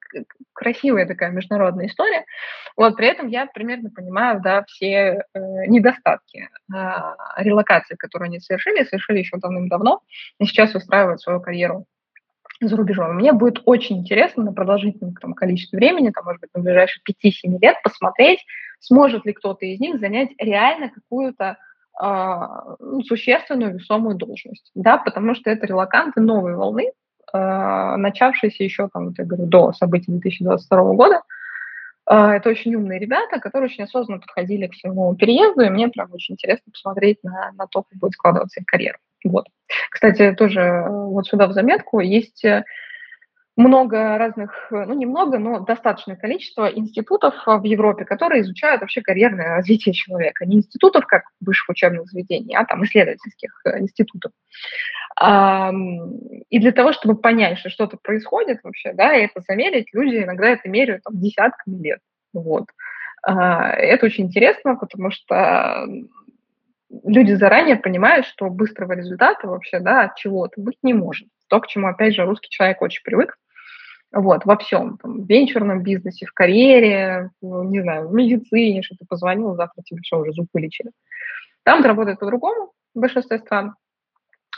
красивая 0.52 1.04
такая 1.04 1.30
международная 1.30 1.86
история. 1.86 2.24
Вот 2.76 2.96
при 2.96 3.08
этом 3.08 3.26
я 3.26 3.46
примерно 3.46 3.90
понимаю, 3.90 4.40
да, 4.40 4.64
все 4.64 5.24
э, 5.34 5.66
недостатки 5.66 6.48
э, 6.72 6.76
релокации, 7.36 7.96
которые 7.96 8.28
они 8.28 8.40
совершили, 8.40 8.84
совершили 8.84 9.18
еще 9.18 9.36
давным-давно, 9.36 10.00
и 10.38 10.46
сейчас 10.46 10.74
устраивают 10.74 11.20
свою 11.20 11.40
карьеру 11.40 11.86
за 12.60 12.76
рубежом. 12.76 13.14
Мне 13.14 13.32
будет 13.32 13.62
очень 13.64 13.98
интересно 13.98 14.44
на 14.44 14.52
продолжительном 14.52 15.34
количестве 15.34 15.78
времени, 15.78 16.10
там, 16.10 16.24
может 16.24 16.40
быть, 16.40 16.50
на 16.54 16.62
ближайшие 16.62 17.02
5-7 17.08 17.58
лет 17.60 17.76
посмотреть, 17.82 18.40
сможет 18.80 19.24
ли 19.24 19.32
кто-то 19.32 19.64
из 19.66 19.80
них 19.80 20.00
занять 20.00 20.30
реально 20.38 20.90
какую-то 20.90 21.56
э, 22.02 23.02
существенную 23.06 23.74
весомую 23.74 24.16
должность, 24.16 24.70
да, 24.74 24.98
потому 24.98 25.34
что 25.34 25.50
это 25.50 25.66
релаканты 25.66 26.20
новой 26.20 26.56
волны, 26.56 26.90
э, 27.32 27.96
начавшиеся 27.96 28.64
еще, 28.64 28.88
там, 28.92 29.06
вот 29.06 29.18
я 29.18 29.24
говорю, 29.24 29.46
до 29.46 29.72
событий 29.72 30.10
2022 30.10 30.94
года. 30.94 31.22
Э, 32.10 32.30
это 32.30 32.50
очень 32.50 32.74
умные 32.74 32.98
ребята, 32.98 33.38
которые 33.38 33.68
очень 33.68 33.84
осознанно 33.84 34.20
подходили 34.20 34.66
к 34.66 34.74
своему 34.74 35.14
переезду, 35.14 35.62
и 35.62 35.70
мне 35.70 35.88
прям 35.88 36.12
очень 36.12 36.34
интересно 36.34 36.72
посмотреть 36.72 37.22
на, 37.22 37.52
на 37.52 37.66
то, 37.66 37.82
как 37.82 37.98
будет 37.98 38.12
складываться 38.12 38.60
их 38.60 38.66
карьера. 38.66 38.98
Вот. 39.24 39.46
Кстати, 39.90 40.32
тоже 40.32 40.60
э, 40.60 40.88
вот 40.88 41.26
сюда 41.26 41.46
в 41.46 41.52
заметку 41.52 42.00
есть 42.00 42.44
э, 42.44 42.64
много 43.56 44.16
разных, 44.16 44.68
э, 44.70 44.84
ну 44.86 44.94
немного, 44.94 45.38
но 45.38 45.60
достаточное 45.60 46.16
количество 46.16 46.66
институтов 46.66 47.34
в 47.46 47.64
Европе, 47.64 48.04
которые 48.04 48.42
изучают 48.42 48.80
вообще 48.80 49.02
карьерное 49.02 49.56
развитие 49.56 49.92
человека. 49.92 50.46
Не 50.46 50.58
институтов, 50.58 51.06
как 51.06 51.24
высших 51.40 51.70
учебных 51.70 52.06
заведений, 52.06 52.54
а 52.54 52.64
там 52.64 52.84
исследовательских 52.84 53.60
институтов. 53.78 54.32
И 55.20 56.58
для 56.60 56.70
того, 56.70 56.92
чтобы 56.92 57.16
понять, 57.16 57.58
что 57.58 57.70
что-то 57.70 57.96
происходит 58.00 58.60
вообще, 58.62 58.92
да, 58.92 59.16
и 59.16 59.24
это 59.24 59.40
замерить, 59.40 59.88
люди 59.92 60.22
иногда 60.22 60.50
это 60.50 60.68
меряют 60.68 61.02
там, 61.02 61.20
десятками 61.20 61.82
лет. 61.82 61.98
Вот. 62.32 62.66
А, 63.22 63.70
это 63.70 64.06
очень 64.06 64.26
интересно, 64.26 64.76
потому 64.76 65.10
что 65.10 65.86
люди 66.90 67.32
заранее 67.32 67.76
понимают, 67.76 68.26
что 68.26 68.48
быстрого 68.50 68.92
результата 68.92 69.46
вообще, 69.46 69.80
да, 69.80 70.04
от 70.04 70.16
чего-то 70.16 70.60
быть 70.60 70.78
не 70.82 70.94
может. 70.94 71.28
То, 71.48 71.60
к 71.60 71.66
чему, 71.66 71.88
опять 71.88 72.14
же, 72.14 72.24
русский 72.24 72.50
человек 72.50 72.82
очень 72.82 73.02
привык, 73.02 73.36
вот, 74.12 74.44
во 74.46 74.56
всем, 74.56 74.96
там, 74.98 75.22
в 75.22 75.28
венчурном 75.28 75.82
бизнесе, 75.82 76.26
в 76.26 76.32
карьере, 76.32 77.30
в, 77.42 77.64
не 77.64 77.82
знаю, 77.82 78.08
в 78.08 78.14
медицине, 78.14 78.82
что 78.82 78.96
ты 78.96 79.04
позвонил, 79.06 79.54
завтра 79.54 79.82
тебе 79.82 80.00
все, 80.02 80.18
уже 80.18 80.32
зуб 80.32 80.48
вылечили. 80.52 80.90
Там 81.62 81.80
это 81.80 81.88
работает 81.88 82.18
по-другому 82.18 82.72
в 82.94 83.00
большинстве 83.00 83.38
стран. 83.38 83.74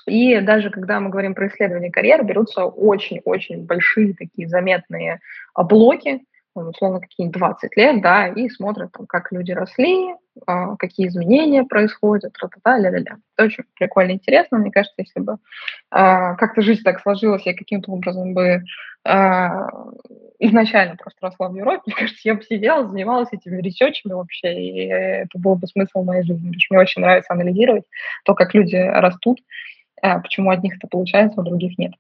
И 0.07 0.41
даже 0.41 0.71
когда 0.71 1.01
мы 1.01 1.11
говорим 1.11 1.35
про 1.35 1.49
исследование 1.49 1.91
карьеры, 1.91 2.25
берутся 2.25 2.65
очень-очень 2.65 3.67
большие 3.67 4.15
такие 4.15 4.49
заметные 4.49 5.21
блоки, 5.55 6.21
условно, 6.69 7.01
какие-нибудь 7.01 7.39
20 7.39 7.77
лет, 7.77 8.03
да, 8.03 8.29
и 8.29 8.49
смотрят, 8.49 8.93
там, 8.93 9.07
как 9.07 9.33
люди 9.33 9.53
росли, 9.53 10.15
а, 10.47 10.77
какие 10.77 11.09
изменения 11.09 11.65
происходят, 11.65 12.33
тра-та-та, 12.33 12.79
ля-ля-ля. 12.79 13.17
Это 13.37 13.47
очень 13.47 13.65
прикольно 13.77 14.13
интересно. 14.13 14.59
Мне 14.59 14.71
кажется, 14.71 14.95
если 14.99 15.21
бы 15.21 15.37
а, 15.91 16.35
как-то 16.35 16.63
жизнь 16.63 16.83
так 16.83 17.01
сложилась, 17.01 17.47
я 17.47 17.55
каким-то 17.55 17.93
образом 17.93 18.35
бы 18.35 18.63
а, 19.05 19.69
изначально 20.39 20.97
просто 20.97 21.19
росла 21.21 21.49
в 21.49 21.57
Европе, 21.57 21.83
мне 21.87 21.97
кажется, 21.97 22.21
я 22.25 22.35
бы 22.35 22.43
сидела, 22.43 22.87
занималась 22.87 23.29
этими 23.33 23.61
ресерчами 23.61 24.13
вообще, 24.13 24.55
и 24.55 24.87
это 24.87 25.39
был 25.39 25.57
бы 25.57 25.67
смысл 25.67 26.03
моей 26.03 26.23
жизни. 26.23 26.47
Потому 26.47 26.61
что 26.61 26.75
мне 26.75 26.83
очень 26.83 27.03
нравится 27.03 27.33
анализировать 27.33 27.85
то, 28.25 28.35
как 28.35 28.55
люди 28.55 28.77
растут, 28.77 29.41
почему 30.01 30.51
одних 30.51 30.77
это 30.77 30.87
получается, 30.89 31.41
а 31.41 31.45
других 31.45 31.79
нет. 31.79 31.93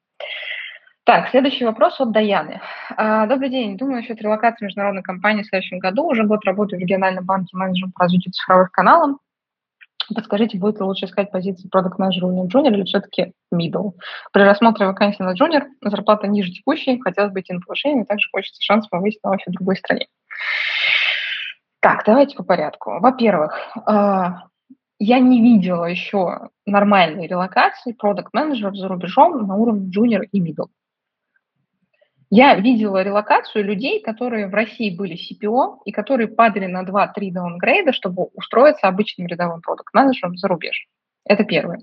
Так, 1.05 1.31
следующий 1.31 1.65
вопрос 1.65 2.01
от 2.01 2.13
Даяны. 2.13 2.61
А, 2.97 3.27
добрый 3.27 3.49
день. 3.49 3.77
Думаю 3.77 3.97
насчет 3.97 4.21
релокации 4.21 4.67
международной 4.67 5.03
компании 5.03 5.43
в 5.43 5.47
следующем 5.47 5.79
году. 5.79 6.07
Уже 6.07 6.25
год 6.25 6.45
работаю 6.45 6.79
в 6.79 6.83
региональном 6.83 7.25
банке 7.25 7.57
менеджером 7.57 7.93
по 7.93 8.05
развитию 8.05 8.33
цифровых 8.33 8.71
каналов. 8.71 9.17
Подскажите, 10.15 10.59
будет 10.59 10.79
ли 10.79 10.85
лучше 10.85 11.07
искать 11.07 11.31
позиции 11.31 11.69
продукт 11.69 11.99
менеджера 11.99 12.27
у 12.27 12.47
junior 12.49 12.73
или 12.73 12.85
все-таки 12.85 13.33
middle? 13.55 13.93
При 14.33 14.43
рассмотре 14.43 14.87
вакансии 14.87 15.23
на 15.23 15.35
junior 15.35 15.65
зарплата 15.81 16.27
ниже 16.27 16.51
текущей, 16.51 17.01
хотелось 17.01 17.33
бы 17.33 17.41
идти 17.41 17.53
на 17.53 17.61
повышение, 17.61 18.05
также 18.05 18.29
хочется 18.31 18.61
шанс 18.61 18.87
повысить 18.89 19.23
на 19.23 19.31
офис 19.31 19.47
в 19.47 19.53
другой 19.53 19.77
стране. 19.77 20.07
Так, 21.81 22.03
давайте 22.05 22.37
по 22.37 22.43
порядку. 22.43 22.99
Во-первых, 23.01 23.57
а, 23.87 24.45
я 24.99 25.19
не 25.19 25.41
видела 25.41 25.87
еще 25.87 26.51
нормальной 26.67 27.27
релокации 27.27 27.93
продукт 27.93 28.35
менеджеров 28.35 28.77
за 28.77 28.89
рубежом 28.89 29.47
на 29.47 29.57
уровне 29.57 29.91
junior 29.91 30.25
и 30.31 30.41
middle. 30.41 30.67
Я 32.33 32.55
видела 32.55 33.03
релокацию 33.03 33.65
людей, 33.65 34.01
которые 34.01 34.47
в 34.47 34.55
России 34.55 34.97
были 34.97 35.17
CPO 35.17 35.79
и 35.85 35.91
которые 35.91 36.29
падали 36.29 36.67
на 36.67 36.85
2-3 36.85 37.33
даунгрейда, 37.33 37.93
чтобы 37.93 38.29
устроиться 38.35 38.87
обычным 38.87 39.27
рядовым 39.27 39.61
продукт-менеджером 39.61 40.37
за 40.37 40.47
рубеж. 40.47 40.87
Это 41.25 41.43
первое. 41.43 41.81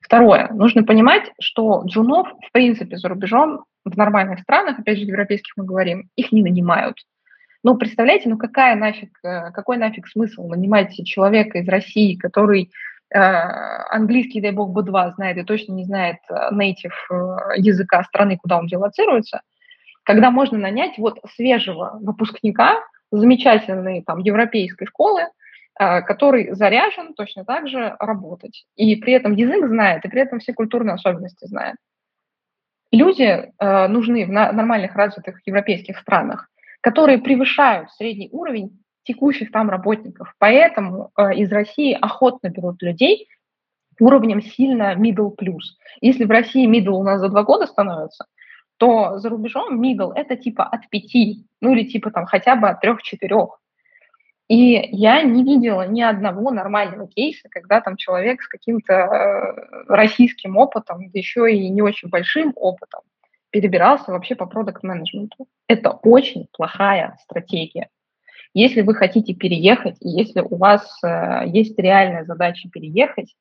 Второе. 0.00 0.48
Нужно 0.52 0.84
понимать, 0.84 1.32
что 1.40 1.82
джунов, 1.86 2.28
в 2.28 2.52
принципе, 2.52 2.98
за 2.98 3.08
рубежом, 3.08 3.64
в 3.84 3.96
нормальных 3.96 4.40
странах, 4.40 4.78
опять 4.78 4.98
же, 4.98 5.04
европейских 5.04 5.54
мы 5.56 5.64
говорим, 5.64 6.08
их 6.14 6.30
не 6.30 6.42
нанимают. 6.42 6.96
Ну, 7.64 7.76
представляете, 7.76 8.28
ну 8.28 8.38
какая 8.38 8.76
нафиг, 8.76 9.10
э, 9.24 9.50
какой 9.50 9.76
нафиг 9.76 10.06
смысл 10.06 10.46
нанимать 10.48 10.94
человека 11.04 11.58
из 11.58 11.68
России, 11.68 12.14
который 12.14 12.70
э, 13.12 13.18
английский, 13.18 14.40
дай 14.40 14.52
бог, 14.52 14.76
B2 14.76 15.14
знает 15.14 15.36
и 15.38 15.42
точно 15.42 15.72
не 15.72 15.84
знает 15.84 16.18
э, 16.30 16.34
native 16.52 17.56
языка 17.56 18.04
страны, 18.04 18.36
куда 18.36 18.58
он 18.58 18.68
делоцируется– 18.68 19.40
когда 20.04 20.30
можно 20.30 20.58
нанять 20.58 20.98
вот 20.98 21.18
свежего 21.34 21.98
выпускника 22.00 22.76
замечательной 23.10 24.02
там 24.02 24.18
европейской 24.18 24.86
школы, 24.86 25.22
э, 25.78 26.02
который 26.02 26.52
заряжен 26.52 27.14
точно 27.14 27.44
так 27.44 27.68
же 27.68 27.96
работать. 27.98 28.66
И 28.76 28.96
при 28.96 29.14
этом 29.14 29.34
язык 29.34 29.66
знает, 29.66 30.04
и 30.04 30.08
при 30.08 30.20
этом 30.20 30.38
все 30.38 30.52
культурные 30.52 30.94
особенности 30.94 31.46
знает. 31.46 31.76
Люди 32.92 33.24
э, 33.58 33.86
нужны 33.88 34.26
в 34.26 34.30
нормальных 34.30 34.94
развитых 34.94 35.40
европейских 35.46 35.98
странах, 35.98 36.48
которые 36.80 37.18
превышают 37.18 37.90
средний 37.92 38.28
уровень 38.30 38.78
текущих 39.04 39.50
там 39.50 39.68
работников. 39.68 40.32
Поэтому 40.38 41.10
э, 41.16 41.34
из 41.34 41.50
России 41.50 41.96
охотно 42.00 42.48
берут 42.48 42.82
людей, 42.82 43.28
уровнем 44.00 44.42
сильно 44.42 44.94
middle 44.96 45.30
плюс. 45.30 45.76
Если 46.00 46.24
в 46.24 46.30
России 46.30 46.68
middle 46.68 46.94
у 46.94 47.02
нас 47.02 47.20
за 47.20 47.28
два 47.28 47.42
года 47.42 47.66
становится, 47.66 48.26
то 48.76 49.18
за 49.18 49.28
рубежом 49.28 49.82
middle– 49.82 50.12
это 50.14 50.36
типа 50.36 50.64
от 50.64 50.88
пяти, 50.88 51.46
ну 51.60 51.72
или 51.72 51.84
типа 51.84 52.10
там 52.10 52.26
хотя 52.26 52.56
бы 52.56 52.68
от 52.68 52.80
трех-четырех. 52.80 53.60
И 54.48 54.88
я 54.92 55.22
не 55.22 55.42
видела 55.42 55.86
ни 55.86 56.02
одного 56.02 56.50
нормального 56.50 57.08
кейса, 57.08 57.48
когда 57.50 57.80
там 57.80 57.96
человек 57.96 58.42
с 58.42 58.48
каким-то 58.48 58.92
э, 58.92 59.84
российским 59.88 60.58
опытом, 60.58 61.00
еще 61.14 61.50
и 61.50 61.70
не 61.70 61.80
очень 61.80 62.10
большим 62.10 62.52
опытом, 62.56 63.00
перебирался 63.50 64.12
вообще 64.12 64.34
по 64.34 64.44
продукт-менеджменту. 64.44 65.46
Это 65.66 65.92
очень 65.92 66.48
плохая 66.52 67.16
стратегия. 67.22 67.88
Если 68.52 68.82
вы 68.82 68.94
хотите 68.94 69.34
переехать, 69.34 69.96
и 70.00 70.08
если 70.08 70.40
у 70.40 70.56
вас 70.56 71.02
э, 71.02 71.44
есть 71.46 71.78
реальная 71.78 72.24
задача 72.24 72.68
переехать 72.68 73.34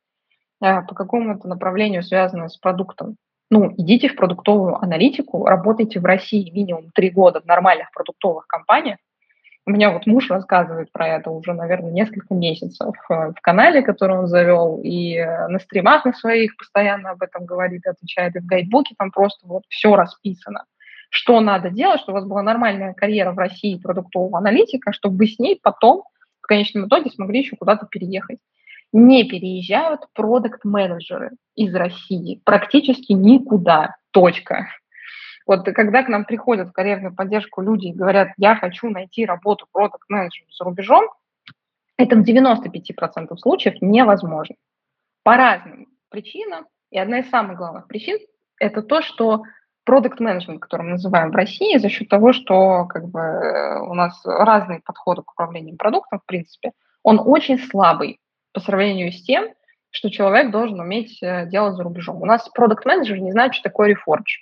э, 0.62 0.82
по 0.84 0.96
какому-то 0.96 1.50
направлению, 1.50 2.02
связанному 2.02 2.50
с 2.50 2.58
продуктом, 2.58 3.18
ну, 3.50 3.74
идите 3.78 4.10
в 4.10 4.16
продуктовую 4.16 4.76
аналитику, 4.76 5.46
работайте 5.46 6.00
в 6.00 6.06
России 6.06 6.50
минимум 6.50 6.92
три 6.94 7.10
года 7.10 7.42
в 7.42 7.46
нормальных 7.46 7.92
продуктовых 7.92 8.48
компаниях, 8.48 8.98
у 9.66 9.72
меня 9.72 9.92
вот 9.92 10.06
муж 10.06 10.30
рассказывает 10.30 10.92
про 10.92 11.08
это 11.08 11.30
уже, 11.30 11.54
наверное, 11.54 11.92
несколько 11.92 12.34
месяцев 12.34 12.94
э, 13.10 13.32
в 13.32 13.42
канале, 13.42 13.82
который 13.82 14.18
он 14.18 14.28
завел, 14.28 14.82
и 14.84 15.16
э, 15.16 15.48
на 15.48 15.60
стримах 15.60 16.04
на 16.04 16.12
своих 16.12 16.58
постоянно 16.58 17.12
об 17.12 17.22
этом 17.22 17.46
говорит, 17.46 17.88
отвечает, 17.88 18.36
и 18.36 18.40
в 18.40 18.46
гайдбуке 18.46 18.96
там 18.98 19.12
просто 19.12 19.48
вот 19.48 19.64
все 19.70 19.96
расписано. 19.96 20.66
Что 21.10 21.40
надо 21.40 21.70
делать, 21.70 22.02
чтобы 22.02 22.18
у 22.18 22.22
вас 22.22 22.30
была 22.30 22.42
нормальная 22.42 22.94
карьера 22.94 23.32
в 23.32 23.38
России 23.38 23.80
продуктового 23.80 24.38
аналитика, 24.38 24.92
чтобы 24.92 25.18
вы 25.18 25.28
с 25.28 25.40
ней 25.40 25.58
потом 25.62 26.04
в 26.42 26.48
конечном 26.48 26.88
итоге 26.88 27.10
смогли 27.10 27.40
еще 27.40 27.56
куда-то 27.56 27.86
переехать. 27.86 28.40
Не 28.94 29.24
переезжают 29.24 30.02
продукт-менеджеры 30.14 31.32
из 31.56 31.74
России 31.74 32.42
практически 32.46 33.12
никуда. 33.14 33.96
Точка. 34.12 34.68
Вот 35.48 35.66
когда 35.66 36.04
к 36.04 36.10
нам 36.10 36.26
приходят 36.26 36.70
в 36.70 36.74
карьерную 36.74 37.16
поддержку 37.16 37.62
люди 37.62 37.88
и 37.88 37.94
говорят, 37.94 38.30
я 38.38 38.56
хочу 38.56 38.90
найти 38.90 39.26
работу 39.26 39.66
продукт 39.72 40.08
менеджером 40.10 40.52
за 40.52 40.64
рубежом, 40.64 41.10
это 41.98 42.16
в 42.16 42.24
95% 42.24 43.36
случаев 43.38 43.76
невозможно. 43.82 44.56
По 45.24 45.38
разным 45.38 45.88
причинам. 46.10 46.68
И 46.92 47.00
одна 47.00 47.20
из 47.20 47.30
самых 47.30 47.58
главных 47.58 47.88
причин– 47.88 48.20
это 48.60 48.84
то, 48.84 49.02
что 49.02 49.42
продукт 49.84 50.20
менеджмент, 50.20 50.62
который 50.62 50.84
мы 50.84 50.92
называем 50.92 51.32
в 51.32 51.36
России, 51.36 51.78
за 51.78 51.90
счет 51.90 52.08
того, 52.10 52.32
что 52.32 52.86
как 52.86 53.10
бы, 53.10 53.82
у 53.90 53.96
нас 53.96 54.22
разные 54.24 54.82
подходы 54.86 55.24
к 55.24 55.32
управлению 55.32 55.78
продуктом, 55.78 56.20
в 56.20 56.26
принципе, 56.26 56.74
он 57.02 57.20
очень 57.20 57.58
слабый 57.58 58.20
по 58.54 58.60
сравнению 58.60 59.12
с 59.12 59.22
тем, 59.22 59.50
что 59.94 60.10
человек 60.10 60.52
должен 60.52 60.80
уметь 60.80 61.22
э, 61.22 61.48
делать 61.48 61.76
за 61.76 61.84
рубежом. 61.84 62.22
У 62.22 62.26
нас 62.26 62.50
продукт 62.50 62.86
менеджер 62.86 63.20
не 63.20 63.32
знает, 63.32 63.54
что 63.54 63.64
такое 63.64 63.90
рефордж. 63.90 64.40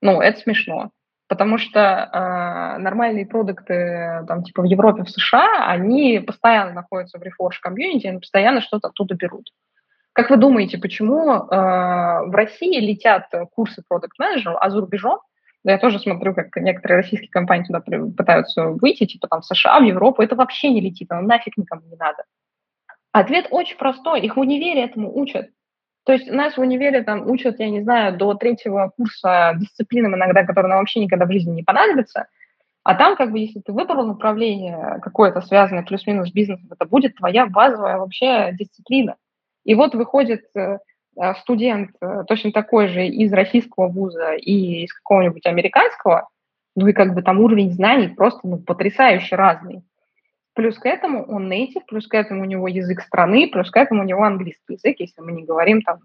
Ну, 0.00 0.20
это 0.20 0.40
смешно. 0.40 0.90
Потому 1.28 1.58
что 1.58 1.78
э, 1.78 2.78
нормальные 2.78 3.26
продукты, 3.26 4.24
там, 4.26 4.42
типа 4.42 4.62
в 4.62 4.64
Европе, 4.64 5.04
в 5.04 5.10
США, 5.10 5.66
они 5.68 6.18
постоянно 6.18 6.72
находятся 6.72 7.18
в 7.18 7.22
Reforge 7.22 7.58
комьюнити, 7.60 8.06
они 8.06 8.18
постоянно 8.18 8.60
что-то 8.60 8.88
оттуда 8.88 9.14
берут. 9.14 9.50
Как 10.12 10.30
вы 10.30 10.38
думаете, 10.38 10.78
почему 10.78 11.30
э, 11.30 11.46
в 11.46 12.34
России 12.34 12.80
летят 12.80 13.26
курсы 13.52 13.82
продукт 13.86 14.18
менеджера 14.18 14.58
а 14.58 14.70
за 14.70 14.80
рубежом, 14.80 15.20
я 15.62 15.78
тоже 15.78 15.98
смотрю, 15.98 16.34
как 16.34 16.56
некоторые 16.56 17.02
российские 17.02 17.30
компании 17.30 17.64
туда 17.64 17.80
пытаются 17.80 18.64
выйти, 18.64 19.04
типа 19.04 19.28
там 19.28 19.42
в 19.42 19.44
США, 19.44 19.78
в 19.80 19.84
Европу, 19.84 20.22
это 20.22 20.34
вообще 20.34 20.70
не 20.70 20.80
летит, 20.80 21.12
оно 21.12 21.20
нафиг 21.22 21.58
никому 21.58 21.82
не 21.82 21.96
надо. 21.96 22.24
Ответ 23.12 23.48
очень 23.50 23.76
простой, 23.76 24.20
их 24.20 24.36
в 24.36 24.40
универе 24.40 24.84
этому 24.84 25.16
учат. 25.16 25.50
То 26.04 26.12
есть 26.12 26.30
нас 26.30 26.56
в 26.56 26.60
универе 26.60 27.02
там 27.02 27.28
учат, 27.28 27.58
я 27.58 27.68
не 27.68 27.82
знаю, 27.82 28.16
до 28.16 28.34
третьего 28.34 28.92
курса 28.96 29.54
дисциплинам 29.58 30.14
иногда, 30.14 30.44
которые 30.44 30.70
нам 30.70 30.78
вообще 30.78 31.00
никогда 31.00 31.26
в 31.26 31.32
жизни 31.32 31.52
не 31.52 31.62
понадобятся. 31.62 32.26
А 32.82 32.94
там, 32.94 33.16
как 33.16 33.30
бы, 33.30 33.38
если 33.38 33.60
ты 33.60 33.72
выбрал 33.72 34.06
направление 34.06 35.00
какое-то 35.02 35.42
связанное 35.42 35.82
плюс-минус 35.82 36.28
с 36.28 36.32
бизнесом, 36.32 36.68
это 36.70 36.86
будет 36.86 37.16
твоя 37.16 37.46
базовая 37.46 37.98
вообще 37.98 38.52
дисциплина. 38.58 39.16
И 39.64 39.74
вот 39.74 39.94
выходит 39.94 40.44
э, 40.54 40.78
э, 41.20 41.34
студент 41.34 41.90
э, 42.00 42.24
точно 42.26 42.52
такой 42.52 42.88
же 42.88 43.06
из 43.06 43.32
российского 43.32 43.88
вуза 43.88 44.32
и 44.32 44.84
из 44.84 44.94
какого-нибудь 44.94 45.44
американского, 45.44 46.28
ну 46.74 46.86
и 46.86 46.94
как 46.94 47.14
бы 47.14 47.22
там 47.22 47.40
уровень 47.40 47.72
знаний 47.72 48.08
просто 48.08 48.40
ну, 48.44 48.58
потрясающе 48.58 49.36
разный. 49.36 49.82
Плюс 50.54 50.78
к 50.78 50.86
этому 50.86 51.24
он 51.26 51.50
native, 51.50 51.82
плюс 51.86 52.06
к 52.06 52.14
этому 52.14 52.42
у 52.42 52.44
него 52.44 52.66
язык 52.68 53.00
страны, 53.02 53.48
плюс 53.48 53.70
к 53.70 53.76
этому 53.76 54.02
у 54.02 54.06
него 54.06 54.22
английский 54.24 54.74
язык, 54.74 54.96
если 54.98 55.20
мы 55.20 55.32
не 55.32 55.44
говорим 55.44 55.80
там, 55.82 56.00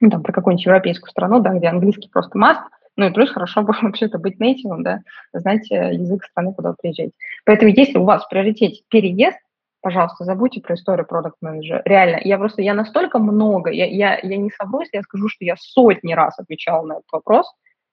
ну, 0.00 0.10
там 0.10 0.22
про 0.22 0.32
какую-нибудь 0.32 0.66
европейскую 0.66 1.10
страну, 1.10 1.40
да, 1.40 1.54
где 1.54 1.68
английский 1.68 2.08
просто 2.10 2.38
must, 2.38 2.62
ну 2.96 3.06
и 3.06 3.12
плюс 3.12 3.30
хорошо 3.30 3.62
бы 3.62 3.74
вообще-то 3.82 4.18
быть 4.18 4.40
native, 4.40 4.82
да, 4.82 5.00
знать 5.32 5.70
э, 5.70 5.94
язык 5.94 6.24
страны, 6.24 6.52
куда 6.52 6.70
вы 6.70 6.76
приезжаете. 6.80 7.12
Поэтому 7.44 7.70
если 7.70 7.98
у 7.98 8.04
вас 8.04 8.24
в 8.24 8.28
приоритете 8.28 8.82
переезд, 8.88 9.38
пожалуйста, 9.82 10.24
забудьте 10.24 10.60
про 10.60 10.74
историю 10.74 11.06
продукт 11.06 11.36
менеджера 11.40 11.82
Реально, 11.84 12.20
я 12.24 12.38
просто, 12.38 12.62
я 12.62 12.74
настолько 12.74 13.18
много, 13.18 13.70
я, 13.70 13.86
я, 13.86 14.18
я 14.22 14.36
не 14.36 14.50
соврусь, 14.50 14.88
я 14.92 15.02
скажу, 15.02 15.28
что 15.28 15.44
я 15.44 15.54
сотни 15.56 16.12
раз 16.12 16.38
отвечала 16.38 16.84
на 16.84 16.92
этот 16.94 17.06
вопрос. 17.12 17.50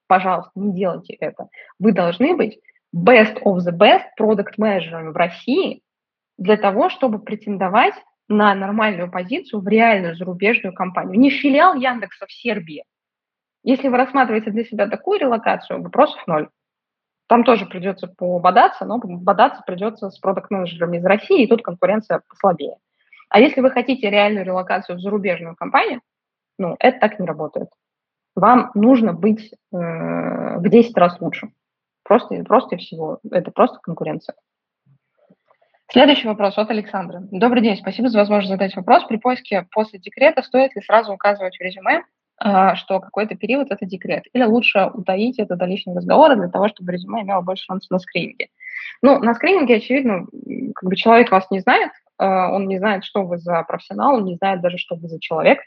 Пожалуйста, 0.07 0.51
не 0.55 0.73
делайте 0.73 1.13
это. 1.13 1.49
Вы 1.79 1.91
должны 1.91 2.35
быть 2.35 2.59
best 2.95 3.41
of 3.43 3.57
the 3.59 3.71
best 3.71 4.05
продукт 4.15 4.57
менеджерами 4.57 5.11
в 5.11 5.15
России 5.15 5.81
для 6.37 6.57
того, 6.57 6.89
чтобы 6.89 7.19
претендовать 7.19 7.95
на 8.29 8.53
нормальную 8.53 9.09
позицию 9.09 9.61
в 9.61 9.67
реальную 9.67 10.15
зарубежную 10.15 10.73
компанию. 10.73 11.19
Не 11.19 11.29
филиал 11.29 11.75
Яндекса 11.75 12.25
в 12.25 12.31
Сербии. 12.31 12.83
Если 13.63 13.87
вы 13.87 13.97
рассматриваете 13.97 14.51
для 14.51 14.63
себя 14.63 14.87
такую 14.87 15.19
релокацию, 15.19 15.81
вопросов 15.81 16.25
ноль. 16.27 16.49
Там 17.27 17.43
тоже 17.43 17.65
придется 17.65 18.07
пободаться, 18.07 18.85
но 18.85 18.99
бодаться 18.99 19.61
придется 19.65 20.09
с 20.09 20.19
продукт-менеджерами 20.19 20.97
из 20.97 21.05
России, 21.05 21.43
и 21.43 21.47
тут 21.47 21.61
конкуренция 21.61 22.21
послабее. 22.29 22.77
А 23.29 23.41
если 23.41 23.59
вы 23.59 23.71
хотите 23.71 24.09
реальную 24.09 24.45
релокацию 24.45 24.97
в 24.97 25.01
зарубежную 25.01 25.55
компанию, 25.55 26.01
ну, 26.57 26.77
это 26.79 26.99
так 26.99 27.19
не 27.19 27.27
работает. 27.27 27.67
Вам 28.35 28.71
нужно 28.75 29.13
быть 29.13 29.51
э, 29.51 29.57
в 29.71 30.63
10 30.63 30.95
раз 30.95 31.19
лучше. 31.19 31.49
Просто, 32.07 32.41
просто 32.45 32.77
всего. 32.77 33.19
Это 33.29 33.51
просто 33.51 33.79
конкуренция. 33.83 34.35
Следующий 35.91 36.27
вопрос 36.27 36.57
от 36.57 36.69
Александра. 36.69 37.19
Добрый 37.31 37.61
день, 37.61 37.75
спасибо 37.75 38.07
за 38.07 38.19
возможность 38.19 38.51
задать 38.51 38.75
вопрос. 38.75 39.03
При 39.03 39.17
поиске 39.17 39.67
после 39.71 39.99
декрета 39.99 40.41
стоит 40.41 40.73
ли 40.75 40.81
сразу 40.81 41.13
указывать 41.13 41.57
в 41.57 41.61
резюме, 41.61 42.03
а, 42.37 42.75
что 42.75 43.01
какой-то 43.01 43.35
период– 43.35 43.67
это 43.71 43.85
декрет? 43.85 44.23
Или 44.31 44.43
лучше 44.43 44.89
утаить 44.93 45.37
это 45.39 45.57
до 45.57 45.65
личного 45.65 45.97
разговора 45.97 46.35
для 46.35 46.47
того, 46.47 46.69
чтобы 46.69 46.93
резюме 46.93 47.23
имело 47.23 47.41
больше 47.41 47.65
шансов 47.65 47.91
на 47.91 47.99
скрининге? 47.99 48.47
Ну, 49.01 49.19
на 49.19 49.33
скрининге, 49.33 49.75
очевидно, 49.75 50.27
как 50.75 50.89
бы 50.89 50.95
человек 50.95 51.31
вас 51.31 51.49
не 51.51 51.59
знает, 51.59 51.91
а, 52.17 52.53
он 52.53 52.67
не 52.67 52.77
знает, 52.77 53.03
что 53.03 53.23
вы 53.23 53.37
за 53.37 53.63
профессионал, 53.63 54.15
он 54.15 54.25
не 54.25 54.35
знает 54.35 54.61
даже, 54.61 54.77
что 54.77 54.95
вы 54.95 55.09
за 55.09 55.19
человек. 55.19 55.59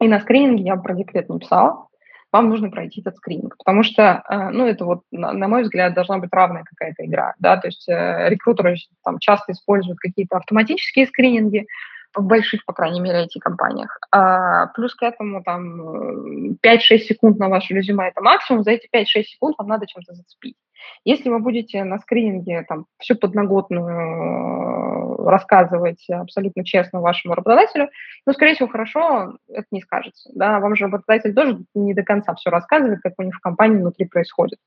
И 0.00 0.08
на 0.08 0.20
скрининге 0.20 0.64
я 0.64 0.76
про 0.76 0.94
декрет 0.94 1.28
не 1.28 1.38
писала 1.38 1.88
вам 2.32 2.48
нужно 2.48 2.70
пройти 2.70 3.00
этот 3.00 3.16
скрининг, 3.16 3.56
потому 3.58 3.82
что, 3.82 4.22
э, 4.28 4.48
ну, 4.50 4.66
это 4.66 4.84
вот, 4.84 5.02
на, 5.10 5.48
мой 5.48 5.62
взгляд, 5.62 5.94
должна 5.94 6.18
быть 6.18 6.32
равная 6.32 6.64
какая-то 6.64 7.04
игра, 7.04 7.34
да, 7.38 7.58
то 7.58 7.68
есть 7.68 7.88
э, 7.88 8.28
рекрутеры 8.28 8.76
там 9.04 9.18
часто 9.18 9.52
используют 9.52 9.98
какие-то 9.98 10.38
автоматические 10.38 11.06
скрининги, 11.06 11.66
в 12.14 12.22
больших, 12.22 12.64
по 12.66 12.72
крайней 12.72 13.00
мере, 13.00 13.24
IT-компаниях. 13.24 13.98
А, 14.10 14.66
плюс 14.68 14.94
к 14.94 15.02
этому 15.02 15.42
там 15.42 16.52
5-6 16.52 16.56
э, 16.62 16.98
секунд 16.98 17.38
на 17.38 17.48
ваше 17.48 17.74
резюме– 17.74 18.08
это 18.08 18.20
максимум, 18.20 18.64
за 18.64 18.72
эти 18.72 18.88
5-6 18.94 19.22
секунд 19.22 19.56
вам 19.58 19.68
надо 19.68 19.86
чем-то 19.86 20.12
зацепить. 20.14 20.56
Если 21.04 21.28
вы 21.28 21.40
будете 21.40 21.84
на 21.84 21.98
скрининге 21.98 22.64
там, 22.68 22.86
всю 22.98 23.16
подноготную 23.16 25.24
рассказывать 25.24 26.04
абсолютно 26.10 26.64
честно 26.64 27.00
вашему 27.00 27.34
работодателю, 27.34 27.90
ну, 28.26 28.32
скорее 28.32 28.54
всего, 28.54 28.68
хорошо 28.68 29.36
это 29.48 29.66
не 29.70 29.80
скажется. 29.80 30.30
Да? 30.34 30.60
Вам 30.60 30.76
же 30.76 30.86
работодатель 30.86 31.34
тоже 31.34 31.58
не 31.74 31.94
до 31.94 32.02
конца 32.02 32.34
все 32.34 32.50
рассказывает, 32.50 33.00
как 33.02 33.14
у 33.18 33.22
них 33.22 33.36
в 33.36 33.40
компании 33.40 33.78
внутри 33.78 34.06
происходит. 34.06 34.58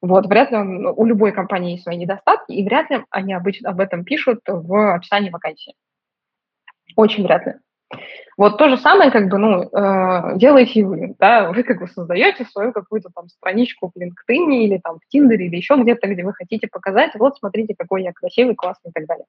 Вот, 0.00 0.26
вряд 0.26 0.52
ли 0.52 0.56
он, 0.56 0.86
у 0.86 1.04
любой 1.04 1.32
компании 1.32 1.72
есть 1.72 1.82
свои 1.82 1.96
недостатки, 1.96 2.52
и 2.52 2.64
вряд 2.64 2.88
ли 2.90 3.04
они 3.10 3.34
обычно 3.34 3.70
об 3.70 3.80
этом 3.80 4.04
пишут 4.04 4.42
в 4.46 4.94
описании 4.94 5.30
вакансии. 5.30 5.74
Очень 6.94 7.24
вряд 7.24 7.46
ли. 7.46 7.54
Вот 8.36 8.58
то 8.58 8.68
же 8.68 8.76
самое, 8.76 9.10
как 9.10 9.28
бы, 9.28 9.38
ну, 9.38 9.62
э, 9.62 10.36
делаете 10.36 10.84
вы, 10.84 11.14
да, 11.18 11.50
вы 11.50 11.62
как 11.62 11.80
бы 11.80 11.88
создаете 11.88 12.44
свою 12.44 12.72
какую-то 12.72 13.10
там 13.14 13.28
страничку 13.28 13.90
в 13.92 13.98
LinkedIn 13.98 14.52
или 14.52 14.78
там 14.78 14.98
в 15.00 15.08
Тиндере 15.08 15.46
или 15.46 15.56
еще 15.56 15.74
где-то, 15.76 16.06
где 16.06 16.22
вы 16.22 16.32
хотите 16.32 16.68
показать, 16.68 17.12
вот, 17.14 17.38
смотрите, 17.38 17.74
какой 17.76 18.04
я 18.04 18.12
красивый, 18.12 18.54
классный 18.54 18.90
и 18.90 18.92
так 18.92 19.06
далее. 19.06 19.26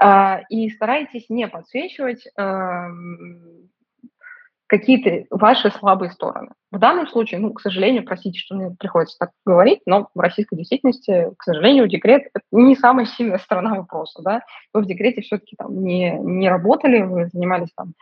Э, 0.00 0.44
и 0.50 0.68
старайтесь 0.70 1.28
не 1.28 1.48
подсвечивать 1.48 2.26
э, 2.26 2.88
какие-то 4.66 5.26
ваши 5.34 5.70
слабые 5.70 6.10
стороны. 6.10 6.50
В 6.72 6.78
данном 6.78 7.06
случае, 7.08 7.40
ну, 7.40 7.52
к 7.52 7.60
сожалению, 7.60 8.04
простите, 8.04 8.38
что 8.38 8.56
мне 8.56 8.74
приходится 8.78 9.16
так 9.18 9.30
говорить, 9.44 9.80
но 9.86 10.08
в 10.14 10.20
российской 10.20 10.56
действительности, 10.56 11.30
к 11.38 11.42
сожалению, 11.44 11.88
декрет– 11.88 12.24
не 12.52 12.74
самая 12.74 13.06
сильная 13.06 13.38
сторона 13.38 13.74
вопроса, 13.74 14.22
да. 14.22 14.42
Вы 14.72 14.82
в 14.82 14.86
декрете 14.86 15.22
все-таки 15.22 15.56
там 15.56 15.82
не, 15.84 16.12
не 16.18 16.48
работали, 16.48 17.02
вы 17.02 17.28
занимались 17.32 17.70
там 17.76 17.94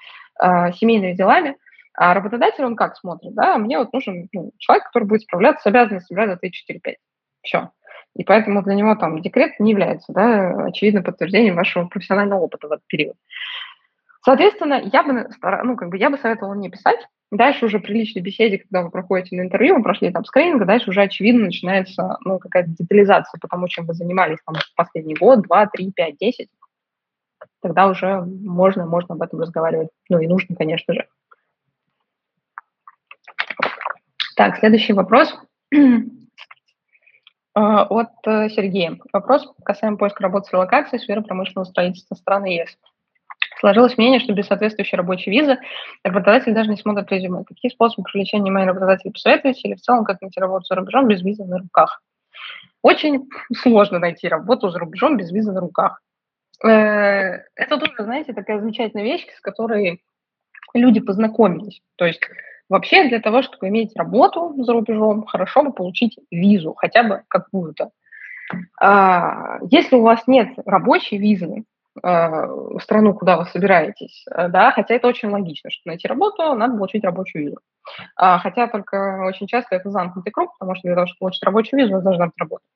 э, 0.43 0.73
семейными 0.73 1.13
делами, 1.13 1.57
а 1.93 2.15
работодатель, 2.15 2.65
он 2.65 2.77
как 2.77 2.97
смотрит, 2.97 3.35
да, 3.35 3.57
мне 3.59 3.79
вот 3.79 3.93
нужен 3.93 4.29
ну, 4.33 4.53
человек, 4.59 4.85
который 4.85 5.05
будет 5.05 5.23
справляться 5.23 5.63
с 5.63 5.67
обязанностями 5.67 6.19
раза 6.19 6.37
3, 6.37 6.51
4, 6.51 6.81
5. 6.81 6.97
Все. 7.43 7.71
И 8.17 8.25
поэтому 8.25 8.63
для 8.63 8.75
него 8.75 8.95
там 8.95 9.21
декрет 9.23 9.59
не 9.61 9.73
является, 9.73 10.13
да, 10.13 10.67
очевидно, 10.67 11.03
подтверждением 11.03 11.57
вашего 11.57 11.87
профессионального 11.87 12.41
опыта 12.41 12.69
в 12.69 12.73
этот 12.73 12.87
период. 12.87 13.17
Соответственно, 14.25 14.81
я 14.83 15.03
бы, 15.03 15.29
ну, 15.65 15.77
как 15.77 15.91
бы 15.91 15.99
я 15.99 16.09
бы 16.09 16.17
советовала 16.17 16.55
не 16.55 16.71
писать. 16.71 16.99
Дальше 17.31 17.67
уже 17.67 17.79
при 17.79 17.93
личной 17.93 18.23
беседе, 18.23 18.59
когда 18.59 18.83
вы 18.83 18.91
проходите 18.91 19.37
на 19.37 19.43
интервью, 19.43 19.77
вы 19.77 19.83
прошли 19.83 20.11
там 20.11 20.25
скрининг, 20.25 20.65
дальше 20.65 20.91
уже 20.91 21.03
очевидно 21.03 21.45
начинается 21.47 22.17
ну, 22.25 22.39
какая-то 22.39 22.71
детализация 22.71 23.39
по 23.39 23.49
тому, 23.49 23.69
чем 23.69 23.85
вы 23.87 23.93
занимались 23.93 24.39
там 24.47 24.55
последний 24.77 25.15
год, 25.15 25.43
два, 25.43 25.67
три, 25.67 25.93
пять, 25.93 26.17
десять. 26.17 26.49
Тогда 27.61 27.87
уже 27.87 28.23
можно, 28.23 28.87
можно 28.87 29.15
об 29.15 29.23
этом 29.23 29.41
разговаривать. 29.41 29.89
Ну 30.09 30.19
и 30.19 30.27
нужно, 30.27 30.57
конечно 30.57 30.95
же. 30.95 31.07
Так, 34.37 34.57
следующий 34.57 34.95
вопрос 34.95 35.35
а, 37.55 37.85
от 37.85 38.09
э, 38.27 38.49
Сергея. 38.49 38.99
Вопрос 39.13 39.53
касаемо 39.65 39.99
поиска 39.99 40.23
работы 40.23 40.49
с 40.49 40.53
релокацией 40.53 41.01
сферы 41.01 41.23
промышленного 41.23 41.67
строительства 41.67 42.15
страны 42.15 42.47
ЕС. 42.47 42.79
Сложилось 43.65 43.97
мнение, 43.97 44.21
что 44.21 44.35
без 44.35 44.47
соответствующей 44.47 44.95
рабочей 44.95 45.31
визы 45.31 45.57
работодатель 46.03 46.53
даже 46.53 46.69
не 46.69 46.77
смотрит 46.77 47.11
резюме. 47.11 47.45
Какие 47.45 47.73
способы 47.73 48.05
привлечения 48.05 48.43
внимания 48.43 48.67
работодателей 48.67 49.11
посоветуете 49.11 49.61
или 49.63 49.75
в 49.75 49.81
целом 49.81 50.05
как 50.05 50.21
найти 50.21 50.39
работу 50.39 50.67
за 50.67 50.75
рубежом 50.75 51.09
без 51.09 51.23
визы 51.23 51.47
на 51.47 51.61
руках? 51.61 52.03
Очень 52.83 53.27
сложно 53.57 54.01
найти 54.01 54.29
работу 54.29 54.69
за 54.69 54.79
рубежом 54.79 55.17
без 55.17 55.33
визы 55.33 55.51
на 55.51 55.61
руках. 55.61 56.03
Э, 56.63 56.69
это 57.57 57.79
тоже, 57.79 57.95
знаете, 58.01 58.35
такая 58.35 58.61
замечательная 58.61 59.07
вещь, 59.07 59.27
с 59.35 59.41
которой 59.41 60.03
люди 60.75 61.01
познакомились. 61.01 61.81
То 61.97 62.05
есть 62.05 62.21
вообще 62.69 63.09
для 63.09 63.21
того, 63.21 63.41
чтобы 63.41 63.69
иметь 63.69 63.97
работу 63.97 64.63
за 64.63 64.75
рубежом, 64.75 65.25
хорошо 65.25 65.63
бы 65.63 65.73
получить 65.73 66.19
визу, 66.31 66.75
хотя 66.75 67.03
бы 67.03 67.23
какую-то. 67.29 67.93
А, 68.79 69.57
если 69.71 69.97
у 69.97 70.03
вас 70.03 70.27
нет 70.27 70.51
рабочей 70.67 71.17
визы, 71.17 71.65
в 72.03 72.81
страну, 72.81 73.15
куда 73.15 73.37
вы 73.37 73.47
собираетесь, 73.47 74.25
э, 74.31 74.49
да, 74.49 74.73
хотя 74.73 74.95
это 74.95 75.07
очень 75.07 75.29
логично, 75.29 75.71
чтобы 75.71 75.93
найти 75.93 76.09
работу, 76.09 76.55
надо 76.55 76.77
получить 76.77 77.05
рабочую 77.05 77.45
визу. 77.45 77.59
А, 78.17 78.39
хотя 78.39 78.67
только 78.67 79.25
очень 79.27 79.47
часто 79.47 79.77
это 79.77 79.91
замкнутый 79.91 80.33
круг, 80.33 80.53
потому 80.59 80.75
что 80.75 80.89
для 80.89 80.95
того, 80.95 81.07
чтобы 81.07 81.19
получить 81.21 81.43
рабочую 81.45 81.81
визу, 81.81 81.95
вы 81.95 82.03
должны 82.03 82.27
быть 82.27 82.35
работать. 82.39 82.67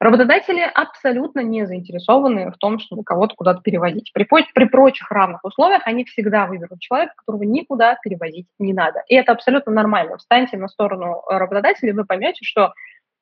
Работодатели 0.00 0.60
абсолютно 0.60 1.40
не 1.40 1.66
заинтересованы 1.66 2.50
в 2.50 2.56
том, 2.58 2.78
чтобы 2.78 3.04
кого-то 3.04 3.34
куда-то 3.34 3.60
перевозить. 3.62 4.10
При, 4.12 4.26
при 4.54 4.64
прочих 4.64 5.10
равных 5.10 5.44
условиях 5.44 5.82
они 5.86 6.04
всегда 6.04 6.46
выберут 6.46 6.80
человека, 6.80 7.14
которого 7.16 7.42
никуда 7.42 7.96
перевозить 8.02 8.46
не 8.58 8.72
надо. 8.72 9.02
И 9.08 9.14
это 9.14 9.32
абсолютно 9.32 9.72
нормально. 9.72 10.16
Встаньте 10.18 10.56
на 10.56 10.68
сторону 10.68 11.22
работодателя, 11.28 11.94
вы 11.94 12.04
поймете, 12.04 12.44
что 12.44 12.72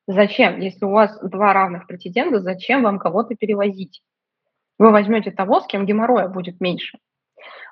зачем, 0.07 0.59
если 0.59 0.85
у 0.85 0.91
вас 0.91 1.17
два 1.21 1.53
равных 1.53 1.87
претендента, 1.87 2.39
зачем 2.39 2.83
вам 2.83 2.99
кого-то 2.99 3.35
перевозить? 3.35 4.01
Вы 4.81 4.89
возьмете 4.89 5.29
того, 5.29 5.59
с 5.59 5.67
кем 5.67 5.85
геморроя 5.85 6.27
будет 6.27 6.59
меньше. 6.59 6.97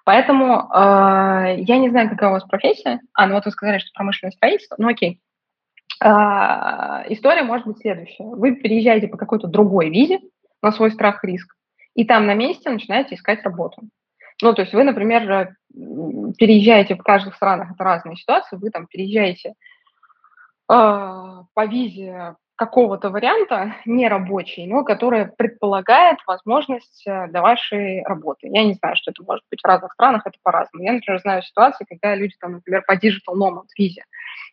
Поэтому 0.06 0.70
э, 0.72 1.56
я 1.58 1.80
не 1.80 1.90
знаю, 1.90 2.08
какая 2.08 2.30
у 2.30 2.34
вас 2.34 2.44
профессия. 2.44 3.00
А, 3.14 3.26
ну 3.26 3.34
вот 3.34 3.46
вы 3.46 3.52
сказали, 3.52 3.80
что 3.80 3.90
промышленное 3.96 4.32
строительство. 4.32 4.76
Ну 4.78 4.90
окей. 4.90 5.20
Э, 6.04 6.08
история 7.10 7.42
может 7.42 7.66
быть 7.66 7.80
следующая. 7.80 8.26
Вы 8.26 8.58
переезжаете 8.58 9.08
по 9.08 9.18
какой-то 9.18 9.48
другой 9.48 9.90
визе 9.90 10.20
на 10.62 10.72
свой 10.72 10.92
страх 10.92 11.24
и 11.24 11.28
риск, 11.28 11.56
и 11.96 12.06
там 12.06 12.28
на 12.28 12.36
месте 12.36 12.70
начинаете 12.70 13.16
искать 13.16 13.44
работу. 13.44 13.82
Ну, 14.44 14.54
то 14.54 14.62
есть 14.62 14.74
вы, 14.74 14.84
например, 14.84 15.56
переезжаете 16.38 16.94
в 16.94 17.02
каждых 17.02 17.36
странах, 17.36 17.72
это 17.72 17.84
разные 17.84 18.18
ситуации, 18.18 18.56
вы 18.56 18.70
там 18.70 18.86
переезжаете 18.86 19.50
э, 19.50 19.54
по 20.68 21.66
визе 21.66 22.36
какого-то 22.60 23.10
варианта 23.10 23.76
нерабочий, 23.86 24.68
но 24.68 24.84
который 24.84 25.28
предполагает 25.28 26.18
возможность 26.28 27.08
э, 27.08 27.28
для 27.30 27.42
вашей 27.42 28.04
работы. 28.04 28.50
Я 28.52 28.66
не 28.66 28.74
знаю, 28.74 28.98
что 28.98 29.12
это 29.12 29.24
может 29.24 29.46
быть 29.50 29.62
в 29.62 29.66
разных 29.66 29.94
странах, 29.94 30.24
это 30.26 30.38
по-разному. 30.44 30.84
Я, 30.84 30.92
например, 30.92 31.22
знаю 31.22 31.42
ситуации, 31.42 31.86
когда 31.90 32.14
люди, 32.16 32.36
там, 32.38 32.52
например, 32.56 32.84
по 32.86 32.98
Digital 32.98 33.36
Nomad 33.38 33.68
визе 33.78 34.04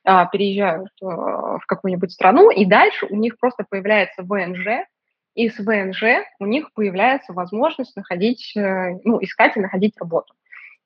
а, 0.05 0.27
переезжают 0.27 0.93
а, 1.03 1.59
в 1.59 1.67
какую-нибудь 1.67 2.13
страну, 2.13 2.49
и 2.51 2.65
дальше 2.65 3.07
у 3.07 3.17
них 3.17 3.41
просто 3.41 3.65
появляется 3.69 4.23
ВНЖ, 4.23 4.87
и 5.35 5.49
с 5.49 5.59
ВНЖ 5.59 6.25
у 6.39 6.47
них 6.47 6.73
появляется 6.75 7.33
возможность 7.33 7.97
находить, 7.97 8.57
э, 8.57 9.01
ну, 9.03 9.19
искать 9.21 9.57
и 9.57 9.61
находить 9.61 9.99
работу. 9.99 10.33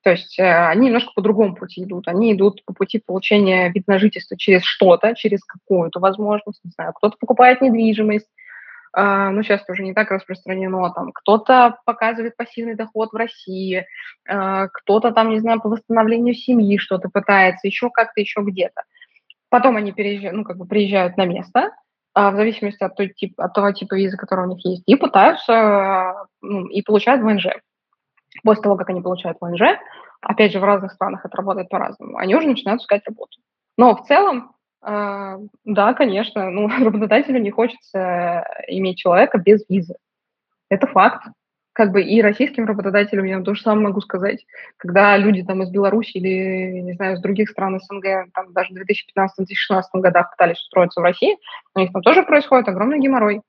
То 0.02 0.10
есть 0.10 0.38
э, 0.38 0.66
они 0.68 0.86
немножко 0.86 1.12
по 1.14 1.20
другому 1.20 1.54
пути 1.54 1.84
идут. 1.84 2.08
Они 2.08 2.32
идут 2.32 2.64
по 2.64 2.72
пути 2.72 3.02
получения 3.04 3.70
вид 3.70 3.86
на 3.86 3.98
жительство 3.98 4.36
через 4.36 4.62
что-то, 4.62 5.14
через 5.14 5.44
какую-то 5.44 6.00
возможность. 6.00 6.60
Не 6.64 6.70
знаю, 6.70 6.92
кто-то 6.94 7.16
покупает 7.18 7.60
недвижимость, 7.60 8.28
Uh, 8.92 9.30
ну, 9.30 9.44
сейчас 9.44 9.62
это 9.62 9.70
уже 9.70 9.84
не 9.84 9.94
так 9.94 10.10
распространено, 10.10 10.92
там, 10.92 11.12
кто-то 11.12 11.78
показывает 11.84 12.36
пассивный 12.36 12.74
доход 12.74 13.12
в 13.12 13.14
России, 13.14 13.86
uh, 14.28 14.66
кто-то 14.66 15.12
там, 15.12 15.28
не 15.30 15.38
знаю, 15.38 15.60
по 15.60 15.68
восстановлению 15.68 16.34
семьи 16.34 16.76
что-то 16.76 17.08
пытается, 17.08 17.68
еще 17.68 17.88
как-то, 17.90 18.20
еще 18.20 18.40
где-то. 18.40 18.82
Потом 19.48 19.76
они 19.76 19.92
переезжают, 19.92 20.36
ну, 20.36 20.42
как 20.42 20.56
бы 20.56 20.66
приезжают 20.66 21.16
на 21.16 21.24
место, 21.24 21.70
в 22.16 22.32
зависимости 22.34 22.82
от, 22.82 22.96
той, 22.96 23.10
тип, 23.10 23.38
от 23.38 23.54
того 23.54 23.70
типа 23.70 23.94
визы, 23.94 24.16
который 24.16 24.46
у 24.46 24.48
них 24.48 24.64
есть, 24.64 24.82
и 24.86 24.96
пытаются, 24.96 26.26
ну, 26.42 26.66
и 26.66 26.82
получают 26.82 27.22
ВНЖ 27.22 27.46
после 28.42 28.62
того, 28.62 28.76
как 28.76 28.90
они 28.90 29.00
получают 29.00 29.38
ВНЖ, 29.40 29.78
опять 30.20 30.52
же, 30.52 30.60
в 30.60 30.64
разных 30.64 30.92
странах 30.92 31.24
это 31.24 31.36
работает 31.36 31.68
по-разному, 31.68 32.16
они 32.16 32.34
уже 32.34 32.46
начинают 32.46 32.82
искать 32.82 33.02
работу. 33.06 33.38
Но 33.76 33.96
в 33.96 34.06
целом, 34.06 34.52
э, 34.84 35.38
да, 35.64 35.94
конечно, 35.94 36.50
ну, 36.50 36.68
работодателю 36.84 37.40
не 37.40 37.50
хочется 37.50 38.44
иметь 38.68 38.98
человека 38.98 39.38
без 39.38 39.64
визы. 39.68 39.94
Это 40.68 40.86
факт. 40.86 41.24
Как 41.72 41.92
бы 41.92 42.02
и 42.02 42.20
российским 42.20 42.66
работодателям 42.66 43.24
я 43.24 43.40
то 43.40 43.54
же 43.54 43.62
самое 43.62 43.88
могу 43.88 44.00
сказать. 44.00 44.44
Когда 44.76 45.16
люди 45.16 45.42
там 45.42 45.62
из 45.62 45.70
Беларуси 45.70 46.16
или, 46.16 46.80
не 46.80 46.92
знаю, 46.94 47.14
из 47.14 47.20
других 47.20 47.48
стран 47.48 47.80
СНГ, 47.80 48.32
там 48.34 48.52
даже 48.52 48.74
в 48.74 48.76
2015-2016 48.76 49.82
годах 49.94 50.32
пытались 50.32 50.60
устроиться 50.60 51.00
в 51.00 51.04
России, 51.04 51.38
у 51.74 51.80
них 51.80 51.92
там 51.92 52.02
тоже 52.02 52.24
происходит 52.24 52.68
огромный 52.68 52.98
геморрой. 52.98 53.42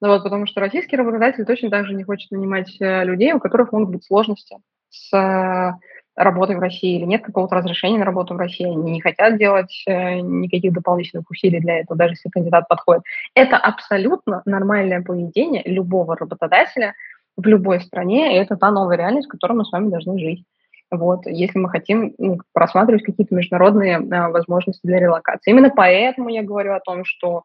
Ну, 0.00 0.08
вот, 0.08 0.22
потому 0.22 0.46
что 0.46 0.60
российский 0.60 0.96
работодатель 0.96 1.44
точно 1.44 1.70
так 1.70 1.86
же 1.86 1.94
не 1.94 2.04
хочет 2.04 2.30
нанимать 2.30 2.76
э, 2.80 3.04
людей, 3.04 3.32
у 3.32 3.40
которых 3.40 3.72
могут 3.72 3.90
быть 3.90 4.04
сложности 4.04 4.58
с 4.90 5.12
э, 5.16 5.72
работой 6.16 6.56
в 6.56 6.60
России 6.60 6.96
или 6.96 7.04
нет 7.04 7.24
какого-то 7.24 7.56
разрешения 7.56 7.98
на 7.98 8.04
работу 8.04 8.34
в 8.34 8.38
России. 8.38 8.66
Они 8.66 8.92
не 8.92 9.00
хотят 9.00 9.38
делать 9.38 9.82
э, 9.86 10.20
никаких 10.20 10.72
дополнительных 10.72 11.28
усилий 11.30 11.60
для 11.60 11.80
этого, 11.80 11.96
даже 11.96 12.12
если 12.12 12.28
кандидат 12.28 12.68
подходит. 12.68 13.02
Это 13.34 13.56
абсолютно 13.56 14.42
нормальное 14.44 15.02
поведение 15.02 15.62
любого 15.64 16.16
работодателя 16.16 16.94
в 17.36 17.46
любой 17.46 17.80
стране, 17.80 18.36
и 18.36 18.40
это 18.40 18.56
та 18.56 18.70
новая 18.70 18.96
реальность, 18.96 19.26
в 19.26 19.30
которой 19.30 19.54
мы 19.54 19.64
с 19.64 19.72
вами 19.72 19.90
должны 19.90 20.18
жить. 20.18 20.44
Вот, 20.90 21.26
если 21.26 21.58
мы 21.58 21.68
хотим 21.68 22.14
ну, 22.18 22.38
просматривать 22.52 23.02
какие-то 23.02 23.34
международные 23.34 23.98
возможности 23.98 24.86
для 24.86 25.00
релокации. 25.00 25.50
Именно 25.50 25.70
поэтому 25.70 26.28
я 26.28 26.42
говорю 26.42 26.74
о 26.74 26.80
том, 26.80 27.04
что 27.04 27.42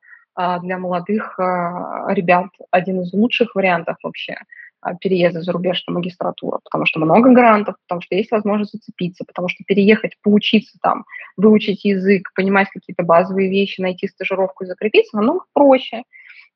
для 0.61 0.77
молодых 0.77 1.37
а, 1.37 2.05
ребят 2.13 2.47
один 2.71 3.01
из 3.01 3.11
лучших 3.13 3.55
вариантов 3.55 3.97
вообще 4.03 4.37
а, 4.81 4.95
переезда 4.95 5.41
за 5.41 5.51
рубеж 5.51 5.83
на 5.85 5.93
магистратуру, 5.95 6.59
потому 6.63 6.85
что 6.85 6.99
много 6.99 7.31
грантов, 7.31 7.75
потому 7.85 8.01
что 8.01 8.15
есть 8.15 8.31
возможность 8.31 8.71
зацепиться, 8.71 9.25
потому 9.25 9.49
что 9.49 9.63
переехать, 9.65 10.13
поучиться 10.23 10.77
там, 10.81 11.03
выучить 11.35 11.83
язык, 11.83 12.31
понимать 12.33 12.69
какие-то 12.69 13.03
базовые 13.03 13.49
вещи, 13.49 13.81
найти 13.81 14.07
стажировку 14.07 14.63
и 14.63 14.67
закрепиться 14.67 15.17
намного 15.17 15.43
проще, 15.53 16.03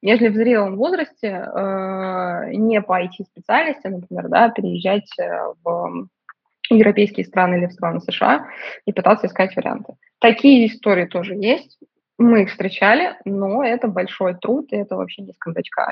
нежели 0.02 0.30
в 0.30 0.36
зрелом 0.36 0.78
возрасте 0.78 1.28
э, 1.28 2.54
не 2.54 2.82
по 2.82 3.02
IT-специальности, 3.04 3.88
например, 3.88 4.30
да, 4.30 4.50
переезжать 4.50 5.10
э, 5.20 5.54
в 5.64 6.08
европейские 6.70 7.26
страны 7.26 7.56
или 7.56 7.66
в 7.66 7.74
страны 7.74 8.00
США 8.00 8.48
и 8.86 8.94
пытаться 8.94 9.28
искать 9.28 9.56
варианты. 9.56 9.96
Такие 10.20 10.68
истории 10.68 11.06
тоже 11.06 11.36
есть. 11.36 11.78
Мы 12.20 12.44
их 12.44 12.52
встречали, 12.52 13.16
но 13.26 13.64
это 13.64 13.88
большой 13.88 14.36
труд, 14.36 14.72
и 14.72 14.78
это 14.78 14.96
вообще 14.96 15.24
не 15.24 15.34
с 15.34 15.38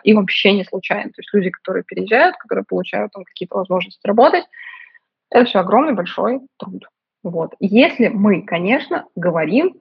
и 0.04 0.14
вообще 0.14 0.54
не 0.54 0.64
случайно. 0.64 1.10
То 1.12 1.20
есть 1.22 1.34
люди, 1.34 1.50
которые 1.50 1.84
переезжают, 1.84 2.38
которые 2.38 2.64
получают 2.64 3.12
там 3.12 3.24
какие-то 3.24 3.58
возможности 3.58 4.06
работать, 4.06 4.46
это 5.32 5.46
все 5.46 5.60
огромный 5.60 5.94
большой 5.94 6.42
труд. 6.58 6.88
Вот. 7.24 7.56
Если 7.60 8.08
мы, 8.08 8.44
конечно, 8.44 9.06
говорим 9.16 9.76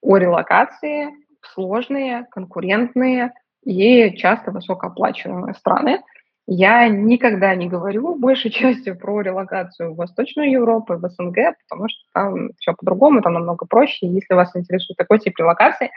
о 0.00 0.16
релокации 0.16 1.08
в 1.40 1.46
сложные, 1.48 2.26
конкурентные 2.30 3.32
и 3.64 4.16
часто 4.16 4.50
высокооплачиваемые 4.52 5.54
страны, 5.54 6.02
Я 6.46 6.88
никогда 6.88 7.54
не 7.54 7.68
говорю 7.68 8.16
большей 8.16 8.50
частью 8.50 8.98
про 8.98 9.20
релокацию 9.20 9.92
в 9.92 9.96
Восточную 9.96 10.50
Европу, 10.50 10.94
в 10.94 11.08
СНГ, 11.08 11.56
потому 11.68 11.88
что 11.88 12.00
там 12.12 12.50
все 12.58 12.74
по-другому, 12.74 13.22
там 13.22 13.34
намного 13.34 13.66
проще. 13.66 14.06
И 14.06 14.10
если 14.10 14.34
вас 14.34 14.54
интересует 14.56 14.96
такой 14.96 15.18
тип 15.18 15.38
релокации, 15.38 15.90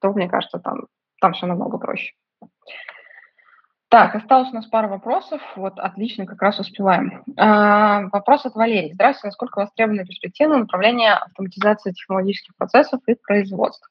то, 0.00 0.12
мне 0.12 0.28
кажется, 0.28 0.58
там, 0.58 0.86
там 1.20 1.32
все 1.32 1.46
намного 1.46 1.78
проще. 1.78 2.12
Так, 3.88 4.16
осталось 4.16 4.50
у 4.50 4.54
нас 4.54 4.66
пара 4.66 4.88
вопросов. 4.88 5.40
Вот, 5.54 5.78
отлично, 5.78 6.26
как 6.26 6.42
раз 6.42 6.58
успеваем. 6.58 7.22
А, 7.36 8.08
вопрос 8.12 8.44
от 8.44 8.56
Валерии. 8.56 8.92
Здравствуйте, 8.92 9.28
насколько 9.28 9.60
востребовано 9.60 10.04
перспективное 10.04 10.58
направление 10.58 11.12
автоматизации 11.12 11.92
технологических 11.92 12.56
процессов 12.56 13.00
и 13.06 13.14
производств? 13.14 13.88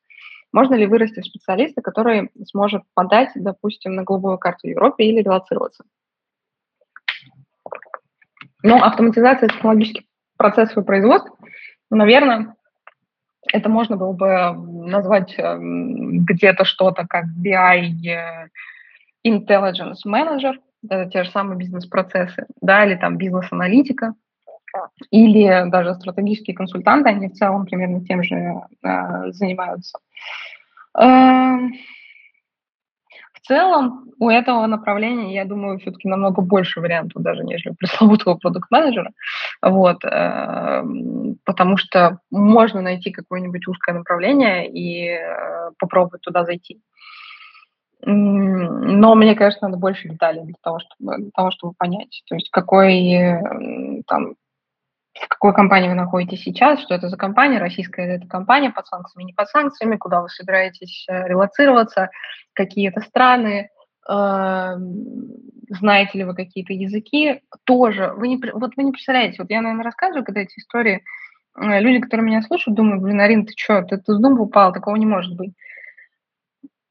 Можно 0.53 0.75
ли 0.75 0.85
вырасти 0.85 1.19
в 1.19 1.25
специалиста, 1.25 1.81
который 1.81 2.29
сможет 2.45 2.83
подать, 2.93 3.31
допустим, 3.35 3.95
на 3.95 4.03
голубую 4.03 4.37
карту 4.37 4.67
в 4.67 4.69
Европе 4.69 5.05
или 5.05 5.21
релацироваться? 5.21 5.83
Ну, 8.61 8.77
автоматизация 8.77 9.49
технологических 9.49 10.03
процессов 10.37 10.77
и 10.77 10.85
производств, 10.85 11.31
наверное, 11.89 12.55
это 13.51 13.67
можно 13.67 13.97
было 13.97 14.13
бы 14.13 14.87
назвать 14.87 15.37
эм, 15.37 16.23
где-то 16.23 16.63
что-то 16.63 17.05
как 17.07 17.25
BI 17.25 18.07
э, 18.07 18.47
Intelligence 19.27 20.05
Manager, 20.07 20.53
это 20.87 21.09
те 21.09 21.23
же 21.23 21.31
самые 21.31 21.57
бизнес-процессы, 21.57 22.45
да, 22.61 22.85
или 22.85 22.95
там 22.95 23.17
бизнес-аналитика, 23.17 24.13
или 25.11 25.69
даже 25.69 25.93
стратегические 25.95 26.55
консультанты, 26.55 27.09
они 27.09 27.29
в 27.29 27.33
целом 27.33 27.65
примерно 27.65 28.03
тем 28.05 28.23
же 28.23 28.35
э, 28.35 29.31
занимаются. 29.31 29.99
Э, 30.97 31.57
в 33.33 33.47
целом 33.47 34.11
у 34.19 34.29
этого 34.29 34.65
направления, 34.67 35.33
я 35.33 35.45
думаю, 35.45 35.79
все-таки 35.79 36.07
намного 36.07 36.41
больше 36.41 36.79
вариантов 36.79 37.21
даже, 37.21 37.43
нежели 37.43 37.73
пресловутого 37.79 38.35
продукт-менеджера, 38.35 39.11
вот, 39.61 40.03
э, 40.05 40.83
потому 41.45 41.77
что 41.77 42.19
можно 42.31 42.81
найти 42.81 43.11
какое-нибудь 43.11 43.67
узкое 43.67 43.95
направление 43.95 44.69
и 44.69 45.09
э, 45.09 45.71
попробовать 45.77 46.21
туда 46.21 46.45
зайти. 46.45 46.79
Но 48.05 49.15
мне 49.15 49.33
кажется, 49.33 49.65
надо 49.65 49.77
больше 49.77 50.09
деталей 50.09 50.43
для 50.43 50.55
того, 50.61 50.79
чтобы, 50.79 51.17
для 51.19 51.31
того, 51.33 51.51
чтобы 51.51 51.73
понять, 51.77 52.21
то 52.27 52.35
есть 52.35 52.49
какой 52.49 53.15
там 54.07 54.33
в 55.23 55.27
какой 55.27 55.53
компании 55.53 55.89
вы 55.89 55.95
находитесь 55.95 56.43
сейчас, 56.43 56.81
что 56.81 56.95
это 56.95 57.09
за 57.09 57.17
компания, 57.17 57.59
российская 57.59 58.17
это 58.17 58.27
компания, 58.27 58.69
под 58.69 58.87
санкциями, 58.87 59.25
не 59.25 59.33
под 59.33 59.47
санкциями, 59.49 59.95
куда 59.95 60.21
вы 60.21 60.29
собираетесь 60.29 61.05
э, 61.09 61.27
релацироваться, 61.27 62.09
какие 62.53 62.89
это 62.89 63.01
страны, 63.01 63.69
э, 64.09 64.75
знаете 65.69 66.17
ли 66.17 66.23
вы 66.23 66.35
какие-то 66.35 66.73
языки, 66.73 67.41
тоже. 67.63 68.13
Вы 68.15 68.27
не, 68.27 68.37
вот 68.53 68.73
вы 68.75 68.83
не 68.83 68.91
представляете, 68.91 69.37
вот 69.39 69.49
я, 69.49 69.61
наверное, 69.61 69.85
рассказываю, 69.85 70.25
когда 70.25 70.41
эти 70.41 70.59
истории, 70.59 71.03
э, 71.59 71.79
люди, 71.79 71.99
которые 71.99 72.25
меня 72.25 72.41
слушают, 72.41 72.77
думают, 72.77 73.01
блин, 73.01 73.21
Арин, 73.21 73.45
ты 73.45 73.53
что, 73.57 73.81
ты, 73.83 73.97
ты 73.97 74.13
с 74.13 74.19
дуба 74.19 74.41
упал, 74.41 74.73
такого 74.73 74.95
не 74.95 75.05
может 75.05 75.35
быть 75.35 75.53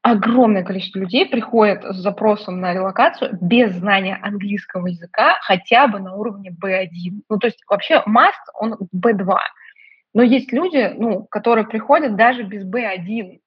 огромное 0.03 0.63
количество 0.63 0.99
людей 0.99 1.25
приходит 1.25 1.83
с 1.83 1.95
запросом 1.95 2.59
на 2.59 2.73
релокацию 2.73 3.37
без 3.41 3.71
знания 3.71 4.19
английского 4.21 4.87
языка 4.87 5.37
хотя 5.41 5.87
бы 5.87 5.99
на 5.99 6.13
уровне 6.13 6.51
B1. 6.51 7.21
Ну, 7.29 7.39
то 7.39 7.47
есть 7.47 7.63
вообще 7.67 8.03
must, 8.05 8.33
он 8.53 8.77
B2. 8.93 9.37
Но 10.13 10.21
есть 10.21 10.51
люди, 10.51 10.93
ну, 10.97 11.25
которые 11.31 11.65
приходят 11.65 12.17
даже 12.17 12.43
без 12.43 12.65
B1. 12.65 13.39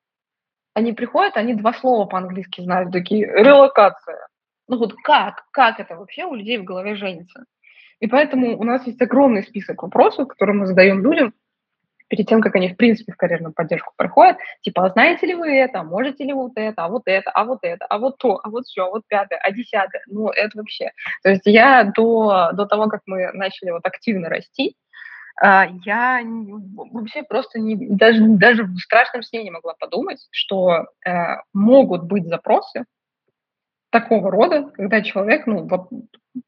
Они 0.75 0.93
приходят, 0.93 1.37
они 1.37 1.55
два 1.55 1.75
слова 1.75 2.07
по-английски 2.07 2.63
знают, 2.63 2.91
такие, 2.91 3.27
релокация. 3.27 4.27
Ну 4.67 4.79
вот 4.79 4.95
как? 5.05 5.45
Как 5.53 5.79
это 5.79 5.95
вообще 5.95 6.25
у 6.25 6.35
людей 6.35 6.59
в 6.59 6.65
голове 6.65 6.97
женится? 6.97 7.45
И 8.01 8.07
поэтому 8.07 8.59
у 8.59 8.65
нас 8.65 8.87
есть 8.87 9.01
огромный 9.01 9.43
список 9.43 9.83
вопросов, 9.83 10.29
которые 10.29 10.57
мы 10.57 10.67
задаем 10.67 11.03
людям, 11.03 11.35
перед 12.09 12.29
тем, 12.29 12.41
как 12.41 12.55
они, 12.55 12.69
в 12.69 12.77
принципе, 12.77 13.13
в 13.13 13.17
карьерную 13.17 13.53
поддержку 13.53 13.93
приходят, 13.97 14.37
типа, 14.63 14.87
а 14.87 14.91
знаете 14.91 15.27
ли 15.27 15.35
вы 15.35 15.57
это, 15.57 15.83
можете 15.83 16.25
ли 16.25 16.33
вот 16.33 16.53
это, 16.57 16.85
а 16.85 16.89
вот 16.89 17.03
это, 17.07 17.31
а 17.31 17.45
вот 17.45 17.59
это, 17.63 17.85
а 17.87 17.99
вот 17.99 18.19
то, 18.19 18.41
а 18.43 18.49
вот 18.49 18.65
все, 18.67 18.87
а 18.87 18.91
вот 18.91 19.03
пятое, 19.09 19.39
а 19.43 19.51
десятое, 19.51 20.03
ну, 20.07 20.29
это 20.29 20.57
вообще. 20.59 20.91
То 21.23 21.31
есть 21.31 21.43
я 21.45 21.85
до, 21.85 22.51
до 22.53 22.67
того, 22.67 22.89
как 22.89 23.01
мы 23.07 23.31
начали 23.33 23.71
вот 23.71 23.85
активно 23.85 24.29
расти, 24.29 24.77
а, 25.39 25.67
я 25.85 26.23
вообще 26.93 27.23
просто 27.23 27.61
не, 27.61 27.77
даже, 27.77 28.21
даже 28.27 28.65
в 28.65 28.79
страшном 28.79 29.23
сне 29.23 29.43
не 29.45 29.51
могла 29.51 29.75
подумать, 29.75 30.27
что 30.31 30.87
э, 31.07 31.11
могут 31.53 32.05
быть 32.05 32.27
запросы 32.27 32.85
такого 33.91 34.31
рода, 34.31 34.71
когда 34.75 35.03
человек 35.03 35.47
ну, 35.47 35.67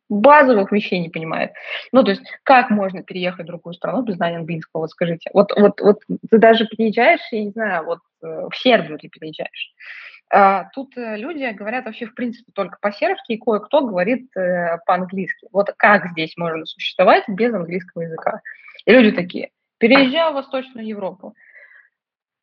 базовых 0.09 0.72
вещей 0.72 1.01
не 1.01 1.09
понимает. 1.09 1.53
Ну, 1.93 2.03
то 2.03 2.11
есть, 2.11 2.22
как 2.43 2.70
можно 2.70 3.03
переехать 3.03 3.45
в 3.45 3.49
другую 3.49 3.74
страну 3.74 4.03
без 4.03 4.16
знания 4.16 4.36
английского, 4.36 4.82
вот 4.82 4.91
скажите. 4.91 5.30
Вот, 5.32 5.53
вот, 5.57 5.80
вот 5.80 6.01
ты 6.30 6.39
даже 6.39 6.66
переезжаешь, 6.66 7.20
я 7.30 7.45
не 7.45 7.51
знаю, 7.51 7.84
вот 7.84 8.01
э, 8.22 8.49
в 8.51 8.57
Сербию 8.57 8.99
ты 8.99 9.09
переезжаешь. 9.09 9.72
А, 10.30 10.68
тут 10.74 10.97
э, 10.97 11.16
люди 11.16 11.51
говорят 11.53 11.86
вообще, 11.86 12.07
в 12.07 12.14
принципе, 12.14 12.53
только 12.53 12.78
по-сербски, 12.80 13.32
и 13.32 13.39
кое-кто 13.39 13.86
говорит 13.86 14.28
э, 14.36 14.78
по-английски. 14.86 15.49
Вот 15.53 15.72
как 15.76 16.11
здесь 16.11 16.36
можно 16.36 16.66
существовать 16.66 17.24
без 17.28 17.53
английского 17.55 18.03
языка? 18.03 18.41
И 18.84 18.93
люди 18.93 19.12
такие, 19.12 19.51
переезжаю 19.78 20.32
в 20.32 20.34
Восточную 20.34 20.86
Европу. 20.86 21.34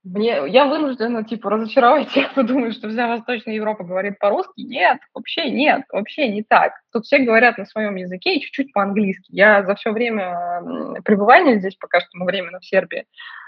Мне, 0.05 0.43
я 0.47 0.65
вынуждена, 0.65 1.23
типа, 1.23 1.49
разочаровать 1.49 2.09
тех, 2.09 2.29
кто 2.31 2.43
думает, 2.43 2.75
что 2.75 2.89
вся 2.89 3.07
Восточная 3.07 3.55
Европа 3.55 3.83
говорит 3.83 4.19
по-русски. 4.19 4.61
Нет, 4.61 4.99
вообще 5.15 5.49
нет, 5.49 5.81
вообще 5.91 6.27
не 6.27 6.43
так. 6.43 6.73
Тут 6.93 7.05
все 7.05 7.17
говорят 7.17 7.57
на 7.57 7.65
своем 7.65 7.95
языке 7.95 8.35
и 8.35 8.41
чуть-чуть 8.41 8.71
по-английски. 8.71 9.25
Я 9.29 9.63
за 9.63 9.73
все 9.73 9.91
время 9.91 10.61
пребывания 11.03 11.57
здесь, 11.57 11.75
пока 11.75 12.01
что 12.01 12.09
мы 12.13 12.25
временно 12.25 12.59
в 12.59 12.65
Сербии, 12.65 13.05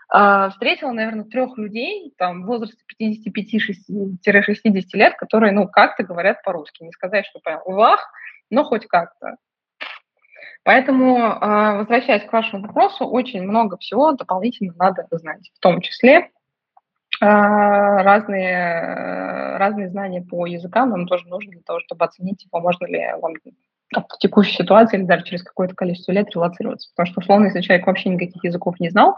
а, 0.10 0.50
встретила, 0.50 0.92
наверное, 0.92 1.26
трех 1.26 1.56
людей 1.60 2.12
там, 2.18 2.42
в 2.42 2.48
возрасте 2.48 2.78
55-60 3.00 4.96
лет, 4.96 5.16
которые, 5.16 5.52
ну, 5.52 5.68
как-то 5.68 6.02
говорят 6.02 6.42
по-русски. 6.42 6.82
Не 6.84 6.92
сказать, 6.92 7.28
что 7.28 7.40
прям 7.40 7.62
вах, 7.66 8.10
но 8.50 8.64
хоть 8.64 8.88
как-то. 8.88 9.36
Поэтому, 10.64 11.18
а, 11.20 11.76
возвращаясь 11.76 12.28
к 12.28 12.34
вашему 12.34 12.66
вопросу, 12.66 13.06
очень 13.06 13.44
много 13.44 13.78
всего 13.78 14.14
дополнительно 14.14 14.74
надо 14.76 15.06
знать, 15.12 15.52
в 15.54 15.60
том 15.60 15.82
числе 15.82 16.32
разные, 17.20 18.74
разные 19.58 19.90
знания 19.90 20.22
по 20.22 20.46
языкам 20.46 20.90
нам 20.92 21.08
тоже 21.08 21.28
нужны 21.28 21.52
для 21.52 21.62
того, 21.62 21.80
чтобы 21.80 22.06
оценить, 22.06 22.44
типа, 22.44 22.60
можно 22.60 22.86
ли 22.86 23.04
вам 23.22 23.34
в 23.94 24.18
текущей 24.20 24.54
ситуации 24.54 24.98
или 24.98 25.06
даже 25.06 25.24
через 25.24 25.44
какое-то 25.44 25.74
количество 25.74 26.12
лет 26.12 26.30
релацироваться. 26.36 26.90
Потому 26.96 27.12
что, 27.12 27.22
условно, 27.22 27.46
если 27.46 27.62
человек 27.62 27.88
вообще 27.88 28.10
никаких 28.10 28.44
языков 28.44 28.80
не 28.80 28.90
знал, 28.90 29.16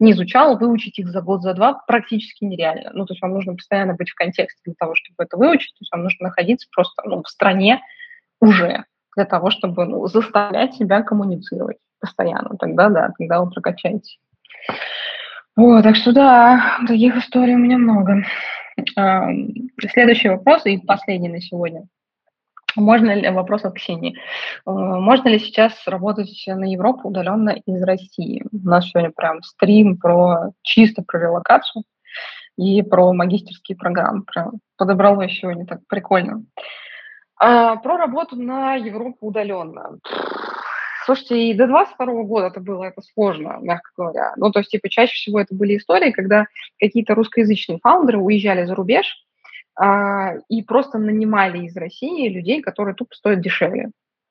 не 0.00 0.12
изучал, 0.12 0.58
выучить 0.58 0.98
их 0.98 1.08
за 1.08 1.20
год, 1.22 1.42
за 1.42 1.54
два 1.54 1.74
практически 1.86 2.44
нереально. 2.44 2.90
Ну, 2.94 3.06
то 3.06 3.12
есть 3.12 3.22
вам 3.22 3.32
нужно 3.32 3.54
постоянно 3.54 3.94
быть 3.94 4.10
в 4.10 4.14
контексте 4.14 4.60
для 4.64 4.74
того, 4.76 4.94
чтобы 4.94 5.24
это 5.24 5.36
выучить, 5.36 5.72
то 5.74 5.82
есть 5.82 5.92
вам 5.92 6.02
нужно 6.02 6.28
находиться 6.28 6.66
просто 6.74 7.02
ну, 7.04 7.22
в 7.22 7.28
стране 7.28 7.80
уже 8.40 8.84
для 9.16 9.24
того, 9.24 9.50
чтобы 9.50 9.84
ну, 9.84 10.06
заставлять 10.06 10.74
себя 10.74 11.02
коммуницировать 11.02 11.78
постоянно. 12.00 12.56
Тогда, 12.58 12.88
да, 12.88 13.10
тогда 13.16 13.40
вы 13.40 13.50
прокачаете. 13.50 14.18
Вот, 15.58 15.82
так 15.82 15.96
что 15.96 16.12
да, 16.12 16.78
таких 16.86 17.16
историй 17.16 17.56
у 17.56 17.58
меня 17.58 17.78
много. 17.78 18.22
Следующий 19.92 20.28
вопрос 20.28 20.64
и 20.66 20.78
последний 20.78 21.28
на 21.28 21.40
сегодня. 21.40 21.88
Можно 22.76 23.12
ли, 23.16 23.28
вопрос 23.30 23.64
от 23.64 23.74
Ксении, 23.74 24.14
э, 24.14 24.70
можно 24.70 25.26
ли 25.26 25.40
сейчас 25.40 25.72
работать 25.88 26.44
на 26.46 26.70
Европу 26.70 27.08
удаленно 27.08 27.56
из 27.66 27.82
России? 27.82 28.44
У 28.52 28.68
нас 28.68 28.88
сегодня 28.88 29.10
прям 29.10 29.42
стрим 29.42 29.96
про 29.96 30.52
чисто 30.62 31.02
про 31.02 31.18
релокацию 31.18 31.82
и 32.56 32.82
про 32.82 33.12
магистерские 33.12 33.76
программы. 33.76 34.22
Прям 34.32 34.52
подобралось 34.76 35.40
сегодня 35.40 35.66
так 35.66 35.80
прикольно. 35.88 36.44
А, 37.40 37.74
про 37.74 37.96
работу 37.96 38.36
на 38.36 38.76
Европу 38.76 39.26
удаленно. 39.26 39.98
Слушайте, 41.08 41.38
и 41.38 41.54
до 41.54 41.66
22 41.66 42.24
года 42.24 42.48
это 42.48 42.60
было 42.60 42.84
это 42.84 43.00
сложно, 43.00 43.56
мягко 43.62 43.90
говоря. 43.96 44.34
Ну, 44.36 44.50
то 44.50 44.58
есть, 44.58 44.70
типа, 44.70 44.90
чаще 44.90 45.14
всего 45.14 45.40
это 45.40 45.54
были 45.54 45.78
истории, 45.78 46.10
когда 46.10 46.44
какие-то 46.78 47.14
русскоязычные 47.14 47.78
фаундеры 47.82 48.18
уезжали 48.18 48.66
за 48.66 48.74
рубеж 48.74 49.16
а, 49.74 50.34
и 50.50 50.62
просто 50.62 50.98
нанимали 50.98 51.64
из 51.64 51.74
России 51.78 52.28
людей, 52.28 52.60
которые 52.60 52.94
тупо 52.94 53.14
стоят 53.14 53.40
дешевле. 53.40 53.88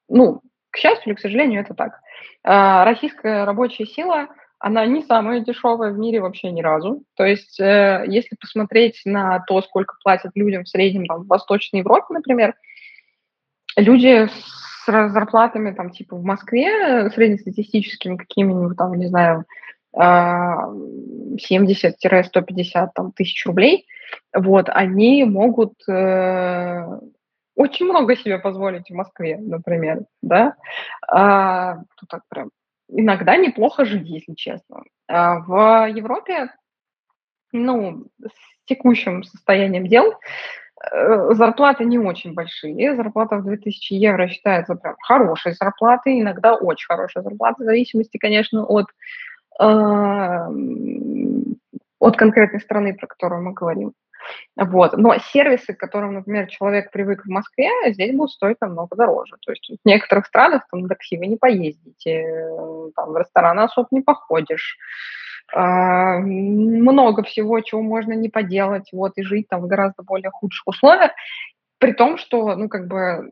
Ну, 0.08 0.42
к 0.70 0.78
счастью 0.78 1.08
или 1.08 1.14
к 1.16 1.20
сожалению, 1.20 1.62
это 1.62 1.74
так. 1.74 2.00
А, 2.44 2.86
российская 2.86 3.46
рабочая 3.46 3.88
сила, 3.88 4.28
она 4.60 4.86
не 4.86 5.02
самая 5.02 5.40
дешевая 5.40 5.92
в 5.92 5.98
мире 5.98 6.22
вообще 6.22 6.52
ни 6.52 6.62
разу. 6.62 7.02
То 7.16 7.26
есть, 7.26 7.60
э, 7.60 8.04
если 8.06 8.36
посмотреть 8.36 9.02
на 9.04 9.40
то, 9.48 9.64
сколько 9.64 9.96
платят 10.04 10.34
людям 10.36 10.64
в 10.64 10.70
среднем 10.70 11.08
там, 11.08 11.24
в 11.24 11.28
Восточной 11.28 11.80
Европе, 11.80 12.14
например, 12.14 12.54
люди 13.76 14.28
с 14.28 14.67
зарплатами 14.88 15.72
там 15.72 15.90
типа 15.92 16.16
в 16.16 16.24
Москве 16.24 17.10
среднестатистическими 17.12 18.18
какими-нибудь 18.18 18.78
там, 18.78 18.94
не 18.96 19.08
знаю, 19.08 19.46
70-150 19.96 21.38
а, 22.76 22.88
там, 22.94 23.12
тысяч 23.14 23.46
рублей, 23.46 23.88
вот, 24.34 24.70
они 24.70 25.24
могут 25.24 25.74
э, 25.90 27.00
очень 27.56 27.86
много 27.88 28.16
себе 28.16 28.38
позволить 28.38 28.90
в 28.90 28.94
Москве, 28.94 29.38
например, 29.38 30.02
да. 30.22 30.56
А, 31.08 31.78
тут 31.98 32.10
так 32.10 32.22
прям 32.30 32.52
иногда 32.90 33.36
неплохо 33.38 33.86
жить, 33.86 34.08
если 34.08 34.34
честно. 34.34 34.84
А 35.08 35.40
в 35.40 35.90
Европе, 35.90 36.50
ну, 37.52 38.06
с 38.22 38.66
текущим 38.66 39.24
состоянием 39.24 39.88
дел, 39.88 40.12
э, 40.12 40.16
зарплаты 41.32 41.86
не 41.86 41.98
очень 41.98 42.34
большие. 42.34 42.96
Зарплата 42.96 43.38
в 43.38 43.44
2000 43.44 43.94
евро 43.94 44.28
считается 44.28 44.76
прям 44.76 44.96
хорошей 45.02 45.54
зарплатой, 45.54 46.22
иногда 46.22 46.56
очень 46.56 46.88
хорошая 46.88 47.24
зарплата, 47.24 47.64
в 47.64 47.66
зависимости, 47.66 48.18
конечно, 48.18 48.64
от, 48.66 48.86
э, 49.60 50.48
от 52.00 52.18
конкретной 52.18 52.62
страны, 52.62 52.96
про 52.96 53.08
которую 53.08 53.44
мы 53.44 53.54
говорим. 53.54 53.94
Вот. 54.56 54.98
Но 54.98 55.16
сервисы, 55.32 55.74
к 55.74 55.80
которым, 55.80 56.14
например, 56.16 56.48
человек 56.48 56.92
привык 56.92 57.26
в 57.26 57.30
Москве, 57.30 57.70
здесь 57.88 58.16
будут 58.16 58.32
стоить 58.32 58.58
намного 58.62 58.96
дороже. 58.96 59.36
То 59.42 59.52
есть 59.52 59.72
в 59.84 59.88
некоторых 59.88 60.26
странах 60.26 60.68
там 60.70 60.82
на 60.82 60.90
такси 60.90 61.18
вы 61.18 61.28
не 61.28 61.38
поездите, 61.38 62.26
там, 62.96 63.12
в 63.12 63.18
рестораны 63.18 63.62
особо 63.62 63.88
не 63.92 64.02
походишь, 64.02 64.78
много 65.54 67.24
всего, 67.24 67.62
чего 67.62 67.82
можно 67.82 68.14
не 68.14 68.30
поделать, 68.30 68.90
вот, 68.92 69.14
и 69.16 69.24
жить 69.24 69.48
там 69.48 69.62
в 69.62 69.68
гораздо 69.68 70.04
более 70.04 70.32
худших 70.32 70.68
условиях, 70.68 71.12
при 71.80 71.94
том, 71.94 72.18
что, 72.18 72.56
ну, 72.56 72.70
как 72.70 72.88
бы, 72.88 73.32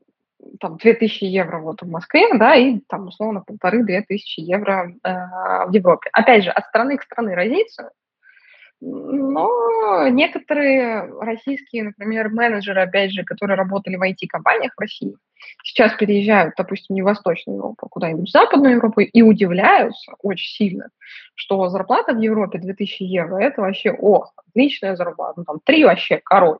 там, 0.59 0.77
2000 0.77 1.23
евро 1.25 1.59
вот 1.59 1.81
в 1.81 1.89
Москве, 1.89 2.27
да, 2.33 2.55
и 2.55 2.79
там, 2.87 3.07
условно, 3.07 3.43
полторы-две 3.45 4.01
тысячи 4.01 4.39
евро 4.39 4.93
э, 5.03 5.13
в 5.67 5.71
Европе. 5.71 6.09
Опять 6.13 6.43
же, 6.43 6.51
от 6.51 6.65
страны 6.65 6.97
к 6.97 7.03
стране 7.03 7.35
разница, 7.35 7.91
но 8.81 10.07
некоторые 10.09 11.09
российские, 11.21 11.85
например, 11.85 12.29
менеджеры, 12.29 12.81
опять 12.81 13.11
же, 13.11 13.23
которые 13.23 13.57
работали 13.57 13.95
в 13.95 14.01
IT-компаниях 14.01 14.73
в 14.75 14.79
России, 14.79 15.15
сейчас 15.63 15.93
переезжают, 15.93 16.55
допустим, 16.57 16.95
не 16.95 17.01
в 17.01 17.05
Восточную 17.05 17.57
Европу, 17.57 17.85
а 17.85 17.89
куда-нибудь 17.89 18.29
в 18.29 18.31
Западную 18.31 18.75
Европу 18.75 19.01
и 19.01 19.21
удивляются 19.21 20.13
очень 20.21 20.49
сильно, 20.55 20.89
что 21.35 21.69
зарплата 21.69 22.13
в 22.13 22.19
Европе 22.19 22.59
2000 22.59 23.03
евро– 23.03 23.37
это 23.41 23.61
вообще, 23.61 23.91
о, 23.91 24.25
отличная 24.35 24.95
зарплата, 24.95 25.33
ну, 25.37 25.43
там, 25.45 25.59
три 25.63 25.83
вообще 25.83 26.21
король. 26.23 26.57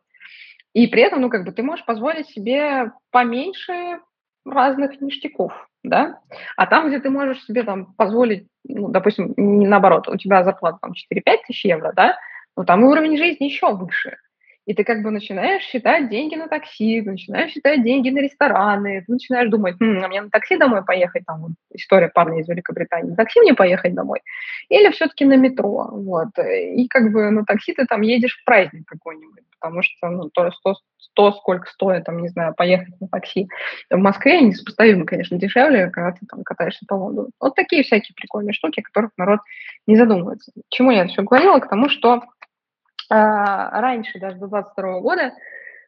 И 0.73 0.87
при 0.87 1.03
этом, 1.03 1.21
ну, 1.21 1.29
как 1.29 1.45
бы 1.45 1.51
ты 1.51 1.63
можешь 1.63 1.85
позволить 1.85 2.29
себе 2.29 2.91
поменьше 3.11 3.99
разных 4.45 5.01
ништяков, 5.01 5.53
да, 5.83 6.19
а 6.55 6.67
там, 6.67 6.87
где 6.87 6.99
ты 6.99 7.09
можешь 7.09 7.43
себе 7.43 7.63
там 7.63 7.93
позволить, 7.95 8.47
ну, 8.67 8.89
допустим, 8.89 9.33
наоборот, 9.37 10.07
у 10.07 10.17
тебя 10.17 10.43
зарплата 10.43 10.79
там 10.81 10.91
4-5 10.91 11.37
тысяч 11.47 11.65
евро, 11.65 11.93
да, 11.95 12.17
ну, 12.55 12.63
там 12.63 12.83
уровень 12.83 13.17
жизни 13.17 13.45
еще 13.45 13.73
выше, 13.73 14.17
и 14.65 14.73
ты 14.73 14.83
как 14.83 15.03
бы 15.03 15.11
начинаешь 15.11 15.63
считать 15.63 16.09
деньги 16.09 16.35
на 16.35 16.47
такси, 16.47 17.01
начинаешь 17.01 17.51
считать 17.51 17.83
деньги 17.83 18.09
на 18.09 18.19
рестораны, 18.19 19.03
ты 19.05 19.11
начинаешь 19.11 19.49
думать, 19.49 19.75
хм, 19.79 20.01
а 20.03 20.07
мне 20.07 20.21
на 20.21 20.29
такси 20.29 20.57
домой 20.57 20.83
поехать, 20.83 21.23
там 21.25 21.41
вот 21.41 21.51
история 21.73 22.09
парня 22.09 22.41
из 22.41 22.47
Великобритании, 22.47 23.11
на 23.11 23.15
такси 23.15 23.39
мне 23.41 23.53
поехать 23.53 23.93
домой, 23.93 24.21
или 24.69 24.89
все-таки 24.91 25.25
на 25.25 25.37
метро, 25.37 25.89
вот, 25.91 26.29
и 26.39 26.87
как 26.87 27.11
бы 27.11 27.29
на 27.29 27.45
такси 27.45 27.73
ты 27.73 27.85
там 27.85 28.01
едешь 28.01 28.37
в 28.41 28.45
праздник 28.45 28.85
какой-нибудь, 28.87 29.43
потому 29.59 29.81
что, 29.83 30.09
ну, 30.09 30.29
то, 30.29 30.51
что 30.51 30.75
то, 31.15 31.31
сколько 31.31 31.67
стоит, 31.67 32.03
там, 32.03 32.21
не 32.21 32.27
знаю, 32.27 32.53
поехать 32.55 32.99
на 32.99 33.07
такси 33.07 33.47
в 33.89 33.97
Москве, 33.97 34.41
несопоставимо, 34.41 35.05
конечно, 35.05 35.37
дешевле, 35.37 35.89
когда 35.89 36.11
ты 36.11 36.25
там 36.29 36.43
катаешься 36.43 36.85
по 36.87 36.93
Лондону. 36.95 37.29
Вот 37.39 37.55
такие 37.55 37.83
всякие 37.83 38.13
прикольные 38.15 38.53
штуки, 38.53 38.81
о 38.81 38.83
которых 38.83 39.11
народ 39.17 39.39
не 39.87 39.95
задумывается. 39.95 40.51
чему 40.69 40.91
я 40.91 41.07
все 41.07 41.23
говорила? 41.23 41.59
К 41.59 41.69
тому, 41.69 41.89
что 41.89 42.23
раньше, 43.09 44.19
даже 44.19 44.37
до 44.37 44.47
22 44.47 44.99
года, 45.01 45.33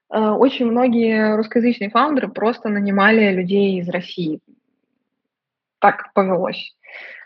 а, 0.10 0.36
очень 0.36 0.66
многие 0.68 1.36
русскоязычные 1.36 1.90
фаундеры 1.90 2.30
просто 2.30 2.70
нанимали 2.70 3.32
людей 3.32 3.80
из 3.80 3.90
России. 3.90 4.40
Так 5.80 6.14
повелось. 6.14 6.76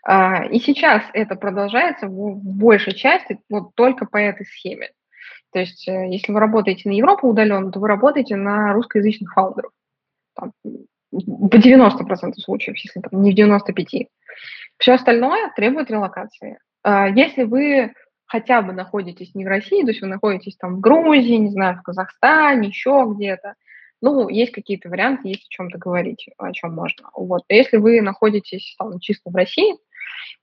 А, 0.04 0.46
и 0.46 0.60
сейчас 0.60 1.04
это 1.14 1.36
продолжается 1.36 2.08
в 2.08 2.36
большей 2.38 2.94
части 2.94 3.40
вот 3.50 3.76
только 3.76 4.06
по 4.06 4.18
этой 4.18 4.46
схеме. 4.46 4.90
То 5.54 5.60
есть 5.60 5.88
э, 5.88 6.08
если 6.10 6.32
вы 6.32 6.40
работаете 6.40 6.90
на 6.90 6.94
Европу 6.94 7.28
удаленно, 7.28 7.72
то 7.72 7.80
вы 7.80 7.88
работаете 7.88 8.36
на 8.36 8.74
русскоязычных 8.74 9.34
фаундеров. 9.34 9.72
Там, 10.34 10.54
в 11.12 11.50
90% 11.50 12.34
случаев, 12.38 12.78
если 12.78 13.02
там, 13.02 13.22
не 13.22 13.34
в 13.34 13.38
95%. 13.38 14.08
Все 14.78 14.94
остальное 14.94 15.52
требует 15.56 15.92
релокации. 15.92 16.58
Если 16.84 17.44
вы 17.44 17.94
хотя 18.32 18.62
бы 18.62 18.72
находитесь 18.72 19.36
не 19.36 19.44
в 19.44 19.50
России, 19.50 19.82
то 19.82 19.90
есть 19.90 20.02
вы 20.02 20.08
находитесь 20.08 20.56
там 20.56 20.78
в 20.78 20.80
Грузии, 20.80 21.36
не 21.36 21.50
знаю, 21.50 21.76
в 21.76 21.82
Казахстане, 21.84 22.70
еще 22.70 23.06
где-то, 23.14 23.56
ну, 24.02 24.30
есть 24.30 24.54
какие-то 24.54 24.88
варианты, 24.88 25.28
есть 25.28 25.48
о 25.48 25.50
чем-то 25.50 25.78
говорить, 25.78 26.30
о 26.38 26.54
чем 26.54 26.74
можно. 26.74 27.10
Вот. 27.14 27.42
А 27.50 27.54
если 27.54 27.76
вы 27.76 28.00
находитесь 28.00 28.74
там 28.80 29.02
чисто 29.02 29.32
в 29.32 29.36
России, 29.36 29.76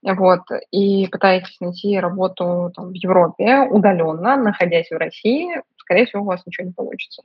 вот, 0.03 0.43
и 0.70 1.09
пытаетесь 1.11 1.57
найти 1.61 1.99
работу 1.99 2.70
там, 2.76 2.91
в 2.91 2.95
Европе 2.95 3.61
удаленно, 3.61 4.36
находясь 4.36 4.91
в 4.91 4.99
России, 4.99 5.49
скорее 5.78 6.05
всего, 6.05 6.24
у 6.24 6.26
вас 6.26 6.43
ничего 6.45 6.66
не 6.66 6.74
получится. 6.74 7.22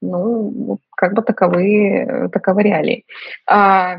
Ну, 0.00 0.78
как 0.96 1.12
бы 1.12 1.20
таковы, 1.20 2.30
таковы 2.32 2.62
реалии. 2.62 3.04
А, 3.46 3.98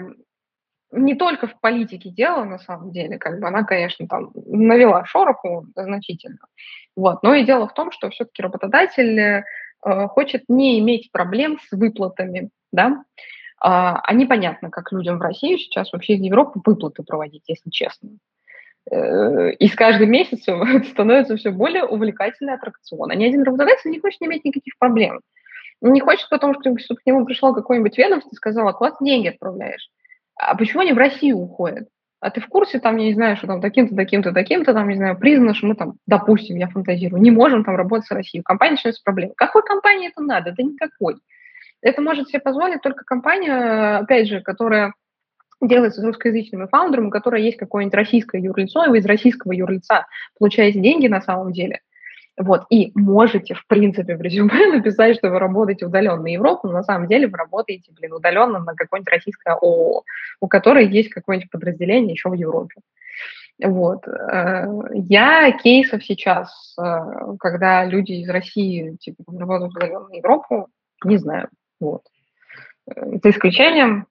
не 0.94 1.16
только 1.16 1.48
в 1.48 1.60
политике 1.60 2.10
дело, 2.10 2.44
на 2.44 2.60
самом 2.60 2.91
деле, 2.91 3.18
как 3.18 3.39
бы 3.39 3.48
она, 3.48 3.64
конечно, 3.64 4.08
там 4.08 4.32
навела 4.36 5.06
шороху 5.06 5.66
значительно. 5.76 6.38
Вот. 6.96 7.24
Но 7.24 7.34
и 7.34 7.46
дело 7.46 7.68
в 7.68 7.74
том, 7.74 7.91
что 7.91 8.10
все-таки 8.10 8.41
работодатель 8.41 9.20
э, 9.20 9.44
хочет 10.10 10.44
не 10.48 10.80
иметь 10.80 11.12
проблем 11.12 11.60
с 11.68 11.72
выплатами, 11.76 12.50
да, 12.72 13.04
а, 13.60 14.02
а 14.04 14.14
непонятно, 14.14 14.70
как 14.70 14.91
людям 14.91 15.18
в 15.18 15.22
России 15.22 15.58
сейчас 15.58 15.91
вообще 15.94 16.14
из 16.14 16.22
Европы 16.22 16.62
выплаты 16.64 17.02
проводить, 17.02 17.44
если 17.48 17.70
честно. 17.72 18.12
Э, 18.91 19.52
и 19.52 19.68
с 19.68 19.76
каждым 19.76 20.12
месяцем 20.12 20.84
становится 20.91 21.38
все 21.38 21.50
более 21.50 21.86
увлекательный 21.86 22.54
аттракцион. 22.54 23.10
А 23.10 23.16
ни 23.16 23.26
один 23.26 23.44
работодатель 23.44 23.89
не 23.89 24.00
хочет 24.00 24.22
иметь 24.22 24.46
никаких 24.46 24.78
проблем. 24.78 25.22
Не 25.82 26.02
хочет 26.02 26.30
потому, 26.30 26.54
что 26.54 26.96
к 26.96 27.06
нему 27.06 27.26
пришло 27.26 27.54
какое-нибудь 27.54 27.98
ведомство 27.98 28.30
и 28.32 28.36
сказало, 28.36 28.74
класс 28.74 28.96
деньги 29.02 29.30
отправляешь 29.30 29.89
а 30.36 30.56
почему 30.56 30.82
они 30.82 30.94
в 30.94 30.98
Россию 30.98 31.38
уходят? 31.38 31.88
А 32.20 32.30
ты 32.30 32.40
в 32.40 32.48
курсе, 32.48 32.80
там, 32.80 32.98
я 32.98 33.08
не 33.08 33.14
знаю, 33.14 33.36
что 33.36 33.48
там 33.48 33.60
таким-то, 33.60 33.96
таким-то, 33.96 34.32
таким-то, 34.32 34.74
там, 34.74 34.88
не 34.88 34.96
знаю, 34.96 35.18
признано, 35.18 35.54
что 35.54 35.68
мы 35.68 35.76
там, 35.76 35.96
допустим, 36.08 36.56
я 36.56 36.70
фантазирую, 36.70 37.22
не 37.22 37.32
можем 37.32 37.66
там 37.66 37.76
работать 37.76 38.08
с 38.08 38.12
Россией. 38.12 38.44
Компания 38.44 38.72
начинается 38.72 39.04
проблемы. 39.04 39.34
Какой 39.36 39.62
компании 39.64 40.10
это 40.10 40.22
надо? 40.22 40.52
Это 40.52 40.64
никакой. 40.64 41.18
Это 41.82 42.02
может 42.02 42.30
себе 42.30 42.40
позволить 42.40 42.82
только 42.82 43.04
компания, 43.04 43.98
опять 43.98 44.30
же, 44.30 44.40
которая 44.40 44.94
делается 45.60 46.02
с 46.02 46.06
русскоязычным 46.06 46.68
фаундером, 46.70 47.08
у 47.08 47.12
которой 47.12 47.44
есть 47.44 47.58
какое-нибудь 47.58 47.96
российское 47.96 48.42
юрлицо, 48.42 48.86
и 48.86 48.90
вы 48.90 49.00
из 49.00 49.06
российского 49.06 49.52
юрлица 49.52 50.08
получаете 50.40 50.80
деньги 50.80 51.08
на 51.08 51.22
самом 51.22 51.52
деле– 51.52 51.82
вот, 52.38 52.66
и 52.70 52.92
можете, 52.96 53.54
в 53.54 53.66
принципе, 53.68 54.16
в 54.16 54.22
резюме 54.22 54.68
написать, 54.74 55.18
что 55.18 55.30
вы 55.30 55.40
работаете 55.40 55.86
удаленно 55.86 56.22
на 56.22 56.28
Европу, 56.28 56.68
но 56.68 56.74
на 56.74 56.84
самом 56.84 57.08
деле 57.08 57.28
вы 57.28 57.38
работаете, 57.38 57.92
блин, 57.92 58.14
удаленно 58.14 58.60
на 58.60 58.74
какое-нибудь 58.74 59.12
российское 59.12 59.54
ООО, 59.54 60.04
у 60.40 60.48
которой 60.48 60.88
есть 60.88 61.10
какое-нибудь 61.10 61.52
подразделение 61.52 62.14
еще 62.14 62.30
в 62.30 62.34
Европе. 62.34 62.82
Вот. 63.64 64.08
Э, 64.08 64.66
я 64.94 65.52
кейсов 65.52 66.04
сейчас, 66.04 66.76
э, 66.78 66.84
когда 67.40 67.86
люди 67.86 68.14
из 68.14 68.30
России 68.30 68.96
типа, 69.00 69.24
работают 69.38 69.76
удаленно 69.76 70.08
на 70.08 70.16
Европу, 70.16 70.70
не 71.06 71.18
знаю. 71.18 71.50
Вот. 71.80 72.02
Э, 72.88 73.20
за 73.24 73.30
исключением 73.30 74.08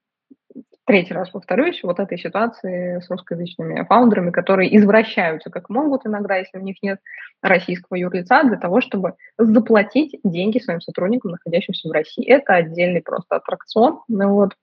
третий 0.85 1.13
раз 1.13 1.29
повторюсь, 1.29 1.81
вот 1.83 1.99
этой 1.99 2.17
ситуации 2.17 2.99
с 2.99 3.09
русскоязычными 3.09 3.83
фаундерами, 3.85 4.31
которые 4.31 4.75
извращаются 4.77 5.49
как 5.49 5.69
могут 5.69 6.05
иногда, 6.05 6.35
если 6.37 6.57
у 6.57 6.61
них 6.61 6.77
нет 6.81 6.99
российского 7.41 7.97
юрлица, 7.97 8.43
для 8.43 8.57
того, 8.57 8.81
чтобы 8.81 9.13
заплатить 9.37 10.19
деньги 10.23 10.59
своим 10.59 10.81
сотрудникам, 10.81 11.31
находящимся 11.31 11.89
в 11.89 11.91
России. 11.91 12.25
Это 12.25 12.55
отдельный 12.55 13.01
просто 13.01 13.37
аттракцион, 13.37 14.01
ну, 14.07 14.33
вот, 14.33 14.53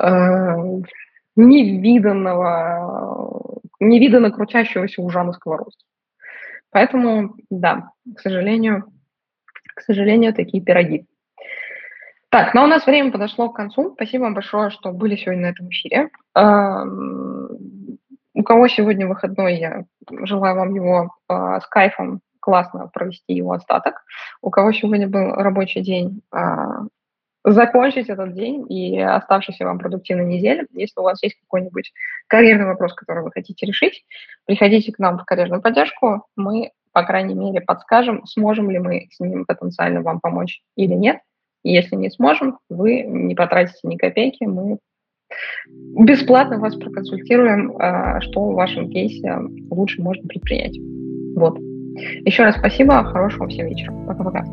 э, 0.00 0.56
невиданного, 1.36 3.60
невиданно 3.80 4.30
крутящегося 4.30 5.02
ужа 5.02 5.22
на 5.24 5.32
сковородке. 5.32 5.84
Поэтому, 6.70 7.34
да, 7.50 7.90
к 8.16 8.20
сожалению, 8.20 8.84
к 9.74 9.82
сожалению, 9.82 10.34
такие 10.34 10.62
пироги. 10.62 11.06
Так, 12.30 12.54
но 12.54 12.64
у 12.64 12.66
нас 12.68 12.86
время 12.86 13.10
подошло 13.10 13.50
к 13.50 13.56
концу. 13.56 13.92
Спасибо 13.94 14.22
вам 14.22 14.34
большое, 14.34 14.70
что 14.70 14.92
были 14.92 15.16
сегодня 15.16 15.42
на 15.42 15.50
этом 15.50 15.68
эфире. 15.68 16.10
У 18.34 18.42
кого 18.44 18.68
сегодня 18.68 19.08
выходной, 19.08 19.56
я 19.56 19.84
желаю 20.08 20.56
вам 20.56 20.74
его 20.74 21.12
с 21.28 21.66
кайфом 21.66 22.20
классно 22.38 22.88
провести 22.88 23.34
его 23.34 23.52
остаток. 23.52 24.02
У 24.42 24.50
кого 24.50 24.72
сегодня 24.72 25.08
был 25.08 25.34
рабочий 25.34 25.82
день, 25.82 26.22
а, 26.32 26.84
закончить 27.44 28.08
этот 28.08 28.34
день 28.34 28.64
и 28.72 28.98
оставшуюся 28.98 29.64
вам 29.64 29.78
продуктивную 29.78 30.26
неделю. 30.26 30.66
Если 30.72 30.98
у 31.00 31.02
вас 31.02 31.22
есть 31.22 31.38
какой-нибудь 31.40 31.92
карьерный 32.28 32.66
вопрос, 32.66 32.94
который 32.94 33.22
вы 33.22 33.30
хотите 33.30 33.66
решить, 33.66 34.04
приходите 34.46 34.92
к 34.92 34.98
нам 34.98 35.18
в 35.18 35.24
карьерную 35.24 35.60
поддержку. 35.62 36.24
Мы, 36.36 36.70
по 36.92 37.02
крайней 37.02 37.34
мере, 37.34 37.60
подскажем, 37.60 38.24
сможем 38.26 38.70
ли 38.70 38.78
мы 38.78 39.08
с 39.10 39.20
ним 39.20 39.44
потенциально 39.44 40.00
вам 40.00 40.20
помочь 40.20 40.62
или 40.76 40.94
нет 40.94 41.18
Если 41.62 41.96
не 41.96 42.10
сможем, 42.10 42.58
вы 42.68 43.02
не 43.02 43.34
потратите 43.34 43.80
ни 43.84 43.96
копейки, 43.96 44.44
мы 44.44 44.78
бесплатно 46.04 46.58
вас 46.58 46.74
проконсультируем, 46.76 47.76
а, 47.78 48.20
что 48.20 48.50
в 48.50 48.54
вашем 48.54 48.90
кейсе 48.90 49.38
лучше 49.70 50.02
можно 50.02 50.26
предпринять. 50.26 50.76
Вот. 51.36 51.58
Еще 52.24 52.44
раз 52.44 52.56
спасибо, 52.56 53.04
хорошего 53.04 53.48
всем 53.48 53.66
вечера. 53.66 53.92
Пока-пока. 54.06 54.44